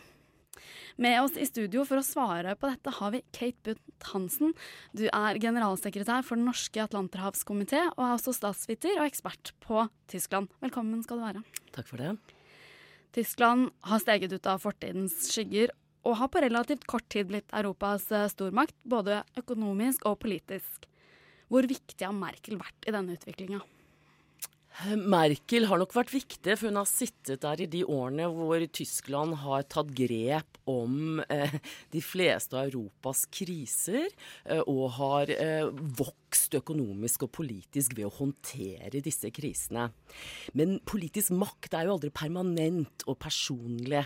Med 1.01 1.17
oss 1.21 1.37
i 1.39 1.47
studio 1.47 1.85
for 1.87 2.01
å 2.01 2.05
svare 2.05 2.55
på 2.59 2.69
dette 2.69 2.93
har 2.97 3.13
vi 3.15 3.23
Kate 3.35 3.63
Butt 3.65 4.09
Hansen. 4.11 4.53
Du 4.93 5.07
er 5.07 5.39
generalsekretær 5.41 6.25
for 6.27 6.39
Den 6.39 6.49
norske 6.49 6.83
atlanterhavskomité 6.83 7.83
og 7.95 8.03
er 8.05 8.15
også 8.17 8.35
statsviter 8.37 8.99
og 8.99 9.07
ekspert 9.07 9.53
på 9.63 9.87
Tyskland. 10.11 10.51
Velkommen 10.63 11.03
skal 11.05 11.21
du 11.21 11.27
være. 11.29 11.43
Takk 11.75 11.89
for 11.89 12.01
det. 12.01 12.15
Tyskland 13.15 13.71
har 13.87 13.99
steget 14.03 14.31
ut 14.31 14.47
av 14.47 14.61
fortidens 14.63 15.17
skygger 15.31 15.73
og 16.07 16.17
har 16.17 16.31
på 16.33 16.41
relativt 16.41 16.87
kort 16.89 17.07
tid 17.13 17.27
blitt 17.29 17.51
Europas 17.53 18.07
eh, 18.15 18.29
stormakt, 18.31 18.77
både 18.83 19.21
økonomisk 19.37 20.07
og 20.09 20.21
politisk. 20.23 20.87
Hvor 21.51 21.67
viktig 21.67 22.05
har 22.05 22.15
Merkel 22.15 22.57
vært 22.61 22.87
i 22.87 22.93
denne 22.95 23.17
utviklinga? 23.17 23.59
Merkel 24.95 25.67
har 25.67 25.81
nok 25.81 25.91
vært 25.93 26.13
viktig, 26.13 26.53
for 26.55 26.69
hun 26.69 26.79
har 26.79 26.87
sittet 26.87 27.43
der 27.43 27.59
i 27.61 27.67
de 27.69 27.81
årene 27.83 28.29
hvor 28.31 28.63
Tyskland 28.71 29.35
har 29.43 29.65
tatt 29.69 29.89
grep 29.93 30.57
om 30.69 31.19
eh, 31.27 31.57
de 31.93 32.01
fleste 32.01 32.55
av 32.55 32.69
Europas 32.69 33.25
kriser, 33.35 34.07
eh, 34.45 34.61
og 34.63 34.95
har 34.95 35.33
eh, 35.35 35.67
vokst 35.99 36.55
økonomisk 36.55 37.27
og 37.27 37.33
politisk 37.35 37.97
ved 37.97 38.07
å 38.07 38.13
håndtere 38.15 39.03
disse 39.03 39.29
krisene. 39.35 39.89
Men 40.55 40.79
politisk 40.87 41.35
makt 41.35 41.75
er 41.75 41.89
jo 41.89 41.97
aldri 41.97 42.13
permanent 42.15 43.05
og 43.11 43.19
personlig. 43.21 44.05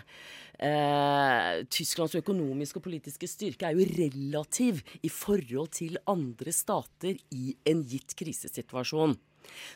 Tysklands 0.56 2.16
økonomiske 2.16 2.80
og 2.80 2.86
politiske 2.86 3.28
styrke 3.28 3.68
er 3.68 3.76
jo 3.76 3.86
relativ 4.00 4.80
i 5.04 5.12
forhold 5.12 5.74
til 5.78 6.00
andre 6.10 6.54
stater 6.56 7.20
i 7.36 7.54
en 7.68 7.84
gitt 7.86 8.16
krisesituasjon. 8.18 9.18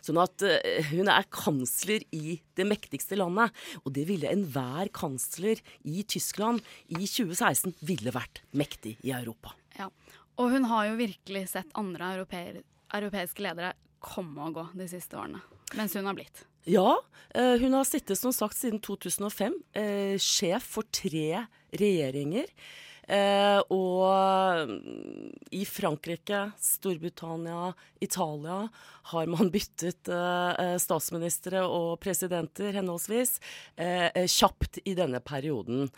Sånn 0.06 0.20
at 0.22 0.46
uh, 0.46 0.60
hun 0.92 1.12
er 1.12 1.28
kansler 1.34 2.06
i 2.16 2.40
det 2.60 2.68
mektigste 2.68 3.20
landet. 3.20 3.56
Og 3.84 3.94
det 3.96 4.06
ville 4.10 4.32
enhver 4.32 4.92
kansler 4.96 5.62
i 5.84 6.04
Tyskland 6.04 6.64
i 6.88 7.02
2016 7.04 7.78
ville 7.86 8.14
vært 8.16 8.44
mektig 8.52 8.98
i 9.06 9.14
Europa. 9.16 9.56
Ja, 9.80 9.90
Og 10.40 10.54
hun 10.56 10.68
har 10.72 10.90
jo 10.90 11.00
virkelig 11.00 11.50
sett 11.54 11.72
andre 11.78 12.14
europeer, 12.16 12.62
europeiske 12.96 13.44
ledere 13.44 13.74
komme 14.00 14.48
og 14.48 14.56
gå 14.56 14.68
de 14.80 14.88
siste 14.92 15.18
årene. 15.20 15.42
Mens 15.78 15.94
hun 15.98 16.08
har 16.08 16.18
blitt. 16.18 16.46
Ja, 16.70 16.98
uh, 17.36 17.56
hun 17.62 17.74
har 17.78 17.88
sittet 17.88 18.20
som 18.20 18.34
sagt 18.36 18.58
siden 18.58 18.82
2005. 18.84 19.56
Uh, 19.76 19.82
eh, 19.82 20.16
sjef 20.22 20.66
for 20.76 20.88
tre 20.92 21.46
regjeringer. 21.76 22.50
Eh, 23.10 23.60
og 23.74 24.70
i 25.56 25.64
Frankrike, 25.66 26.44
Storbritannia, 26.62 27.72
Italia 28.06 28.60
har 29.14 29.32
man 29.34 29.50
byttet 29.56 30.12
eh, 30.14 30.76
statsministre 30.78 31.64
og 31.66 31.98
presidenter 32.04 32.76
henholdsvis 32.78 33.40
eh, 33.82 34.26
kjapt 34.30 34.82
i 34.86 34.94
denne 35.00 35.24
perioden. 35.26 35.90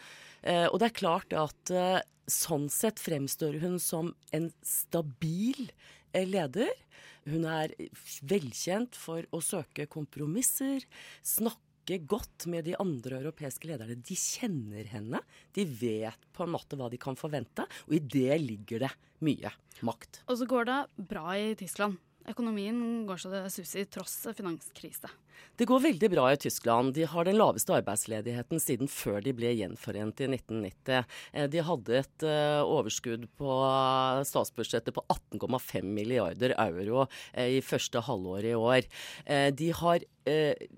Eh, 0.41 0.67
og 0.69 0.79
det 0.79 0.91
er 0.91 0.99
klart 1.01 1.35
at 1.35 1.73
eh, 1.75 1.99
sånn 2.31 2.69
sett 2.71 3.01
fremstår 3.03 3.59
hun 3.59 3.75
som 3.81 4.13
en 4.31 4.47
stabil 4.63 5.67
eh, 6.13 6.23
leder. 6.23 6.71
Hun 7.27 7.43
er 7.45 7.75
velkjent 8.25 8.95
for 8.97 9.27
å 9.35 9.43
søke 9.43 9.85
kompromisser, 9.91 10.87
snakke 11.27 11.70
snakke 11.81 12.05
godt 12.07 12.45
med 12.47 12.65
de 12.65 12.75
andre 12.77 13.19
europeiske 13.21 13.67
lederne. 13.67 13.95
De 13.95 14.15
kjenner 14.15 14.85
henne. 14.85 15.19
De 15.53 15.65
vet 15.65 16.17
på 16.33 16.43
en 16.43 16.53
måte 16.53 16.77
hva 16.77 16.89
de 16.89 16.97
kan 16.97 17.15
forvente, 17.15 17.65
og 17.87 17.93
i 17.93 17.99
det 17.99 18.39
ligger 18.41 18.79
det 18.85 18.91
mye 19.21 19.51
makt. 19.81 20.21
Og 20.27 20.37
så 20.37 20.45
går 20.45 20.65
det 20.65 21.07
bra 21.09 21.35
i 21.37 21.55
Tyskland. 21.55 21.97
Økonomien 22.29 23.05
går 23.09 23.17
så 23.17 23.31
det 23.31 23.41
suser 23.53 23.87
tross 23.89 24.27
finanskrise. 24.37 25.09
Det 25.57 25.65
går 25.69 25.81
veldig 25.83 26.09
bra 26.13 26.27
i 26.31 26.37
Tyskland. 26.39 26.93
De 26.93 27.07
har 27.09 27.25
den 27.25 27.39
laveste 27.39 27.73
arbeidsledigheten 27.73 28.61
siden 28.61 28.91
før 28.91 29.19
de 29.25 29.33
ble 29.35 29.51
gjenforent 29.57 30.21
i 30.21 30.29
1990. 30.29 31.09
Eh, 31.33 31.47
de 31.51 31.65
hadde 31.65 31.97
et 31.97 32.27
uh, 32.27 32.61
overskudd 32.61 33.25
på 33.41 33.57
statsbudsjettet 34.29 34.95
på 34.95 35.03
18,5 35.09 35.89
milliarder 35.97 36.55
euro 36.61 37.07
i 37.33 37.59
første 37.65 38.03
halvår 38.05 38.51
i 38.51 38.55
år. 38.57 38.87
De 39.57 39.69
har 39.81 40.05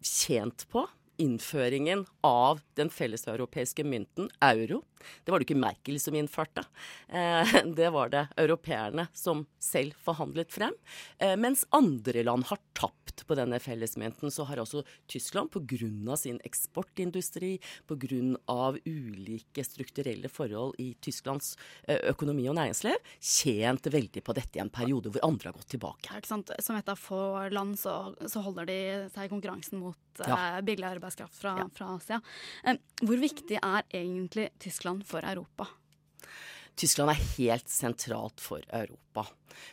tjent 0.03 0.65
på 0.71 0.85
innføringen 1.23 2.05
av 2.25 2.61
den 2.79 2.91
felleseuropeiske 2.93 3.85
mynten, 3.87 4.29
euro. 4.43 4.81
Det 5.23 5.31
var 5.33 5.41
det 5.41 5.47
ikke 5.47 5.59
Merkel 5.59 5.99
som 5.99 6.15
innførte. 6.15 6.63
Eh, 7.09 7.55
det 7.79 7.89
var 7.95 8.11
det 8.13 8.27
europeerne 8.39 9.07
som 9.17 9.45
selv 9.59 9.97
forhandlet 10.03 10.53
frem. 10.53 10.75
Eh, 11.19 11.35
mens 11.39 11.65
andre 11.75 12.23
land 12.27 12.47
har 12.51 12.61
tapt 12.77 13.02
på 13.27 13.35
denne 13.37 13.59
fellesmynten, 13.61 14.31
så 14.33 14.43
har 14.49 14.57
også 14.63 14.81
Tyskland 15.07 15.51
pga. 15.53 16.15
sin 16.17 16.39
eksportindustri, 16.43 17.59
pga. 17.87 18.77
ulike 18.85 19.63
strukturelle 19.63 20.29
forhold 20.29 20.75
i 20.79 20.95
Tysklands 21.01 21.55
eh, 21.87 21.99
økonomi 22.09 22.47
og 22.49 22.55
næringsliv, 22.55 22.97
tjent 23.21 23.85
veldig 23.93 24.23
på 24.23 24.33
dette 24.33 24.57
i 24.57 24.61
en 24.63 24.69
periode 24.73 25.11
hvor 25.13 25.23
andre 25.23 25.51
har 25.51 25.53
gått 25.53 25.69
tilbake. 25.75 26.09
Som 26.25 26.75
et 26.75 26.89
av 26.89 26.97
få 26.97 27.49
land 27.53 27.77
så, 27.79 28.15
så 28.25 28.41
holder 28.41 28.65
de 28.65 28.79
seg 29.13 29.27
i 29.27 29.33
konkurransen 29.33 29.79
mot 29.79 29.97
Ja. 30.19 30.57
eh, 30.57 30.61
billig 30.61 30.85
arbeidskraft 30.85 31.33
fra, 31.33 31.57
Ja. 31.57 31.67
fra 31.73 31.95
Asia. 31.95 32.21
Eh, 32.63 32.75
hvor 33.01 33.17
viktig 33.17 33.57
er 33.61 33.83
egentlig 33.91 34.49
Tyskland 34.59 35.05
for 35.05 35.21
Europa? 35.25 35.67
Tyskland 36.79 37.13
er 37.13 37.21
helt 37.37 37.69
sentralt 37.69 38.41
for 38.41 38.63
Europa. 38.73 39.27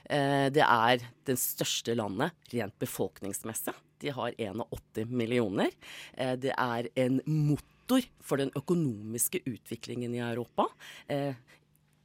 Eh, 0.05 0.51
Det 0.53 0.65
er 0.65 1.01
det 1.25 1.39
største 1.39 1.95
landet 1.97 2.33
rent 2.53 2.79
befolkningsmessig. 2.79 3.75
De 4.01 4.13
har 4.13 4.33
81 4.39 5.07
millioner. 5.09 5.71
Eh, 6.15 6.37
Det 6.37 6.53
er 6.57 6.89
en 6.97 7.21
motor 7.27 8.03
for 8.21 8.37
den 8.37 8.51
økonomiske 8.55 9.41
utviklingen 9.47 10.15
i 10.15 10.21
Europa. 10.21 10.69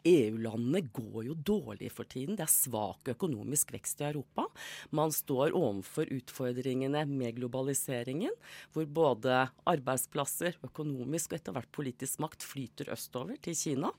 EU-landene 0.06 0.84
går 0.94 1.26
jo 1.30 1.36
dårlig 1.36 1.90
for 1.94 2.08
tiden. 2.10 2.38
Det 2.38 2.46
er 2.46 2.52
svak 2.52 3.10
økonomisk 3.16 3.74
vekst 3.76 4.04
i 4.04 4.08
Europa. 4.10 4.48
Man 4.96 5.14
står 5.16 5.56
overfor 5.58 6.10
utfordringene 6.14 7.06
med 7.10 7.40
globaliseringen, 7.40 8.34
hvor 8.76 8.86
både 8.86 9.42
arbeidsplasser, 9.70 10.60
økonomisk 10.66 11.34
og 11.34 11.40
etter 11.40 11.58
hvert 11.58 11.72
politisk 11.76 12.22
makt 12.24 12.46
flyter 12.46 12.94
østover 12.96 13.40
til 13.42 13.58
Kina. 13.58 13.92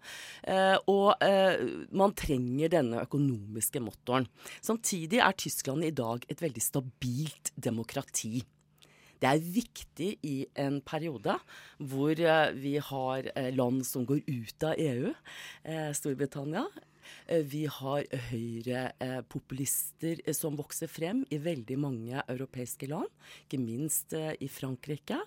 Eh, 0.46 0.76
og 0.92 1.14
eh, 1.24 1.62
man 1.96 2.14
trenger 2.16 2.72
denne 2.78 3.02
økonomiske 3.06 3.82
motoren. 3.84 4.28
Samtidig 4.64 5.22
er 5.22 5.36
Tyskland 5.36 5.86
i 5.86 5.94
dag 5.94 6.26
et 6.30 6.42
veldig 6.42 6.62
stabilt 6.62 7.52
demokrati. 7.56 8.38
Det 9.26 9.32
er 9.34 9.42
viktig 9.42 10.08
i 10.22 10.46
en 10.62 10.76
periode 10.86 11.34
hvor 11.82 12.14
eh, 12.14 12.52
vi 12.54 12.76
har 12.78 13.26
eh, 13.32 13.50
land 13.50 13.82
som 13.82 14.06
går 14.06 14.20
ut 14.22 14.62
av 14.68 14.78
EU, 14.78 15.10
eh, 15.66 15.90
Storbritannia. 15.98 16.62
Vi 17.26 17.66
har 17.70 18.06
høyrepopulister 18.30 20.22
som 20.34 20.56
vokser 20.58 20.86
frem 20.90 21.24
i 21.30 21.38
veldig 21.42 21.78
mange 21.78 22.22
europeiske 22.22 22.86
land, 22.90 23.06
ikke 23.46 23.58
minst 23.62 24.14
i 24.14 24.48
Frankrike. 24.50 25.18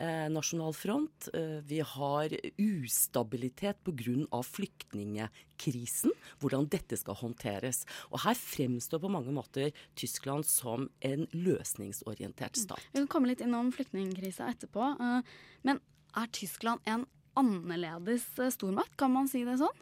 Eh, 0.00 0.28
Nasjonal 0.30 0.72
front. 0.74 1.28
Eh, 1.34 1.60
Vi 1.66 1.80
har 1.80 2.28
ustabilitet 2.58 3.82
pga. 3.84 4.42
flyktningekrisen, 4.42 6.12
hvordan 6.38 6.68
dette 6.70 6.96
skal 6.96 7.14
håndteres. 7.14 7.84
Og 8.12 8.20
her 8.20 8.34
fremstår 8.34 9.00
på 9.00 9.10
mange 9.10 9.32
måter 9.34 9.72
Tyskland 9.96 10.44
som 10.46 10.88
en 11.02 11.26
løsningsorientert 11.32 12.56
stat. 12.56 12.78
Vi 12.92 13.00
kan 13.00 13.08
komme 13.08 13.26
litt 13.26 13.40
innom 13.40 13.72
flyktningkrisa 13.72 14.46
etterpå. 14.54 15.00
eh, 15.00 15.22
Men 15.64 15.80
er 16.16 16.26
Tyskland 16.26 16.80
en 16.86 17.06
annerledes 17.36 18.24
stormakt, 18.54 18.96
kan 18.96 19.12
man 19.12 19.26
si 19.28 19.44
det 19.44 19.58
sånn? 19.58 19.74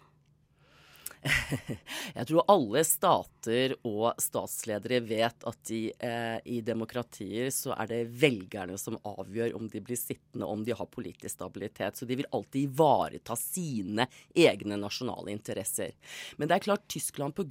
Jeg 2.18 2.28
tror 2.28 2.44
alle 2.52 2.82
stater 2.86 3.74
og 3.86 4.20
statsledere 4.22 5.00
vet 5.06 5.46
at 5.48 5.60
de, 5.68 5.80
eh, 5.92 6.38
i 6.44 6.60
demokratier 6.64 7.50
så 7.54 7.74
er 7.76 7.90
det 7.90 8.00
velgerne 8.20 8.78
som 8.80 8.98
avgjør 9.06 9.56
om 9.58 9.68
de 9.72 9.82
blir 9.84 9.98
sittende, 9.98 10.46
om 10.46 10.64
de 10.64 10.74
har 10.76 10.90
politisk 10.90 11.34
stabilitet. 11.36 11.98
Så 11.98 12.08
de 12.08 12.18
vil 12.20 12.30
alltid 12.30 12.68
ivareta 12.70 13.36
sine 13.38 14.08
egne 14.34 14.78
nasjonale 14.80 15.32
interesser. 15.34 15.94
Men 16.36 16.50
det 16.50 16.58
er 16.58 16.66
klart 16.68 16.86
Tyskland 16.92 17.36
pga. 17.36 17.44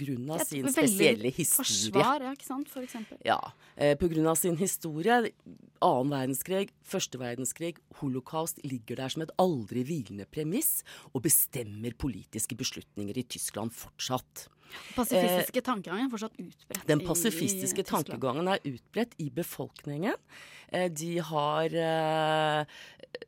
Sin 0.46 0.68
spesielle 0.72 1.32
historie 1.34 1.66
Forsvar, 1.66 2.24
ja, 2.24 2.34
ikke 2.36 2.46
sant, 2.46 2.70
for 2.72 2.86
eksempel. 2.86 3.18
ja, 3.26 3.40
eh, 3.76 3.96
Pga. 3.98 4.36
sin 4.36 4.58
historie, 4.58 5.32
annen 5.82 6.12
verdenskrig, 6.12 6.70
første 6.84 7.20
verdenskrig, 7.20 7.76
holocaust 8.02 8.60
ligger 8.64 9.00
der 9.00 9.10
som 9.10 9.24
et 9.26 9.34
aldri 9.42 9.84
hvilende 9.88 10.26
premiss 10.26 10.84
og 11.14 11.24
bestemmer 11.26 11.96
politiske 11.98 12.58
beslutninger 12.58 13.18
i 13.18 13.24
Tyskland 13.24 13.65
fortsatt. 13.72 14.50
Pasifistiske 14.96 15.62
tankegang 15.66 16.06
er 16.06 16.12
fortsatt 16.12 16.36
utbredt 16.40 16.76
Eh, 16.86 16.88
Den 16.88 17.02
pasifistiske 17.06 17.82
i 17.82 17.88
tankegangen 17.88 18.48
er 18.48 18.60
utbredt 18.66 19.16
i 19.20 19.30
befolkningen. 19.30 20.16
Eh, 20.72 20.90
De 20.90 21.18
har 21.20 21.66
eh, 21.66 22.66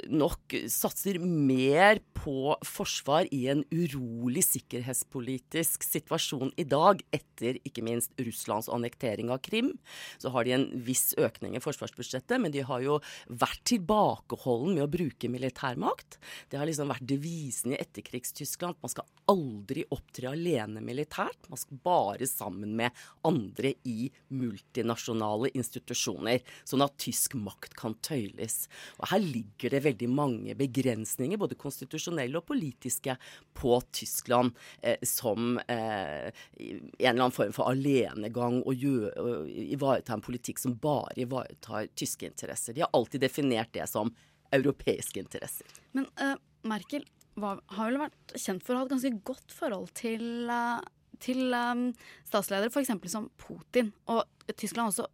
nok 0.10 0.56
satser 0.68 1.20
mer 1.20 2.00
på 2.14 2.56
forsvar 2.66 3.28
i 3.32 3.48
en 3.48 3.64
urolig 3.72 4.44
sikkerhetspolitisk 4.44 5.84
situasjon 5.84 6.52
i 6.58 6.64
dag, 6.64 7.02
etter 7.14 7.60
ikke 7.64 7.84
minst 7.86 8.12
Russlands 8.20 8.68
annektering 8.70 9.30
av 9.30 9.40
Krim. 9.40 9.80
Så 10.18 10.30
har 10.34 10.44
de 10.44 10.52
en 10.52 10.68
viss 10.84 11.14
økning 11.18 11.56
i 11.56 11.64
forsvarsbudsjettet, 11.64 12.40
men 12.42 12.52
de 12.52 12.66
har 12.68 12.82
jo 12.82 13.00
vært 13.30 13.64
tilbakeholden 13.64 14.76
med 14.76 14.84
å 14.84 14.92
bruke 14.92 15.30
militærmakt. 15.30 16.18
Det 16.50 16.60
har 16.60 16.68
liksom 16.68 16.90
vært 16.92 17.08
devisen 17.08 17.74
i 17.74 17.80
etterkrigstyskland 17.80 18.76
at 18.76 18.82
man 18.84 18.90
skal 18.90 19.08
aldri 19.28 19.86
opptre 19.92 20.32
alene 20.32 20.82
militært. 20.82 21.27
Man 21.48 21.60
skal 21.60 21.80
bare 21.84 22.28
sammen 22.30 22.76
med 22.80 22.96
andre 23.28 23.74
i 23.88 24.10
multinasjonale 24.34 25.52
institusjoner, 25.58 26.44
sånn 26.68 26.86
at 26.86 26.98
tysk 27.02 27.38
makt 27.40 27.76
kan 27.80 27.96
tøyles. 28.06 28.68
Og 29.00 29.10
her 29.14 29.24
ligger 29.24 29.76
det 29.76 29.84
veldig 29.88 30.10
mange 30.12 30.58
begrensninger, 30.60 31.40
både 31.40 31.60
konstitusjonelle 31.60 32.42
og 32.42 32.48
politiske, 32.50 33.18
på 33.58 33.80
Tyskland 33.96 34.54
eh, 34.82 35.02
som 35.08 35.58
eh, 35.68 36.30
en 36.30 36.92
eller 37.00 37.14
annen 37.16 37.34
form 37.34 37.54
for 37.56 37.72
alenegang 37.72 38.60
og, 38.62 38.74
gjø- 38.78 39.14
og 39.18 39.50
ivareta 39.50 40.14
en 40.14 40.24
politikk 40.26 40.62
som 40.62 40.76
bare 40.82 41.16
ivaretar 41.24 41.90
tyske 41.98 42.30
interesser. 42.30 42.76
De 42.76 42.86
har 42.86 42.94
alltid 42.94 43.24
definert 43.26 43.74
det 43.74 43.88
som 43.90 44.14
europeiske 44.52 45.20
interesser. 45.20 45.68
Men 45.92 46.08
uh, 46.22 46.36
Merkel 46.68 47.06
var, 47.38 47.62
har 47.74 47.92
vel 47.92 48.02
vært 48.02 48.38
kjent 48.40 48.66
for 48.66 48.74
å 48.74 48.82
ha 48.82 48.88
et 48.88 48.94
ganske 48.96 49.14
godt 49.28 49.54
forhold 49.54 49.92
til, 49.98 50.24
eh, 50.50 50.80
til 51.24 51.54
um, 51.56 51.90
statsledere 52.28 52.72
f.eks. 52.72 52.94
som 53.12 53.30
Putin. 53.42 53.92
Og 54.12 54.24
Tyskland 54.54 54.94
også 54.94 55.08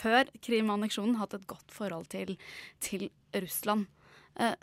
før 0.00 0.30
Krim-anneksjonen 0.40 1.18
hatt 1.20 1.36
et 1.36 1.46
godt 1.50 1.74
forhold 1.74 2.08
til, 2.12 2.36
til 2.80 3.08
Russland. 3.36 3.86
Uh, 4.40 4.54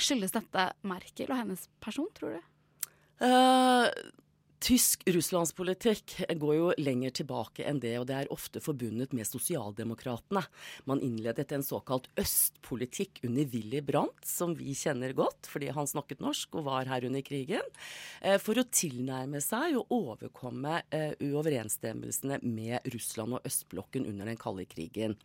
skyldes 0.00 0.32
dette 0.34 0.68
Merkel 0.86 1.30
og 1.30 1.40
hennes 1.42 1.68
person, 1.84 2.08
tror 2.16 2.38
du? 2.38 2.50
Eh, 3.24 3.86
tysk 4.64 5.02
russlandspolitikk 5.12 6.14
går 6.40 6.54
jo 6.56 6.68
lenger 6.80 7.12
tilbake 7.18 7.66
enn 7.68 7.80
det, 7.82 7.92
og 8.00 8.06
det 8.08 8.16
er 8.16 8.30
ofte 8.32 8.62
forbundet 8.64 9.12
med 9.16 9.28
sosialdemokratene. 9.28 10.40
Man 10.88 11.02
innledet 11.04 11.52
en 11.52 11.64
såkalt 11.66 12.08
østpolitikk 12.20 13.20
under 13.28 13.48
Willy 13.52 13.82
Brandt, 13.84 14.24
som 14.24 14.54
vi 14.56 14.72
kjenner 14.78 15.12
godt 15.16 15.50
fordi 15.50 15.68
han 15.74 15.88
snakket 15.90 16.24
norsk 16.24 16.56
og 16.56 16.68
var 16.70 16.88
her 16.88 17.04
under 17.04 17.24
krigen, 17.26 17.68
eh, 18.22 18.38
for 18.40 18.56
å 18.56 18.64
tilnærme 18.64 19.42
seg 19.44 19.76
og 19.80 19.92
overkomme 19.92 20.80
eh, 20.94 21.12
uoverensstemmelsene 21.20 22.40
med 22.44 22.88
Russland 22.94 23.36
og 23.36 23.48
østblokken 23.50 24.08
under 24.08 24.32
den 24.32 24.40
kalde 24.40 24.64
krigen. 24.70 25.18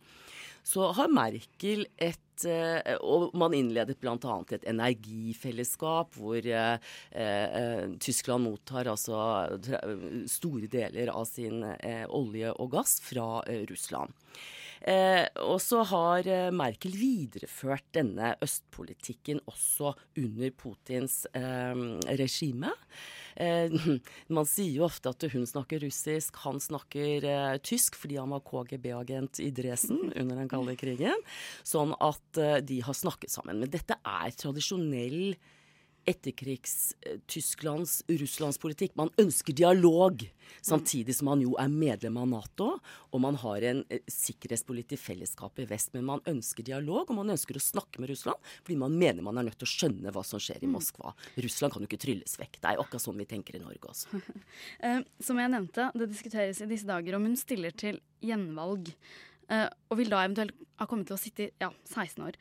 Så 0.62 0.90
har 0.96 1.12
Merkel 1.12 1.86
et 1.96 2.44
eh, 2.48 2.94
Og 3.04 3.34
man 3.36 3.54
innledet 3.56 3.98
bl.a. 4.00 4.36
et 4.52 4.68
energifellesskap 4.68 6.16
hvor 6.16 6.38
eh, 6.46 6.92
eh, 7.10 7.82
Tyskland 8.00 8.46
mottar 8.46 8.90
altså 8.92 9.18
store 10.30 10.70
deler 10.70 11.12
av 11.12 11.26
sin 11.28 11.64
olje 12.08 12.54
og 12.56 12.72
gass 12.76 12.98
fra 13.04 13.42
Russland. 13.70 14.16
Eh, 14.80 15.26
og 15.44 15.58
så 15.60 15.82
har 15.90 16.24
eh, 16.24 16.48
Merkel 16.56 16.94
videreført 16.96 17.84
denne 17.92 18.32
østpolitikken 18.40 19.42
også 19.50 19.92
under 20.20 20.54
Putins 20.56 21.26
eh, 21.36 21.82
regime. 22.20 22.72
Man 24.36 24.48
sier 24.48 24.72
jo 24.74 24.84
ofte 24.84 25.12
at 25.14 25.24
hun 25.32 25.46
snakker 25.48 25.80
russisk, 25.84 26.40
han 26.42 26.58
snakker 26.60 27.24
tysk 27.64 27.94
fordi 27.96 28.18
han 28.18 28.34
var 28.34 28.42
KGB-agent 28.44 29.40
i 29.40 29.48
Dresden 29.54 30.10
under 30.10 30.42
den 30.42 30.50
kalde 30.50 30.74
krigen. 30.76 31.24
Sånn 31.64 31.94
at 32.04 32.40
de 32.66 32.80
har 32.84 32.98
snakket 32.98 33.32
sammen. 33.32 33.62
Men 33.62 33.72
dette 33.72 33.96
er 33.96 34.34
tradisjonell 34.36 35.38
etterkrigs-Tysklands 36.08 38.00
russlandspolitikk. 38.08 38.94
Man 38.98 39.10
ønsker 39.20 39.52
dialog, 39.56 40.22
samtidig 40.64 41.14
som 41.16 41.30
man 41.30 41.42
jo 41.44 41.54
er 41.60 41.70
medlem 41.72 42.16
av 42.20 42.28
Nato. 42.30 42.68
Og 43.10 43.22
man 43.22 43.36
har 43.42 43.66
en 43.70 43.82
eh, 43.92 44.02
sikkerhetspolitisk 44.10 45.02
fellesskap 45.10 45.60
i 45.60 45.66
vest. 45.70 45.92
Men 45.96 46.08
man 46.08 46.24
ønsker 46.30 46.66
dialog, 46.66 47.10
og 47.10 47.20
man 47.20 47.34
ønsker 47.36 47.58
å 47.58 47.64
snakke 47.64 48.02
med 48.02 48.12
Russland 48.12 48.38
fordi 48.60 48.76
man 48.80 48.96
mener 48.96 49.24
man 49.24 49.38
er 49.40 49.46
nødt 49.48 49.58
til 49.60 49.68
å 49.68 49.72
skjønne 49.74 50.12
hva 50.14 50.22
som 50.26 50.42
skjer 50.42 50.64
i 50.64 50.70
Moskva. 50.70 51.14
Russland 51.40 51.74
kan 51.74 51.84
jo 51.84 51.90
ikke 51.90 52.02
trylles 52.06 52.36
vekk. 52.40 52.60
Det 52.60 52.70
er 52.70 52.78
jo 52.78 52.84
akkurat 52.84 53.04
sånn 53.06 53.20
vi 53.20 53.28
tenker 53.30 53.58
i 53.58 53.64
Norge 53.64 53.94
også. 53.94 54.08
Eh, 54.80 55.00
som 55.22 55.38
jeg 55.40 55.50
nevnte, 55.52 55.88
det 55.98 56.06
diskuteres 56.08 56.60
i 56.62 56.68
disse 56.70 56.88
dager 56.88 57.16
om 57.16 57.24
hun 57.26 57.36
stiller 57.38 57.74
til 57.76 57.98
gjenvalg. 58.24 58.88
eh, 59.52 59.66
og 59.90 59.98
vil 59.98 60.10
da 60.12 60.22
eventuelt 60.24 60.54
ha 60.80 60.86
kommet 60.88 61.10
til 61.10 61.16
å 61.16 61.20
sitte 61.20 61.48
i 61.48 61.50
ja, 61.60 61.70
16 61.90 62.24
år. 62.24 62.38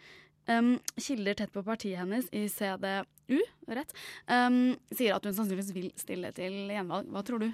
Um, 0.50 0.80
kilder 0.97 1.38
tett 1.38 1.54
på 1.54 1.62
partiet 1.64 2.02
hennes 2.02 2.30
i 2.34 2.47
CDU 2.50 3.39
rett, 3.70 3.91
um, 4.26 4.74
sier 4.89 5.14
at 5.14 5.26
hun 5.28 5.36
sannsynligvis 5.38 5.76
vil 5.76 5.91
stille 6.00 6.32
til 6.34 6.64
gjenvalg. 6.74 7.12
Hva 7.14 7.22
tror 7.26 7.43
du? 7.43 7.52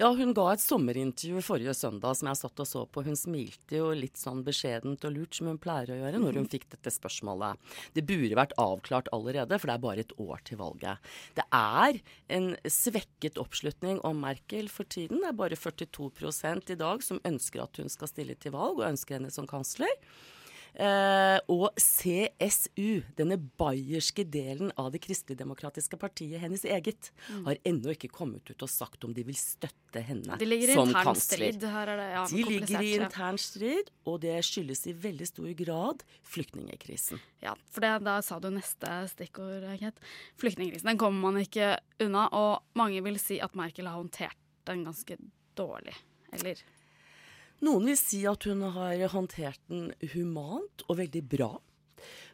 Ja, 0.00 0.08
hun 0.16 0.32
ga 0.32 0.46
et 0.54 0.62
sommerintervju 0.62 1.42
forrige 1.44 1.74
søndag 1.76 2.16
som 2.16 2.30
jeg 2.30 2.38
satt 2.40 2.60
og 2.64 2.68
så 2.68 2.84
på. 2.88 3.02
Hun 3.04 3.18
smilte 3.18 3.76
jo 3.76 3.90
litt 3.96 4.16
sånn 4.16 4.40
beskjedent 4.46 5.04
og 5.04 5.12
lurt, 5.12 5.36
som 5.36 5.50
hun 5.50 5.60
pleier 5.60 5.92
å 5.92 5.98
gjøre 5.98 6.22
når 6.22 6.38
hun 6.40 6.48
fikk 6.48 6.64
dette 6.72 6.94
spørsmålet. 6.94 7.60
Det 7.92 8.06
burde 8.08 8.38
vært 8.38 8.56
avklart 8.60 9.12
allerede, 9.12 9.58
for 9.60 9.68
det 9.68 9.76
er 9.76 9.84
bare 9.84 10.06
et 10.06 10.16
år 10.16 10.40
til 10.48 10.62
valget. 10.62 11.12
Det 11.36 11.44
er 11.58 12.00
en 12.32 12.50
svekket 12.64 13.36
oppslutning 13.42 14.00
om 14.08 14.24
Merkel 14.24 14.72
for 14.72 14.88
tiden. 14.88 15.20
Det 15.20 15.28
er 15.34 15.40
bare 15.44 15.60
42 15.60 16.72
i 16.72 16.80
dag 16.80 17.04
som 17.04 17.20
ønsker 17.28 17.66
at 17.66 17.82
hun 17.82 17.92
skal 17.92 18.08
stille 18.08 18.38
til 18.40 18.56
valg, 18.56 18.80
og 18.80 18.88
ønsker 18.88 19.20
henne 19.20 19.34
som 19.34 19.50
kansler. 19.50 19.92
Eh, 20.74 21.38
og 21.52 21.74
CSU, 21.76 23.02
denne 23.18 23.36
bayerske 23.60 24.24
delen 24.24 24.70
av 24.80 24.88
det 24.94 25.02
kristeligdemokratiske 25.04 25.98
partiet, 26.00 26.40
hennes 26.40 26.64
eget, 26.64 27.10
Mm. 27.28 27.44
har 27.44 27.56
ennå 27.68 27.92
ikke 27.92 28.08
kommet 28.10 28.48
ut 28.50 28.62
og 28.62 28.68
sagt 28.70 29.04
om 29.04 29.12
de 29.12 29.22
vil 29.22 29.34
støtte 29.34 30.02
henne 30.02 30.38
De 30.38 30.46
ligger 30.46 30.70
i 30.70 30.74
som 30.74 30.88
intern 30.88 31.04
kansler. 31.04 31.46
er 31.48 31.86
det, 31.86 32.08
ja, 32.14 32.24
de 32.26 32.42
ligger 32.42 32.80
i 32.82 32.94
intern 32.96 33.38
strid, 33.38 33.90
og 34.06 34.20
det 34.22 34.38
skyldes 34.44 34.86
i 34.86 34.92
veldig 34.94 35.26
stor 35.28 35.52
grad 35.54 36.02
flyktningekrisen. 36.24 37.20
Ja, 37.42 37.54
for 37.70 37.80
det, 37.84 37.92
da 38.04 38.20
sa 38.24 38.38
du 38.40 38.48
neste 38.50 38.88
stikkord, 39.12 39.62
Kate. 39.78 40.00
Flyktningkrisen. 40.40 40.84
Den 40.88 40.98
kommer 40.98 41.20
man 41.32 41.42
ikke 41.44 41.78
unna, 42.00 42.28
og 42.32 42.62
mange 42.74 43.02
vil 43.04 43.18
si 43.18 43.38
at 43.40 43.54
Merkel 43.54 43.86
har 43.86 44.00
håndtert 44.02 44.36
den 44.64 44.84
ganske 44.84 45.18
dårlig. 45.54 45.94
Eller 46.32 46.56
Noen 47.62 47.86
vil 47.86 47.98
si 47.98 48.24
at 48.26 48.42
hun 48.48 48.64
har 48.74 49.04
håndtert 49.12 49.60
den 49.70 49.92
humant 50.16 50.82
og 50.88 50.98
veldig 50.98 51.22
bra. 51.30 51.52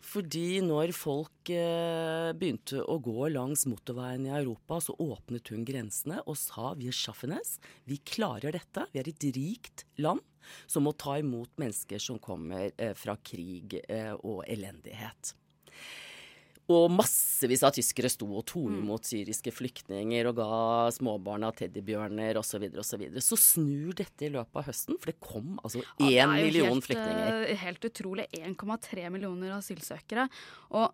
Fordi 0.09 0.62
når 0.64 0.95
folk 0.97 1.51
eh, 1.53 2.31
begynte 2.39 2.81
å 2.81 2.97
gå 3.05 3.29
langs 3.35 3.66
motorveien 3.68 4.24
i 4.24 4.33
Europa, 4.33 4.79
så 4.81 4.95
åpnet 5.05 5.51
hun 5.53 5.66
grensene 5.68 6.22
og 6.24 6.39
sa 6.41 6.72
vi 6.79 6.89
er 6.89 6.97
schaffenes, 6.97 7.59
vi 7.85 7.99
klarer 8.01 8.57
dette. 8.57 8.87
Vi 8.95 9.03
er 9.03 9.11
et 9.11 9.29
rikt 9.37 9.85
land 10.01 10.24
som 10.64 10.87
må 10.89 10.95
ta 10.97 11.18
imot 11.20 11.53
mennesker 11.61 12.01
som 12.01 12.22
kommer 12.22 12.70
eh, 12.70 12.95
fra 12.97 13.18
krig 13.20 13.76
eh, 13.85 14.14
og 14.16 14.47
elendighet. 14.49 15.35
Og 16.68 16.90
massevis 16.92 17.62
av 17.64 17.72
tyskere 17.72 18.10
sto 18.12 18.26
og 18.36 18.44
tok 18.50 18.74
imot 18.76 19.06
syriske 19.08 19.48
flyktninger 19.56 20.28
og 20.28 20.36
ga 20.36 20.48
småbarna 20.92 21.48
teddybjørner 21.56 22.36
osv. 22.36 22.50
Så, 22.50 22.60
videre, 22.60 22.82
og 22.84 23.24
så, 23.24 23.36
så 23.36 23.40
snur 23.40 23.94
dette 23.96 24.26
i 24.28 24.32
løpet 24.34 24.54
av 24.60 24.66
høsten, 24.68 24.98
for 25.00 25.06
det 25.12 25.16
kom 25.24 25.54
altså 25.64 25.80
Ja, 26.00 26.26
én 26.28 26.36
jo 26.36 26.44
million 26.44 26.74
helt, 26.76 26.84
flyktninger. 26.90 27.48
eh, 27.48 27.56
Helt 27.64 27.84
utrolig. 27.88 28.26
1,3 28.36 29.08
millioner 29.14 29.56
asylsøkere. 29.56 30.28
Og 30.76 30.92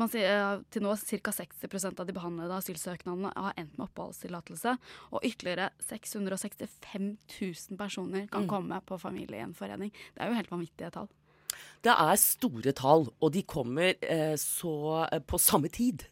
man 0.00 0.08
sier 0.08 0.24
eh, 0.30 0.62
til 0.70 0.84
nå 0.86 0.96
ca. 0.96 1.32
60% 1.36 2.00
av 2.00 2.06
de 2.08 2.12
behandlede 2.16 2.56
asylsøknadene 2.56 3.32
har 3.36 3.52
endt 3.60 3.76
med 3.76 3.88
oppholdstillatelse. 3.90 4.76
Og 5.12 5.20
ytterligere 5.26 5.68
665 5.84 7.16
000 7.28 7.76
personer 7.76 8.28
kan 8.30 8.46
Mm. 8.46 8.48
komme 8.48 8.80
på 8.86 8.96
familiegjenforening. 9.02 9.90
Det 10.14 10.22
er 10.24 10.28
jo 10.30 10.38
helt 10.40 10.50
vanvittige 10.50 10.90
tall. 10.96 11.08
Det 11.80 11.92
er 11.96 12.18
store 12.20 12.72
tall, 12.76 13.06
og 13.24 13.30
de 13.32 13.40
kommer 13.48 13.94
eh, 14.04 14.34
så 14.36 14.72
eh, 15.06 15.20
på 15.24 15.38
samme 15.40 15.70
tid. 15.72 16.02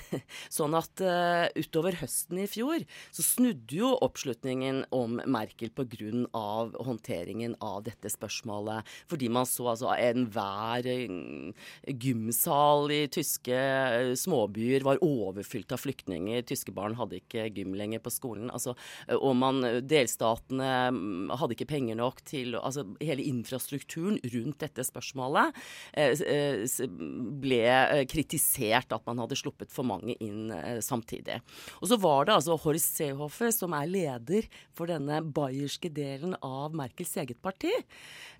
sånn 0.56 0.72
at 0.78 1.02
eh, 1.04 1.50
utover 1.58 1.98
høsten 2.00 2.40
i 2.40 2.46
fjor 2.48 2.86
så 3.12 3.24
snudde 3.26 3.76
jo 3.76 3.90
oppslutningen 4.06 4.86
om 4.96 5.18
Merkel 5.28 5.68
pga. 5.76 5.84
håndteringen 6.32 7.58
av 7.60 7.82
dette 7.90 8.08
spørsmålet. 8.08 8.88
Fordi 9.10 9.28
man 9.28 9.44
så 9.48 9.68
altså 9.74 9.92
enhver 9.98 10.88
eh, 10.88 11.68
gymsal 11.84 12.88
i 12.96 13.02
tyske 13.12 13.52
eh, 13.52 14.14
småbyer 14.16 14.86
var 14.88 15.02
overfylt 15.04 15.76
av 15.76 15.84
flyktninger. 15.84 16.40
Tyske 16.48 16.72
barn 16.72 16.96
hadde 16.96 17.20
ikke 17.20 17.50
gym 17.52 17.76
lenger 17.76 18.00
på 18.00 18.14
skolen. 18.16 18.48
Altså, 18.48 18.72
og 19.12 19.36
man, 19.36 19.60
delstatene 19.84 20.72
mm, 20.96 21.36
hadde 21.36 21.58
ikke 21.58 21.68
penger 21.76 22.00
nok 22.00 22.24
til 22.24 22.56
altså 22.56 22.86
Hele 23.02 23.24
infrastrukturen 23.28 24.16
rundt 24.32 24.62
dette 24.62 24.80
spørsmålet 24.86 24.97
eh, 25.96 26.12
eh, 26.20 26.86
ble 27.42 27.60
eh, 27.64 28.04
kritisert 28.10 28.92
at 28.94 29.04
man 29.08 29.18
hadde 29.22 29.38
sluppet 29.38 29.72
for 29.74 29.86
mange 29.88 30.16
inn 30.24 30.52
samtidig. 30.84 31.40
Og 31.80 31.90
så 31.90 31.98
var 32.00 32.28
det 32.28 32.36
altså 32.38 32.58
Horst 32.60 32.98
Seehofer 32.98 33.52
som 33.54 33.76
er 33.76 33.90
leder 33.90 34.48
for 34.76 34.90
denne 34.90 35.20
bayerske 35.22 35.90
delen 35.92 36.36
av 36.44 36.76
Merkels 36.76 37.16
eget 37.20 37.40
parti. 37.42 37.72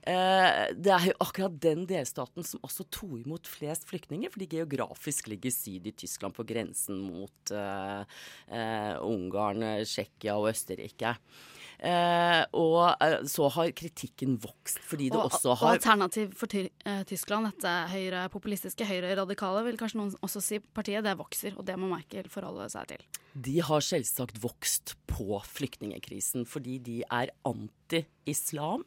Det 0.09 0.93
er 0.95 1.05
jo 1.11 1.17
akkurat 1.21 1.57
den 1.61 1.83
delstaten 1.89 2.47
som 2.47 2.63
også 2.65 2.87
tok 2.95 3.19
imot 3.19 3.49
flest 3.51 3.85
flyktninger, 3.91 4.31
fordi 4.33 4.47
geografisk 4.55 5.29
ligger 5.29 5.53
syd 5.53 5.91
i 5.91 5.93
Tyskland 5.93 6.37
på 6.37 6.47
grensen 6.49 7.03
mot 7.03 7.53
Ungarn, 9.05 9.67
Tsjekkia 9.85 10.39
og 10.39 10.49
Østerrike. 10.55 11.17
Eh, 11.79 12.43
og 12.59 12.97
eh, 13.05 13.21
så 13.31 13.47
har 13.55 13.71
kritikken 13.79 14.35
vokst, 14.43 14.81
fordi 14.83 15.13
det 15.13 15.21
og, 15.21 15.29
også 15.31 15.53
og 15.55 15.69
alternativ 15.77 16.33
for 16.39 16.51
eh, 16.59 17.03
Tyskland, 17.07 17.47
dette 17.53 18.25
populistiske, 18.35 18.87
høyre 18.89 19.15
radikale, 19.21 19.63
vil 19.69 19.79
kanskje 19.79 20.01
noen 20.01 20.17
også 20.27 20.43
si 20.43 20.59
partiet, 20.59 21.07
det 21.07 21.15
vokser. 21.21 21.55
Og 21.55 21.67
det 21.69 21.79
må 21.79 21.91
Merkel 21.93 22.27
forholde 22.33 22.67
seg 22.73 22.91
til. 22.95 23.07
De 23.39 23.61
har 23.63 23.85
selvsagt 23.85 24.41
vokst 24.43 24.97
på 25.07 25.39
flyktningekrisen 25.47 26.49
fordi 26.49 26.79
de 26.83 26.99
er 27.07 27.31
anti-islam. 27.47 28.83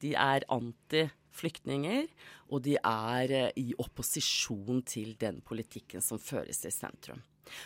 De 0.00 0.14
er 0.16 0.44
anti-flyktninger, 0.52 2.08
og 2.52 2.64
de 2.64 2.78
er 2.80 3.36
eh, 3.36 3.52
i 3.60 3.76
opposisjon 3.80 4.82
til 4.88 5.14
den 5.20 5.40
politikken 5.44 6.04
som 6.04 6.20
føres 6.20 6.64
i 6.64 6.72
sentrum. 6.72 7.20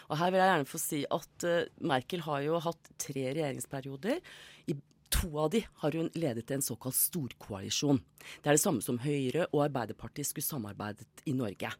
Og 0.09 0.19
her 0.21 0.33
vil 0.33 0.43
jeg 0.43 0.53
gjerne 0.53 0.69
få 0.69 0.81
si 0.83 1.01
at 1.19 1.47
eh, 1.49 1.71
Merkel 1.91 2.25
har 2.27 2.45
jo 2.45 2.61
hatt 2.65 2.91
tre 3.01 3.29
regjeringsperioder. 3.31 4.21
I 4.69 4.77
to 5.15 5.31
av 5.41 5.53
de 5.55 5.63
har 5.83 5.97
hun 5.97 6.11
ledet 6.19 6.51
en 6.55 6.65
såkalt 6.65 6.99
storkoalisjon. 6.99 8.01
Det 8.43 8.51
er 8.51 8.59
det 8.59 8.65
samme 8.65 8.85
som 8.85 9.01
Høyre 9.03 9.49
og 9.53 9.65
Arbeiderpartiet 9.69 10.29
skulle 10.29 10.49
samarbeidet 10.49 11.25
i 11.31 11.37
Norge. 11.37 11.73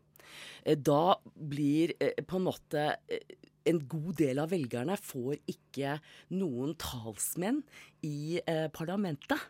Eh, 0.65 0.79
Da 0.79 1.19
blir 1.35 1.95
eh, 1.99 2.23
på 2.25 2.41
en 2.41 2.49
måte 2.49 2.89
en 3.69 3.83
god 3.85 4.15
del 4.17 4.39
av 4.41 4.49
velgerne 4.55 4.95
får 4.97 5.43
ikke 5.51 5.99
noen 6.33 6.73
talsmenn 6.81 7.59
i 8.07 8.41
parlamentet. 8.73 9.43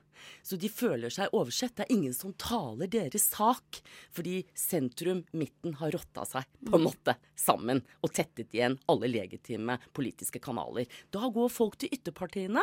Så 0.42 0.58
de 0.60 0.70
føler 0.72 1.12
seg 1.12 1.34
oversett. 1.36 1.76
Det 1.76 1.86
er 1.86 1.94
ingen 1.94 2.14
som 2.16 2.34
taler 2.38 2.90
deres 2.90 3.28
sak. 3.32 3.80
Fordi 4.14 4.42
sentrum, 4.58 5.24
midten, 5.32 5.76
har 5.80 5.92
rotta 5.94 6.24
seg 6.28 6.48
på 6.66 6.78
en 6.78 6.86
måte 6.86 7.16
sammen 7.38 7.82
og 8.02 8.12
tettet 8.16 8.54
igjen 8.56 8.78
alle 8.90 9.10
legitime 9.10 9.78
politiske 9.96 10.40
kanaler. 10.42 10.88
Da 11.14 11.30
går 11.32 11.52
folk 11.52 11.78
til 11.80 11.92
ytterpartiene 11.94 12.62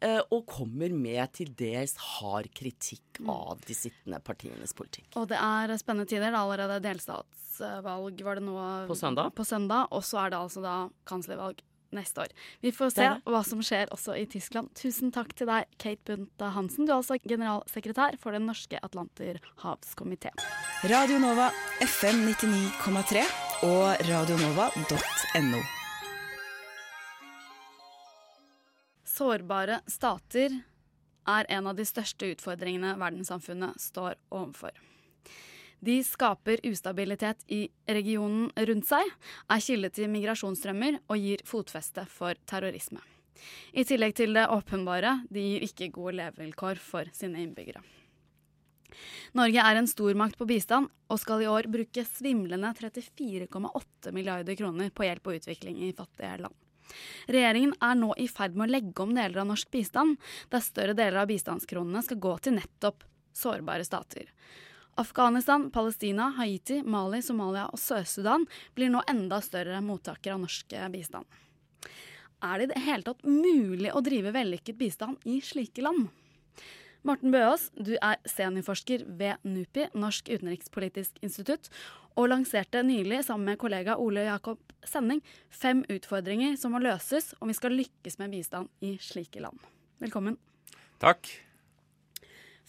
eh, 0.00 0.20
og 0.30 0.46
kommer 0.50 0.92
med 0.94 1.32
til 1.38 1.52
dels 1.56 1.96
hard 2.18 2.50
kritikk 2.56 3.22
av 3.28 3.62
de 3.66 3.76
sittende 3.76 4.20
partienes 4.24 4.74
politikk. 4.76 5.10
Og 5.20 5.28
det 5.30 5.40
er 5.40 5.76
spennende 5.80 6.08
tider. 6.10 6.30
Det 6.30 6.36
er 6.36 6.42
allerede 6.42 6.80
delstatsvalg 6.84 8.22
var 8.24 8.38
det 8.38 8.44
nå 8.46 8.56
På 8.88 8.96
søndag? 8.98 9.34
På 9.36 9.44
søndag, 9.44 9.88
Og 9.90 10.04
så 10.04 10.24
er 10.24 10.32
det 10.32 10.40
altså 10.40 10.62
da 10.64 10.76
kanslervalg 11.08 11.60
neste 11.96 12.24
år. 12.24 12.34
Vi 12.64 12.72
får 12.74 12.92
se 12.94 13.08
hva 13.26 13.42
som 13.46 13.62
skjer 13.64 13.90
også 13.94 14.16
i 14.18 14.26
Tyskland. 14.30 14.70
Tusen 14.78 15.12
takk 15.14 15.34
til 15.38 15.50
deg, 15.50 15.68
Kate 15.80 16.16
Bunta 16.16 16.52
Hansen. 16.54 16.86
Du 16.86 16.92
er 16.92 17.00
altså 17.00 17.18
generalsekretær 17.22 18.18
for 18.20 18.36
Den 18.36 18.46
norske 18.50 18.80
Atlanterhavskomité. 18.86 20.32
Radio 20.90 21.20
Nova 21.22 21.50
FM 21.84 22.24
99,3 22.30 23.26
og 23.68 24.06
radionova.no. 24.08 25.62
Sårbare 29.04 29.82
stater 29.90 30.54
er 31.28 31.48
en 31.52 31.66
av 31.68 31.76
de 31.76 31.84
største 31.84 32.30
utfordringene 32.32 32.94
verdenssamfunnet 33.00 33.76
står 33.82 34.16
overfor. 34.32 34.72
De 35.80 35.96
skaper 36.04 36.60
ustabilitet 36.68 37.44
i 37.48 37.62
regionen 37.88 38.50
rundt 38.68 38.88
seg, 38.88 39.14
er 39.48 39.62
kilde 39.64 39.90
til 39.96 40.10
migrasjonsstrømmer 40.12 41.00
og 41.08 41.22
gir 41.22 41.44
fotfeste 41.48 42.04
for 42.10 42.36
terrorisme. 42.48 43.00
I 43.72 43.86
tillegg 43.88 44.12
til 44.18 44.36
det 44.36 44.48
åpenbare, 44.52 45.22
de 45.32 45.46
gir 45.46 45.64
ikke 45.64 45.88
gode 45.94 46.18
levevilkår 46.18 46.80
for 46.84 47.08
sine 47.16 47.40
innbyggere. 47.46 47.80
Norge 49.38 49.62
er 49.62 49.78
en 49.78 49.88
stormakt 49.88 50.36
på 50.36 50.48
bistand 50.50 50.90
og 51.10 51.20
skal 51.22 51.44
i 51.44 51.48
år 51.48 51.68
bruke 51.70 52.04
svimlende 52.04 52.72
34,8 52.76 54.12
milliarder 54.12 54.58
kroner 54.58 54.90
på 54.90 55.06
hjelp 55.06 55.30
og 55.30 55.38
utvikling 55.38 55.78
i 55.86 55.92
fattige 55.96 56.40
land. 56.42 56.56
Regjeringen 57.30 57.76
er 57.86 57.94
nå 57.98 58.10
i 58.18 58.26
ferd 58.28 58.56
med 58.58 58.66
å 58.66 58.74
legge 58.74 59.04
om 59.04 59.14
deler 59.14 59.42
av 59.42 59.46
norsk 59.52 59.70
bistand, 59.70 60.16
der 60.50 60.64
større 60.64 60.96
deler 60.98 61.22
av 61.22 61.30
bistandskronene 61.30 62.02
skal 62.02 62.18
gå 62.20 62.34
til 62.42 62.58
nettopp 62.58 63.06
sårbare 63.36 63.86
stater. 63.86 64.26
Afghanistan, 64.98 65.68
Palestina, 65.70 66.30
Haiti, 66.36 66.80
Mali, 66.82 67.22
Somalia 67.22 67.68
og 67.70 67.78
Sør-Sudan 67.80 68.46
blir 68.74 68.90
nå 68.92 69.04
enda 69.10 69.40
større 69.44 69.80
mottakere 69.84 70.34
av 70.36 70.42
norsk 70.42 70.74
bistand. 70.92 71.26
Er 72.40 72.58
det 72.58 72.66
i 72.66 72.72
det 72.72 72.82
hele 72.86 73.04
tatt 73.04 73.22
mulig 73.26 73.92
å 73.92 74.00
drive 74.04 74.32
vellykket 74.32 74.78
bistand 74.80 75.28
i 75.28 75.40
slike 75.44 75.84
land? 75.84 76.08
Morten 77.04 77.32
Bøås, 77.32 77.70
du 77.72 77.94
er 77.96 78.18
seniorforsker 78.28 79.06
ved 79.16 79.40
NUPI, 79.48 79.86
Norsk 79.96 80.28
utenrikspolitisk 80.28 81.16
institutt, 81.24 81.70
og 82.18 82.28
lanserte 82.28 82.82
nylig 82.84 83.22
sammen 83.24 83.52
med 83.52 83.60
kollega 83.60 83.96
Ole 83.96 84.26
Jakob 84.26 84.60
Sending 84.84 85.22
fem 85.48 85.80
utfordringer 85.92 86.58
som 86.60 86.74
må 86.74 86.80
løses 86.84 87.32
om 87.40 87.48
vi 87.48 87.56
skal 87.56 87.76
lykkes 87.76 88.18
med 88.20 88.34
bistand 88.34 88.68
i 88.84 88.98
slike 89.00 89.40
land. 89.40 89.56
Velkommen. 90.00 90.36
Takk. 91.00 91.28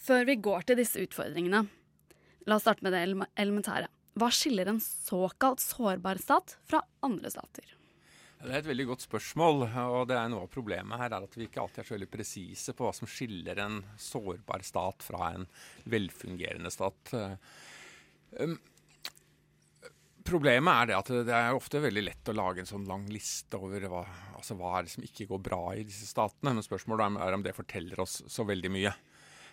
Før 0.00 0.24
vi 0.28 0.40
går 0.40 0.64
til 0.68 0.80
disse 0.80 1.00
utfordringene, 1.04 1.66
la 2.46 2.56
oss 2.58 2.64
starte 2.66 2.84
med 2.86 2.94
det 2.94 3.02
elementære. 3.40 3.90
Hva 4.18 4.28
skiller 4.34 4.68
en 4.68 4.80
såkalt 4.82 5.62
sårbar 5.62 6.20
stat 6.20 6.56
fra 6.68 6.82
andre 7.06 7.30
stater? 7.32 7.78
Det 8.42 8.50
er 8.50 8.58
et 8.58 8.66
veldig 8.66 8.88
godt 8.90 9.04
spørsmål. 9.04 9.68
og 9.70 10.08
det 10.10 10.16
er 10.18 10.30
Noe 10.32 10.48
av 10.48 10.50
problemet 10.50 10.98
her 10.98 11.14
er 11.14 11.24
at 11.24 11.36
vi 11.38 11.46
ikke 11.46 11.62
alltid 11.62 11.84
er 11.84 11.88
så 11.88 11.94
veldig 11.94 12.10
presise 12.10 12.74
på 12.74 12.88
hva 12.88 12.92
som 12.96 13.08
skiller 13.08 13.60
en 13.62 13.78
sårbar 13.94 14.64
stat 14.66 15.06
fra 15.06 15.30
en 15.36 15.46
velfungerende 15.86 16.72
stat. 16.74 17.14
Um, 18.34 18.56
problemet 20.26 20.74
er 20.74 20.90
det 20.90 20.98
at 20.98 21.12
det 21.28 21.36
er 21.38 21.54
ofte 21.54 21.84
veldig 21.84 22.04
lett 22.08 22.32
å 22.32 22.34
lage 22.34 22.64
en 22.64 22.72
sånn 22.72 22.88
lang 22.90 23.06
liste 23.14 23.60
over 23.62 23.86
hva, 23.92 24.02
altså 24.34 24.58
hva 24.58 24.74
er 24.78 24.88
det 24.88 24.94
som 24.96 25.06
ikke 25.06 25.28
går 25.30 25.42
bra 25.46 25.62
i 25.78 25.86
disse 25.86 26.10
statene. 26.10 26.56
Men 26.56 26.66
spørsmålet 26.66 27.22
er 27.22 27.38
om 27.38 27.46
det 27.46 27.54
forteller 27.56 28.02
oss 28.02 28.24
så 28.26 28.46
veldig 28.48 28.74
mye. 28.74 28.94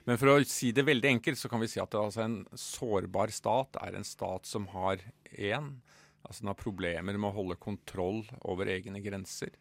Men 0.10 0.18
for 0.18 0.32
å 0.32 0.39
si 0.47 0.72
det 0.74 0.88
veldig 0.88 1.05
enkelt, 1.05 1.38
så 1.38 1.49
kan 1.51 1.62
vi 1.62 1.68
si 1.70 1.78
at 1.78 1.93
altså 1.93 2.24
en 2.24 2.39
sårbar 2.57 3.30
stat 3.30 3.78
er 3.78 3.93
en 3.93 4.07
stat 4.07 4.49
som 4.49 4.66
har 4.74 5.03
én 5.38 5.76
Altså 6.20 6.43
den 6.43 6.49
har 6.49 6.57
problemer 6.60 7.16
med 7.16 7.30
å 7.30 7.38
holde 7.38 7.55
kontroll 7.64 8.26
over 8.43 8.68
egne 8.70 8.99
grenser. 8.99 9.53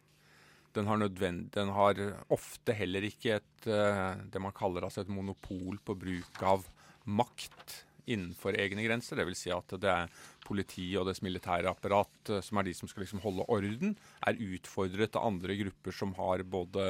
Den 0.75 0.89
har, 0.91 1.05
den 1.07 1.71
har 1.73 2.01
ofte 2.35 2.75
heller 2.75 3.07
ikke 3.07 3.37
et, 3.37 3.53
uh, 3.63 4.19
det 4.27 4.41
man 4.43 4.53
kaller 4.53 4.83
altså 4.85 5.05
et 5.05 5.09
monopol 5.09 5.79
på 5.87 5.95
bruk 5.97 6.43
av 6.43 6.67
makt 7.07 7.77
innenfor 8.11 8.59
egne 8.59 8.83
grenser. 8.83 9.23
Dvs. 9.23 9.45
Si 9.45 9.53
at 9.55 9.71
det 9.81 9.89
er 9.93 10.11
politi 10.45 10.91
og 10.99 11.07
dets 11.07 11.23
militære 11.25 11.71
apparat 11.71 12.35
uh, 12.35 12.41
som 12.45 12.59
er 12.59 12.67
de 12.67 12.75
som 12.75 12.91
skal 12.91 13.07
liksom 13.07 13.23
holde 13.23 13.47
orden, 13.47 13.95
er 14.27 14.43
utfordret 14.51 15.15
av 15.15 15.31
andre 15.31 15.55
grupper 15.63 15.95
som 15.95 16.11
har 16.19 16.43
både 16.43 16.85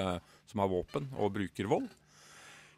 som 0.50 0.66
har 0.66 0.74
våpen 0.74 1.14
og 1.14 1.38
bruker 1.38 1.70
vold. 1.70 1.94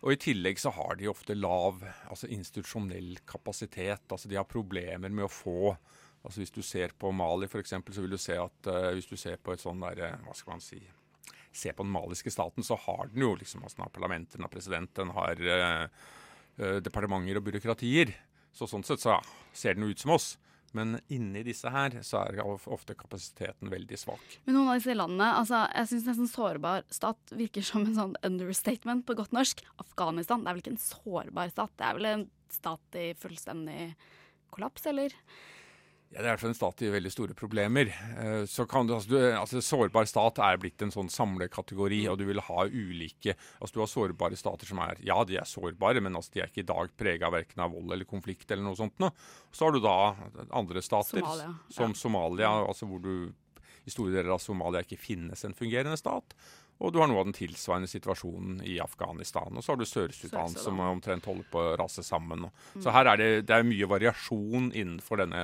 Og 0.02 0.16
I 0.16 0.20
tillegg 0.22 0.58
så 0.58 0.72
har 0.74 0.98
de 0.98 1.10
ofte 1.12 1.36
lav 1.38 1.84
altså 2.10 2.30
institusjonell 2.34 3.20
kapasitet. 3.30 4.08
altså 4.10 4.30
De 4.30 4.40
har 4.40 4.50
problemer 4.50 5.10
med 5.10 5.28
å 5.28 5.32
få 5.32 5.76
altså 6.22 6.44
Hvis 6.44 6.54
du 6.54 6.62
ser 6.62 6.92
på 7.02 7.10
Mali 7.18 7.48
f.eks., 7.48 7.72
så 7.74 8.02
vil 8.04 8.14
du 8.14 8.20
se 8.22 8.36
at 8.38 8.68
uh, 8.70 8.92
hvis 8.94 9.10
du 9.10 9.16
ser 9.18 9.40
på 9.42 9.56
et 9.56 9.62
sånn 9.62 9.82
der, 9.82 10.20
hva 10.22 10.36
skal 10.38 10.54
man 10.54 10.62
si 10.62 10.78
Se 11.52 11.74
på 11.74 11.84
den 11.84 11.92
maliske 11.92 12.32
staten, 12.32 12.64
så 12.64 12.78
har 12.80 13.10
den 13.12 13.26
jo 13.26 13.34
liksom, 13.36 13.64
altså 13.66 13.80
den 13.80 13.84
har 13.84 13.92
parlamenter, 13.92 14.38
den 14.38 14.46
har 14.46 14.52
president, 14.54 14.92
den 14.96 15.10
har 15.12 15.42
uh, 15.42 15.88
uh, 16.62 16.78
departementer 16.80 17.42
og 17.42 17.44
byråkratier. 17.50 18.14
Så 18.56 18.70
Sånn 18.70 18.86
sett 18.88 19.02
så 19.04 19.18
ser 19.52 19.76
den 19.76 19.84
jo 19.84 19.92
ut 19.92 20.00
som 20.00 20.14
oss. 20.16 20.30
Men 20.78 21.00
inni 21.12 21.44
disse 21.44 21.72
her 21.72 21.98
så 22.08 22.22
er 22.24 22.40
ofte 22.46 22.96
kapasiteten 22.96 23.72
veldig 23.72 23.98
svak. 24.00 24.38
Men 24.46 24.56
noen 24.56 24.72
av 24.72 24.80
disse 24.80 24.96
landene, 24.96 25.32
altså 25.42 25.66
jeg 25.68 25.90
syns 25.92 26.08
nesten 26.08 26.32
sårbar 26.32 26.86
stat 26.94 27.34
virker 27.36 27.66
som 27.68 27.84
en 27.86 27.98
sånn 27.98 28.18
understatement 28.28 29.06
på 29.08 29.18
godt 29.20 29.36
norsk. 29.36 29.64
Afghanistan 29.84 30.46
det 30.46 30.52
er 30.52 30.58
vel 30.58 30.64
ikke 30.64 30.76
en 30.76 30.86
sårbar 30.86 31.52
stat? 31.52 31.74
Det 31.76 31.88
er 31.88 32.00
vel 32.00 32.10
en 32.12 32.28
stat 32.52 33.00
i 33.00 33.08
fullstendig 33.20 33.92
kollaps, 34.52 34.88
eller? 34.92 35.16
Ja, 36.12 36.20
Det 36.20 36.26
er 36.26 36.28
i 36.28 36.32
hvert 36.34 36.42
fall 36.44 36.52
en 36.52 36.58
stat 36.58 36.82
i 36.84 36.90
veldig 36.92 37.12
store 37.14 37.36
problemer. 37.40 37.92
Eh, 38.20 38.46
så 38.52 38.66
kan 38.68 38.88
du, 38.88 38.94
altså, 38.98 39.14
du, 39.14 39.20
altså 39.32 39.62
Sårbar 39.64 40.10
stat 40.10 40.42
er 40.44 40.60
blitt 40.60 40.84
en 40.84 40.92
sånn 40.92 41.08
samlekategori, 41.12 42.02
og 42.12 42.18
du 42.20 42.26
vil 42.28 42.42
ha 42.44 42.66
ulike 42.68 43.38
altså 43.62 43.78
Du 43.78 43.80
har 43.80 43.92
sårbare 43.92 44.40
stater 44.40 44.68
som 44.68 44.82
er 44.84 45.00
Ja, 45.08 45.22
de 45.24 45.40
er 45.40 45.48
sårbare, 45.48 46.04
men 46.04 46.18
altså, 46.20 46.34
de 46.36 46.44
er 46.44 46.52
ikke 46.52 46.66
i 46.66 46.68
dag 46.68 46.92
prega 47.00 47.32
verken 47.32 47.64
av 47.64 47.72
vold 47.72 47.96
eller 47.96 48.10
konflikt 48.10 48.52
eller 48.52 48.68
noe 48.68 48.76
sånt. 48.76 48.98
Nå. 49.00 49.12
Så 49.56 49.70
har 49.70 49.72
du 49.72 49.80
da 49.80 50.16
andre 50.52 50.84
stater, 50.84 51.24
Somalia. 51.24 51.54
som 51.72 51.96
Ja. 51.96 52.02
Somalia, 52.04 52.52
altså 52.68 52.90
hvor 52.92 53.00
du 53.00 53.32
i 53.88 53.90
store 53.90 54.12
deler 54.12 54.36
av 54.36 54.44
Somalia 54.44 54.84
ikke 54.84 55.00
finnes 55.00 55.46
en 55.48 55.56
fungerende 55.58 55.98
stat. 55.98 56.36
Og 56.82 56.92
du 56.94 57.00
har 57.00 57.08
noe 57.10 57.22
av 57.22 57.28
den 57.30 57.38
tilsvarende 57.38 57.90
situasjonen 57.90 58.62
i 58.66 58.80
Afghanistan. 58.82 59.54
Og 59.54 59.64
så 59.64 59.74
har 59.74 59.78
du 59.78 59.86
Sør-Sudan, 59.86 60.50
Sør-Sudan. 60.50 60.64
som 60.64 60.80
omtrent 60.80 61.26
holder 61.30 61.46
på 61.52 61.62
å 61.62 61.76
rase 61.78 62.04
sammen. 62.04 62.48
Mm. 62.74 62.82
Så 62.82 62.94
her 62.94 63.06
er 63.06 63.18
det, 63.22 63.30
det 63.46 63.56
er 63.56 63.68
mye 63.68 63.90
variasjon 63.90 64.72
innenfor 64.74 65.22
denne 65.22 65.44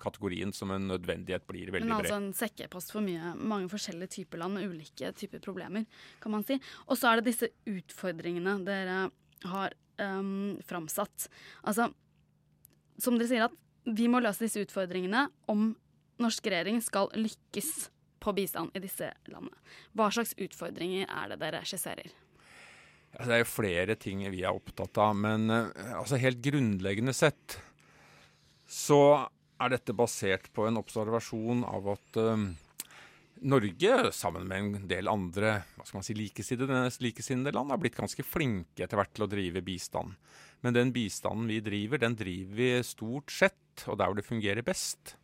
kategorien 0.00 0.52
som 0.56 0.72
en 0.74 0.88
nødvendighet 0.90 1.46
blir 1.48 1.72
veldig 1.74 1.86
bred. 1.86 1.90
Men 1.90 1.98
altså 1.98 2.18
en 2.18 2.32
sekkepost 2.36 2.94
for 2.94 3.04
mye, 3.04 3.34
mange 3.36 3.70
forskjellige 3.72 4.14
typer 4.18 4.42
land 4.42 4.58
med 4.58 4.70
ulike 4.70 5.12
typer 5.18 5.42
problemer, 5.44 5.86
kan 6.22 6.34
man 6.34 6.46
si. 6.46 6.58
Og 6.88 6.98
så 6.98 7.10
er 7.10 7.20
det 7.20 7.30
disse 7.32 7.50
utfordringene 7.68 8.58
dere 8.66 9.02
har 9.50 9.76
um, 10.02 10.58
framsatt. 10.66 11.28
Altså, 11.64 11.90
som 13.00 13.16
dere 13.20 13.30
sier 13.30 13.46
at 13.48 13.56
vi 13.88 14.08
må 14.12 14.20
løse 14.20 14.44
disse 14.44 14.60
utfordringene 14.64 15.26
om 15.50 15.70
norsk 16.20 16.50
regjering 16.52 16.82
skal 16.84 17.08
lykkes 17.16 17.90
på 18.20 18.34
bistand 18.36 18.74
i 18.76 18.82
disse 18.84 19.08
landene. 19.32 19.56
Hva 19.96 20.10
slags 20.12 20.34
utfordringer 20.36 21.08
er 21.08 21.32
det 21.32 21.40
dere 21.40 21.62
skisserer? 21.64 22.12
Det 23.10 23.32
er 23.34 23.40
jo 23.42 23.48
flere 23.48 23.96
ting 23.98 24.22
vi 24.30 24.44
er 24.44 24.54
opptatt 24.54 25.00
av, 25.02 25.16
men 25.18 25.50
eh, 25.50 25.96
altså, 25.98 26.20
helt 26.20 26.38
grunnleggende 26.44 27.14
sett 27.16 27.56
så 28.70 29.26
er 29.60 29.74
dette 29.74 29.96
basert 29.96 30.48
på 30.56 30.66
en 30.66 30.80
observasjon 30.80 31.64
av 31.68 31.88
at 31.94 32.18
eh, 32.20 32.44
Norge, 33.40 34.10
sammen 34.12 34.44
med 34.48 34.58
en 34.60 34.88
del 34.88 35.08
andre 35.08 35.54
hva 35.76 35.86
skal 35.86 36.00
man 36.00 36.06
si, 36.06 36.16
likesinnede, 36.16 36.82
likesinnede 37.00 37.54
land, 37.56 37.72
har 37.72 37.80
blitt 37.80 37.96
ganske 37.96 38.24
flinke 38.26 38.84
etter 38.84 39.00
hvert 39.00 39.14
til 39.16 39.24
å 39.24 39.30
drive 39.30 39.62
bistand. 39.64 40.12
Men 40.60 40.76
den 40.76 40.92
bistanden 40.92 41.48
vi 41.48 41.62
driver, 41.64 42.02
den 42.02 42.18
driver 42.18 42.58
vi 42.58 42.70
stort 42.84 43.32
sett, 43.32 43.86
og 43.86 43.96
der 43.96 44.10
hvor 44.10 44.18
det 44.18 44.28
fungerer 44.28 44.66
best. 44.66 45.14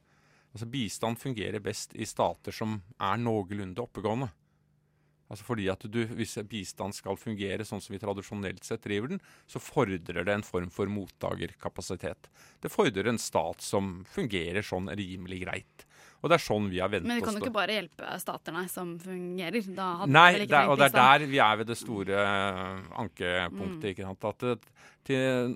Altså 0.57 0.69
Bistand 0.73 1.21
fungerer 1.21 1.61
best 1.61 1.93
i 1.93 2.07
stater 2.09 2.55
som 2.57 2.79
er 2.97 3.19
noenlunde 3.21 3.83
oppegående. 3.83 4.31
Altså 5.27 5.47
fordi 5.47 5.67
at 5.73 5.83
du, 5.91 6.05
Hvis 6.19 6.37
bistand 6.47 6.95
skal 6.95 7.19
fungere 7.19 7.67
sånn 7.67 7.83
som 7.83 7.95
vi 7.95 8.03
tradisjonelt 8.03 8.65
sett 8.67 8.85
driver 8.87 9.15
den, 9.15 9.23
så 9.51 9.63
fordrer 9.63 10.23
det 10.23 10.33
en 10.35 10.47
form 10.47 10.71
for 10.71 10.91
mottakerkapasitet. 10.91 12.31
Det 12.63 12.71
fordrer 12.73 13.11
en 13.11 13.19
stat 13.21 13.65
som 13.65 14.05
fungerer 14.11 14.67
sånn 14.67 14.91
rimelig 14.95 15.43
greit. 15.45 15.87
Og 16.23 16.31
det 16.31 16.39
er 16.39 16.43
sånn 16.43 16.71
vi 16.73 16.81
har 16.81 16.91
vent 16.91 17.07
Men 17.07 17.21
vi 17.21 17.25
kan 17.27 17.37
jo 17.37 17.45
ikke 17.45 17.55
bare 17.55 17.77
hjelpe 17.77 18.17
stater 18.23 18.55
nei, 18.55 18.65
som 18.73 18.95
fungerer. 18.99 19.67
Nei, 20.09 20.31
det 20.43 20.63
og 20.65 20.79
det 20.81 20.89
er 20.89 20.97
der 20.97 21.27
vi 21.29 21.41
er 21.43 21.61
ved 21.61 21.71
det 21.71 21.77
store 21.79 22.23
eh, 22.23 22.87
ankepunktet. 23.03 24.01
Mm. 24.01 24.17
At 24.31 24.47
det, 24.47 24.57
til, 25.07 25.55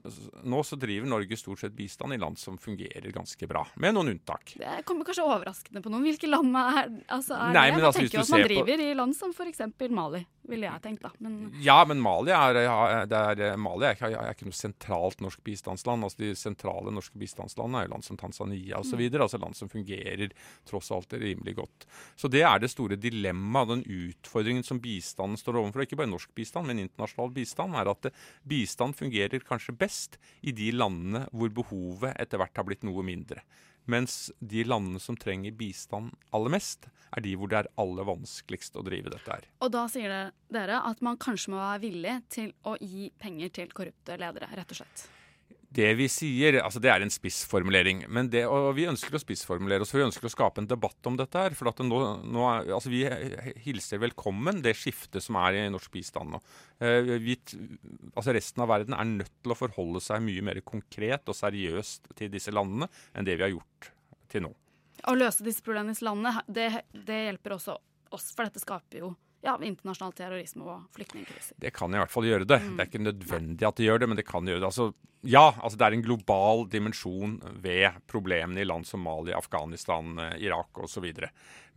nå 0.49 0.61
så 0.67 0.79
driver 0.81 1.11
Norge 1.11 1.39
stort 1.39 1.63
sett 1.63 1.75
bistand 1.77 2.15
i 2.15 2.19
land 2.21 2.39
som 2.41 2.59
fungerer 2.61 3.11
ganske 3.15 3.49
bra, 3.51 3.65
med 3.83 3.97
noen 3.97 4.13
unntak. 4.15 4.55
Det 4.61 4.81
kommer 4.89 5.09
kanskje 5.09 5.27
overraskende 5.27 5.83
på 5.85 5.93
noen. 5.93 6.07
Hvilke 6.07 6.31
land 6.31 6.57
er, 6.57 6.91
altså, 7.11 7.37
er 7.37 7.57
Nei, 7.57 7.67
det? 7.71 7.77
Man 7.77 7.87
altså, 7.91 8.05
tenker 8.05 8.21
jo 8.21 8.25
at 8.27 8.35
man 8.35 8.47
driver 8.47 8.71
på- 8.77 8.87
i 8.87 8.95
land 8.99 9.17
som 9.19 9.35
f.eks. 9.35 9.63
Mali, 9.91 10.23
ville 10.51 10.67
jeg 10.67 10.83
tenkt. 10.83 11.03
da. 11.03 11.11
Men 11.19 11.53
Ja, 11.63 11.79
men 11.85 12.01
Mali 12.03 12.33
er, 12.35 12.61
er, 12.65 13.57
Mali 13.61 13.91
ikke, 13.91 14.11
er 14.15 14.33
ikke 14.35 14.49
noe 14.49 14.57
sentralt 14.57 15.21
norsk 15.21 15.43
bistandsland. 15.47 16.07
Altså 16.07 16.23
De 16.23 16.33
sentrale 16.39 16.95
norske 16.95 17.19
bistandslandene 17.21 17.83
er 17.83 17.89
jo 17.89 17.95
land 17.95 18.07
som 18.07 18.19
Tanzania 18.21 18.79
osv. 18.81 18.99
Mm. 19.01 19.21
Altså 19.21 19.41
land 19.43 19.59
som 19.59 19.71
fungerer 19.73 20.31
tross 20.69 20.91
alt 20.95 21.13
rimelig 21.19 21.57
godt. 21.61 21.87
Så 22.17 22.31
det 22.31 22.43
er 22.47 22.59
det 22.63 22.71
store 22.73 22.97
dilemmaet, 23.01 23.69
den 23.75 23.85
utfordringen 24.11 24.65
som 24.67 24.81
bistanden 24.83 25.39
står 25.41 25.61
overfor. 25.61 25.85
Ikke 25.85 25.99
bare 26.01 26.11
norsk 26.11 26.33
bistand, 26.37 26.67
men 26.71 26.83
internasjonal 26.87 27.35
bistand. 27.35 27.75
er 27.77 27.91
at 27.91 28.11
Bistand 28.47 28.97
fungerer 28.97 29.40
kanskje 29.47 29.77
best 29.79 30.19
i 30.41 30.55
de 30.57 30.71
landene 30.75 31.27
hvor 31.33 31.53
behovet 31.55 32.17
etter 32.21 32.41
hvert 32.41 32.57
har 32.57 32.67
blitt 32.69 32.87
noe 32.87 33.05
mindre. 33.07 33.43
Mens 33.91 34.31
de 34.39 34.63
landene 34.65 35.01
som 35.03 35.17
trenger 35.19 35.57
bistand 35.57 36.13
aller 36.37 36.53
mest, 36.53 36.87
er 37.17 37.25
de 37.25 37.33
hvor 37.39 37.51
det 37.51 37.63
er 37.63 37.71
aller 37.81 38.07
vanskeligst 38.07 38.77
å 38.79 38.85
drive 38.87 39.11
dette 39.11 39.33
her. 39.33 39.47
Og 39.65 39.73
da 39.75 39.87
sier 39.91 40.31
dere 40.53 40.83
at 40.87 41.01
man 41.03 41.19
kanskje 41.21 41.55
må 41.55 41.63
være 41.63 41.83
villig 41.87 42.19
til 42.31 42.53
å 42.69 42.77
gi 42.79 43.09
penger 43.19 43.57
til 43.61 43.73
korrupte 43.75 44.21
ledere, 44.21 44.51
rett 44.55 44.77
og 44.77 44.83
slett. 44.83 45.09
Det 45.71 45.87
vi 45.95 46.09
sier, 46.11 46.57
altså 46.65 46.81
det 46.83 46.91
er 46.91 47.05
en 47.05 47.13
spissformulering. 47.15 48.03
Men 48.11 48.27
det, 48.33 48.43
og 48.51 48.73
vi 48.75 48.89
ønsker 48.91 49.15
å 49.15 49.21
spissformulere 49.23 49.85
oss, 49.85 49.93
for 49.95 50.01
vi 50.01 50.07
ønsker 50.09 50.27
å 50.27 50.33
skape 50.33 50.59
en 50.63 50.67
debatt 50.71 51.07
om 51.07 51.15
dette. 51.19 51.39
her, 51.39 51.55
for 51.55 51.71
nå, 51.87 52.01
nå 52.27 52.47
er, 52.49 52.73
altså 52.75 52.91
Vi 52.91 53.05
hilser 53.63 54.03
velkommen 54.03 54.65
det 54.65 54.75
skiftet 54.75 55.23
som 55.23 55.39
er 55.39 55.61
i 55.61 55.63
norsk 55.71 55.93
bistand 55.95 56.35
nå. 56.35 56.43
Eh, 56.83 57.15
vi, 57.23 57.39
altså 58.17 58.35
Resten 58.35 58.65
av 58.67 58.73
verden 58.73 58.99
er 58.99 59.13
nødt 59.13 59.37
til 59.45 59.55
å 59.55 59.59
forholde 59.61 60.03
seg 60.03 60.27
mye 60.27 60.43
mer 60.51 60.59
konkret 60.67 61.31
og 61.31 61.39
seriøst 61.39 62.17
til 62.19 62.35
disse 62.35 62.51
landene 62.51 62.91
enn 63.15 63.31
det 63.31 63.39
vi 63.39 63.47
har 63.47 63.55
gjort 63.55 63.93
til 64.31 64.49
nå. 64.49 64.55
Å 65.07 65.17
løse 65.17 65.47
disse 65.47 65.63
problemene 65.63 65.95
i 65.95 66.05
landene, 66.05 66.43
det, 66.51 66.71
det 66.93 67.25
hjelper 67.29 67.61
også 67.61 67.79
oss, 68.11 68.33
for 68.35 68.49
dette 68.49 68.63
skaper 68.63 69.05
jo 69.05 69.15
ja, 69.45 69.55
internasjonal 69.57 70.17
terrorisme 70.17 70.67
og 70.69 70.97
flyktningkriser. 70.97 71.57
Det 71.61 71.73
kan 71.77 71.95
i 71.95 72.01
hvert 72.01 72.13
fall 72.13 72.29
gjøre 72.29 72.49
det. 72.49 72.61
Mm. 72.63 72.75
Det 72.75 72.85
er 72.85 72.91
ikke 72.91 73.07
nødvendig 73.07 73.69
at 73.69 73.79
det 73.79 73.89
gjør 73.89 74.03
det, 74.03 74.11
men 74.11 74.21
det 74.21 74.27
kan 74.29 74.51
gjøre 74.51 74.63
det. 74.63 74.69
Altså, 74.69 74.91
ja, 75.29 75.51
altså 75.61 75.77
det 75.77 75.87
er 75.87 75.97
en 75.97 76.05
global 76.05 76.67
dimensjon 76.73 77.35
ved 77.61 78.01
problemene 78.09 78.63
i 78.63 78.69
land 78.69 78.87
som 78.89 79.03
Mali, 79.05 79.35
Afghanistan, 79.37 80.15
eh, 80.19 80.37
Irak 80.47 80.81
osv. 80.81 81.09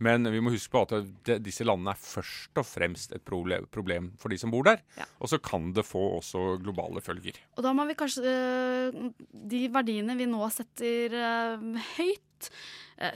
Men 0.04 0.30
vi 0.32 0.40
må 0.40 0.52
huske 0.54 0.72
på 0.72 0.84
at 0.86 1.10
det, 1.28 1.38
disse 1.44 1.66
landene 1.66 1.92
er 1.92 2.00
først 2.00 2.56
og 2.60 2.66
fremst 2.66 3.12
et 3.16 3.24
problem, 3.24 3.68
problem 3.72 4.12
for 4.20 4.32
de 4.32 4.40
som 4.40 4.52
bor 4.52 4.64
der. 4.66 4.80
Og 5.20 5.30
så 5.32 5.40
kan 5.44 5.72
det 5.76 5.86
få 5.86 6.02
også 6.18 6.56
globale 6.64 7.04
følger. 7.04 7.40
Og 7.56 7.64
da 7.66 7.74
må 7.76 7.86
vi 7.88 7.98
kanskje 7.98 8.24
øh, 8.24 9.12
De 9.30 9.66
verdiene 9.72 10.16
vi 10.16 10.28
nå 10.30 10.48
setter 10.52 11.14
øh, 11.20 11.84
høyt, 11.98 12.50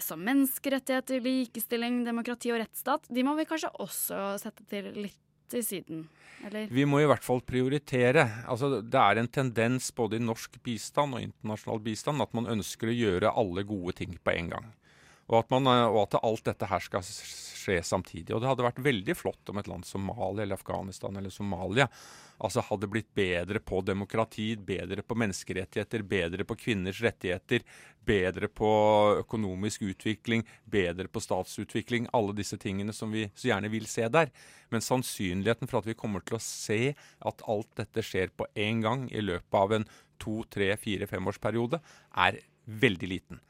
som 0.03 0.21
menneskerettigheter, 0.27 1.23
likestilling, 1.23 2.03
demokrati 2.07 2.51
og 2.55 2.63
rettsstat, 2.63 3.07
de 3.09 3.23
må 3.27 3.37
vi 3.39 3.47
kanskje 3.49 3.71
også 3.79 4.23
sette 4.43 4.67
til 4.71 4.91
litt 4.97 5.21
til 5.49 5.65
siden, 5.65 6.03
eller? 6.45 6.69
Vi 6.73 6.85
må 6.89 7.01
i 7.03 7.09
hvert 7.09 7.25
fall 7.25 7.41
prioritere. 7.47 8.27
Altså, 8.51 8.81
det 8.85 9.01
er 9.01 9.21
en 9.21 9.31
tendens 9.33 9.91
både 9.97 10.19
i 10.19 10.25
norsk 10.25 10.59
bistand 10.65 11.17
og 11.17 11.25
internasjonal 11.25 11.81
bistand 11.85 12.25
at 12.25 12.35
man 12.37 12.51
ønsker 12.53 12.91
å 12.91 12.97
gjøre 12.97 13.33
alle 13.33 13.65
gode 13.69 13.97
ting 14.03 14.19
på 14.21 14.35
en 14.35 14.53
gang. 14.55 14.69
Og 15.29 15.43
at, 15.43 15.51
man, 15.53 15.69
og 15.91 16.07
at 16.07 16.17
alt 16.23 16.47
dette 16.49 16.69
her 16.71 16.81
skal 16.81 17.05
skje 17.05 17.83
samtidig. 17.85 18.33
Og 18.33 18.41
det 18.41 18.49
hadde 18.49 18.65
vært 18.65 18.81
veldig 18.81 19.17
flott 19.17 19.53
om 19.53 19.61
et 19.61 19.69
land 19.69 19.85
som 19.85 20.07
Mali 20.09 20.45
eller 20.45 20.57
Afghanistan 20.57 21.17
eller 21.21 21.33
Somalia 21.33 21.89
altså 22.39 22.63
hadde 22.63 22.89
blitt 22.91 23.09
bedre 23.19 23.61
på 23.61 23.81
demokrati, 23.83 24.53
bedre 24.57 25.03
på 25.03 25.17
menneskerettigheter, 25.19 26.05
bedre 26.07 26.47
på 26.47 26.57
kvinners 26.59 27.01
rettigheter, 27.03 27.65
bedre 28.07 28.49
på 28.49 28.71
økonomisk 29.25 29.83
utvikling, 29.91 30.45
bedre 30.65 31.09
på 31.11 31.23
statsutvikling. 31.23 32.07
Alle 32.15 32.37
disse 32.39 32.57
tingene 32.61 32.95
som 32.95 33.13
vi 33.15 33.27
så 33.35 33.51
gjerne 33.51 33.73
vil 33.73 33.89
se 33.91 34.07
der. 34.13 34.31
Men 34.71 34.85
sannsynligheten 34.85 35.71
for 35.71 35.83
at 35.83 35.91
vi 35.91 35.99
kommer 35.99 36.25
til 36.25 36.39
å 36.39 36.45
se 36.45 36.95
at 36.95 37.45
alt 37.51 37.73
dette 37.81 38.07
skjer 38.07 38.33
på 38.39 38.49
én 38.55 38.85
gang 38.87 39.09
i 39.11 39.25
løpet 39.25 39.59
av 39.59 39.75
en 39.75 39.89
to, 40.23 40.41
tre, 40.51 40.73
fire, 40.81 41.11
femårsperiode, 41.11 41.83
er 42.17 42.41
veldig 42.69 43.11
liten. 43.11 43.43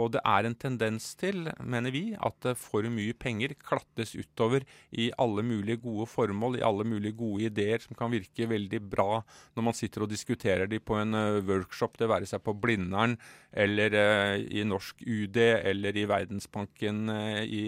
Og 0.00 0.14
det 0.14 0.22
er 0.24 0.46
en 0.48 0.56
tendens 0.56 1.10
til, 1.20 1.50
mener 1.60 1.92
vi, 1.92 2.02
at 2.16 2.46
for 2.56 2.86
mye 2.88 3.12
penger 3.18 3.52
klattes 3.60 4.14
utover 4.16 4.64
i 4.96 5.10
alle 5.20 5.44
mulige 5.44 5.82
gode 5.82 6.06
formål, 6.08 6.56
i 6.58 6.64
alle 6.64 6.86
mulige 6.88 7.16
gode 7.18 7.50
ideer 7.50 7.82
som 7.82 7.96
kan 7.98 8.12
virke 8.12 8.48
veldig 8.48 8.80
bra 8.92 9.20
når 9.56 9.66
man 9.66 9.76
sitter 9.76 10.04
og 10.04 10.12
diskuterer 10.12 10.70
de 10.70 10.80
på 10.80 10.96
en 10.96 11.12
uh, 11.16 11.42
workshop, 11.44 11.98
det 12.00 12.08
være 12.08 12.28
seg 12.30 12.40
på 12.44 12.56
Blindern 12.56 13.18
eller 13.52 13.96
uh, 13.98 14.36
i 14.40 14.64
Norsk 14.64 15.04
UD 15.04 15.36
eller 15.42 16.00
i 16.00 16.06
Verdensbanken 16.08 17.12
i, 17.44 17.64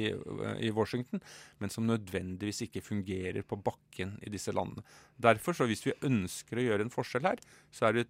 i, 0.64 0.72
Washington, 0.74 1.20
men 1.60 1.72
som 1.72 1.84
nødvendigvis 1.88 2.64
ikke 2.66 2.84
fungerer 2.84 3.44
på 3.44 3.60
bakken 3.60 4.16
i 4.24 4.32
disse 4.32 4.54
landene. 4.54 4.84
Derfor, 5.20 5.52
så 5.52 5.68
hvis 5.68 5.84
vi 5.86 5.98
ønsker 6.08 6.58
å 6.58 6.68
gjøre 6.70 6.86
en 6.86 6.94
forskjell 6.94 7.28
her, 7.28 7.42
så 7.74 7.90
er 7.90 8.00
det 8.00 8.08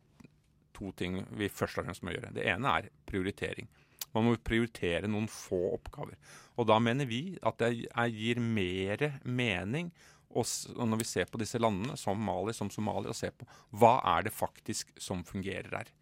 to 0.75 0.91
ting 0.99 1.21
vi 1.39 1.51
først 1.53 1.81
og 1.81 1.89
fremst 1.89 2.05
må 2.07 2.15
gjøre. 2.15 2.33
Det 2.35 2.47
ene 2.51 2.79
er 2.79 2.91
prioritering. 3.09 3.69
Man 4.15 4.29
må 4.29 4.37
prioritere 4.39 5.11
noen 5.11 5.29
få 5.31 5.61
oppgaver. 5.75 6.17
Og 6.55 6.69
da 6.71 6.79
mener 6.83 7.09
vi 7.11 7.37
at 7.43 7.59
det 7.61 7.73
gir 8.15 8.41
mer 8.41 9.09
mening 9.25 9.91
når 10.35 10.99
vi 10.99 11.07
ser 11.07 11.29
på 11.31 11.39
disse 11.39 11.61
landene, 11.61 11.97
som 11.97 12.19
Mali, 12.19 12.55
som 12.55 12.71
Somalia, 12.71 13.13
og 13.13 13.19
ser 13.19 13.31
på 13.39 13.47
hva 13.79 14.01
er 14.17 14.27
det 14.27 14.33
faktisk 14.35 14.91
som 14.99 15.23
fungerer 15.27 15.71
her. 15.71 15.93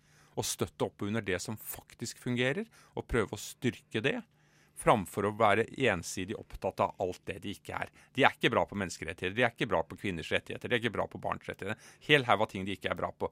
Og 0.40 0.46
støtte 0.48 0.86
opp 0.86 1.04
under 1.04 1.20
det 1.20 1.36
som 1.44 1.58
faktisk 1.60 2.22
fungerer, 2.22 2.64
og 2.96 3.04
prøve 3.08 3.36
å 3.36 3.40
styrke 3.40 4.00
det. 4.00 4.22
Framfor 4.82 5.28
å 5.28 5.34
være 5.36 5.66
ensidig 5.84 6.38
opptatt 6.40 6.80
av 6.80 6.94
alt 7.04 7.20
det 7.28 7.42
de 7.44 7.52
ikke 7.52 7.76
er. 7.76 7.90
De 8.16 8.24
er 8.24 8.32
ikke 8.32 8.50
bra 8.54 8.64
på 8.64 8.78
menneskerettigheter, 8.80 9.36
de 9.36 9.44
er 9.44 9.52
ikke 9.52 9.68
bra 9.68 9.82
på 9.84 10.00
kvinners 10.00 10.32
rettigheter, 10.32 10.68
de 10.68 10.78
er 10.78 10.80
ikke 10.80 10.96
bra 10.96 11.04
på 11.12 11.20
barns 11.20 11.44
rettigheter. 11.44 11.92
Hel 12.08 12.24
haug 12.30 12.46
av 12.46 12.48
ting 12.54 12.64
de 12.64 12.78
ikke 12.78 12.88
er 12.94 12.98
bra 12.98 13.12
på. 13.12 13.28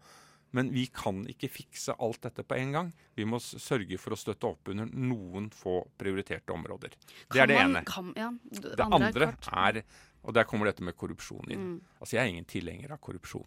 Men 0.52 0.72
vi 0.74 0.86
kan 0.92 1.22
ikke 1.30 1.50
fikse 1.50 1.94
alt 2.02 2.20
dette 2.26 2.42
på 2.46 2.56
en 2.58 2.72
gang. 2.72 2.92
Vi 3.14 3.24
må 3.28 3.38
sørge 3.38 3.98
for 4.02 4.16
å 4.16 4.18
støtte 4.18 4.48
opp 4.48 4.70
under 4.72 4.86
noen 4.90 5.50
få 5.54 5.80
prioriterte 6.00 6.54
områder. 6.54 6.96
Det 7.30 7.40
er 7.40 7.46
det 7.46 7.58
man- 7.60 7.76
ene. 7.76 7.84
kan- 7.84 8.12
ja, 8.16 8.30
det 8.50 8.76
det 8.76 8.86
andre 8.90 9.34
er 9.52 9.78
er 9.78 9.84
Og 10.22 10.34
der 10.34 10.44
kommer 10.44 10.66
dette 10.66 10.82
med 10.82 10.94
korrupsjon 10.96 11.50
inn. 11.50 11.58
Mm. 11.58 11.80
Altså 11.98 12.12
Jeg 12.12 12.20
er 12.26 12.28
ingen 12.28 12.44
tilhenger 12.44 12.90
av 12.92 13.00
korrupsjon. 13.00 13.46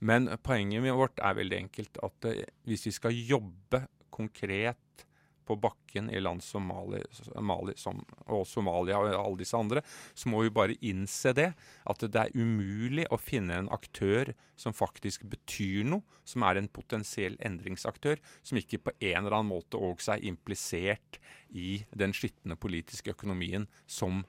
Men 0.00 0.26
poenget 0.42 0.82
vårt 0.94 1.18
er 1.18 1.34
veldig 1.34 1.58
enkelt 1.68 1.98
at 2.02 2.24
eh, 2.24 2.44
hvis 2.66 2.86
vi 2.86 2.90
skal 2.90 3.12
jobbe 3.12 3.86
konkret 4.10 4.76
på 5.48 5.56
bakken 5.60 6.10
i 6.12 6.20
land 6.20 6.44
som 6.44 6.66
Mali, 6.68 7.00
Mali 7.40 7.74
som, 7.80 8.02
og 8.28 8.44
Somalia 8.48 9.00
og 9.00 9.14
alle 9.16 9.40
disse 9.40 9.56
andre, 9.56 9.82
så 10.14 10.28
må 10.28 10.42
vi 10.44 10.52
bare 10.54 10.76
innse 10.84 11.32
det. 11.36 11.48
At 11.88 12.04
det 12.04 12.20
er 12.20 12.36
umulig 12.36 13.06
å 13.10 13.20
finne 13.20 13.62
en 13.62 13.72
aktør 13.72 14.34
som 14.58 14.76
faktisk 14.76 15.24
betyr 15.30 15.86
noe, 15.88 16.04
som 16.28 16.44
er 16.44 16.60
en 16.60 16.68
potensiell 16.68 17.38
endringsaktør, 17.44 18.20
som 18.42 18.60
ikke 18.60 18.82
på 18.84 18.96
en 18.98 19.22
eller 19.24 19.38
annen 19.38 19.54
måte 19.54 19.80
også 19.80 20.16
er 20.16 20.26
implisert 20.28 21.20
i 21.48 21.84
den 21.96 22.12
skitne 22.16 22.58
politiske 22.60 23.14
økonomien 23.14 23.68
som 23.88 24.26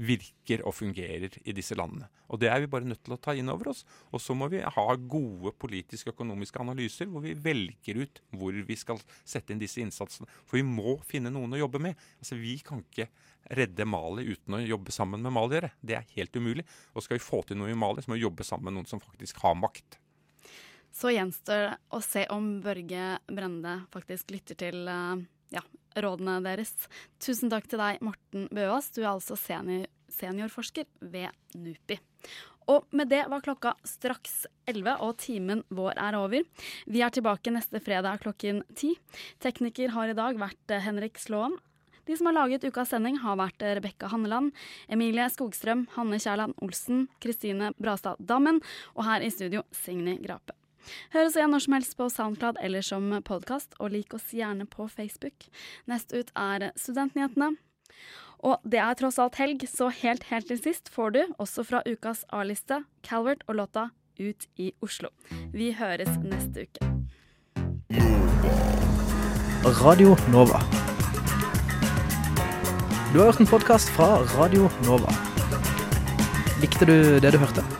virker 0.00 0.62
og 0.64 0.74
fungerer 0.74 1.36
i 1.44 1.54
disse 1.56 1.76
landene. 1.76 2.08
Og 2.30 2.40
Det 2.40 2.48
er 2.48 2.60
vi 2.62 2.70
bare 2.70 2.88
nødt 2.88 3.02
til 3.04 3.14
å 3.14 3.20
ta 3.20 3.34
inn 3.36 3.50
over 3.52 3.72
oss. 3.72 3.84
Og 4.12 4.22
så 4.22 4.34
må 4.34 4.48
vi 4.48 4.62
ha 4.62 4.86
gode 4.96 5.52
politiske 5.58 6.10
og 6.10 6.16
økonomiske 6.16 6.60
analyser 6.62 7.10
hvor 7.10 7.24
vi 7.24 7.34
velger 7.34 8.00
ut 8.00 8.22
hvor 8.30 8.54
vi 8.54 8.76
skal 8.78 9.00
sette 9.24 9.52
inn 9.52 9.60
disse 9.60 9.82
innsatsene. 9.82 10.28
For 10.46 10.60
vi 10.60 10.64
må 10.66 10.96
finne 11.06 11.32
noen 11.32 11.56
å 11.56 11.60
jobbe 11.60 11.82
med. 11.82 11.98
Altså 12.18 12.38
Vi 12.40 12.56
kan 12.64 12.84
ikke 12.84 13.10
redde 13.50 13.86
Mali 13.88 14.28
uten 14.30 14.56
å 14.56 14.62
jobbe 14.62 14.94
sammen 14.94 15.22
med 15.22 15.34
maliere. 15.34 15.72
Det 15.80 15.98
er 15.98 16.14
helt 16.16 16.36
umulig. 16.36 16.64
Og 16.94 17.04
skal 17.04 17.18
vi 17.18 17.24
få 17.24 17.42
til 17.46 17.60
noe 17.60 17.72
i 17.72 17.78
Mali, 17.78 18.02
så 18.02 18.12
må 18.12 18.18
vi 18.18 18.24
jobbe 18.24 18.46
sammen 18.46 18.70
med 18.70 18.80
noen 18.80 18.90
som 18.90 19.02
faktisk 19.02 19.42
har 19.44 19.58
makt. 19.58 19.98
Så 20.94 21.12
gjenstår 21.14 21.66
det 21.66 21.74
å 21.94 22.00
se 22.02 22.24
om 22.34 22.56
Børge 22.64 23.18
Brende 23.30 23.76
faktisk 23.92 24.32
lytter 24.34 24.58
til 24.58 24.88
eh, 24.90 25.22
ja, 25.54 25.62
rådene 25.96 26.38
deres. 26.44 26.74
Tusen 27.22 27.50
takk 27.52 27.68
til 27.70 27.82
deg, 27.82 28.00
Morten 28.04 28.46
Bøås. 28.54 28.90
Du 28.94 29.02
er 29.02 29.12
altså 29.14 29.38
senior, 29.38 29.88
seniorforsker 30.10 30.88
ved 31.00 31.30
NUPI. 31.58 31.98
Og 32.70 32.86
med 32.94 33.10
det 33.10 33.24
var 33.30 33.42
klokka 33.42 33.72
straks 33.86 34.44
11, 34.70 34.92
og 35.02 35.16
timen 35.18 35.64
vår 35.74 35.98
er 35.98 36.18
over. 36.18 36.44
Vi 36.86 37.02
er 37.02 37.10
tilbake 37.14 37.50
neste 37.54 37.80
fredag 37.82 38.20
klokken 38.22 38.62
10. 38.76 38.94
Tekniker 39.42 39.96
har 39.96 40.12
i 40.12 40.16
dag 40.18 40.38
vært 40.38 40.74
eh, 40.74 40.84
Henrik 40.84 41.18
Slåen. 41.18 41.56
De 42.06 42.16
som 42.16 42.30
har 42.30 42.36
laget 42.36 42.64
ukas 42.66 42.92
sending, 42.94 43.18
har 43.24 43.40
vært 43.40 43.62
eh, 43.64 43.74
Rebekka 43.78 44.12
Hanneland, 44.12 44.54
Emilie 44.90 45.26
Skogstrøm, 45.32 45.88
Hanne 45.96 46.22
Kjærland 46.22 46.56
Olsen, 46.62 47.08
Kristine 47.22 47.74
Brastad 47.78 48.22
Dammen 48.22 48.62
og 48.94 49.04
her 49.08 49.26
i 49.26 49.34
studio 49.34 49.66
Signy 49.74 50.18
Grape. 50.22 50.59
Hør 51.14 51.28
oss 51.28 51.36
igjen 51.38 51.52
når 51.54 51.64
som 51.66 51.76
helst 51.76 51.96
på 51.98 52.08
Soundcloud 52.12 52.60
eller 52.64 52.84
som 52.86 53.10
podkast, 53.26 53.74
og 53.78 53.92
lik 53.94 54.14
oss 54.16 54.30
gjerne 54.34 54.66
på 54.70 54.88
Facebook. 54.88 55.48
Nest 55.90 56.14
ut 56.14 56.32
er 56.34 56.70
Studentnyhetene. 56.80 57.54
Og 58.40 58.60
det 58.64 58.80
er 58.80 58.96
tross 58.96 59.18
alt 59.20 59.36
helg, 59.36 59.66
så 59.68 59.90
helt 59.92 60.24
helt 60.30 60.48
til 60.48 60.60
sist 60.60 60.88
får 60.92 61.16
du, 61.16 61.22
også 61.38 61.64
fra 61.68 61.82
ukas 61.84 62.24
A-liste, 62.32 62.84
Calvert 63.04 63.44
og 63.48 63.60
låta 63.60 63.90
Ut 64.20 64.46
i 64.60 64.72
Oslo. 64.84 65.08
Vi 65.52 65.72
høres 65.72 66.10
neste 66.24 66.66
uke. 66.68 66.90
Radio 69.80 70.16
Nova. 70.32 70.60
Du 73.12 73.18
har 73.18 73.30
hørt 73.30 73.40
en 73.40 73.48
podkast 73.50 73.92
fra 73.96 74.20
Radio 74.36 74.70
Nova. 74.86 75.12
Likte 76.60 76.88
du 76.88 77.20
det 77.20 77.32
du 77.32 77.38
hørte? 77.40 77.79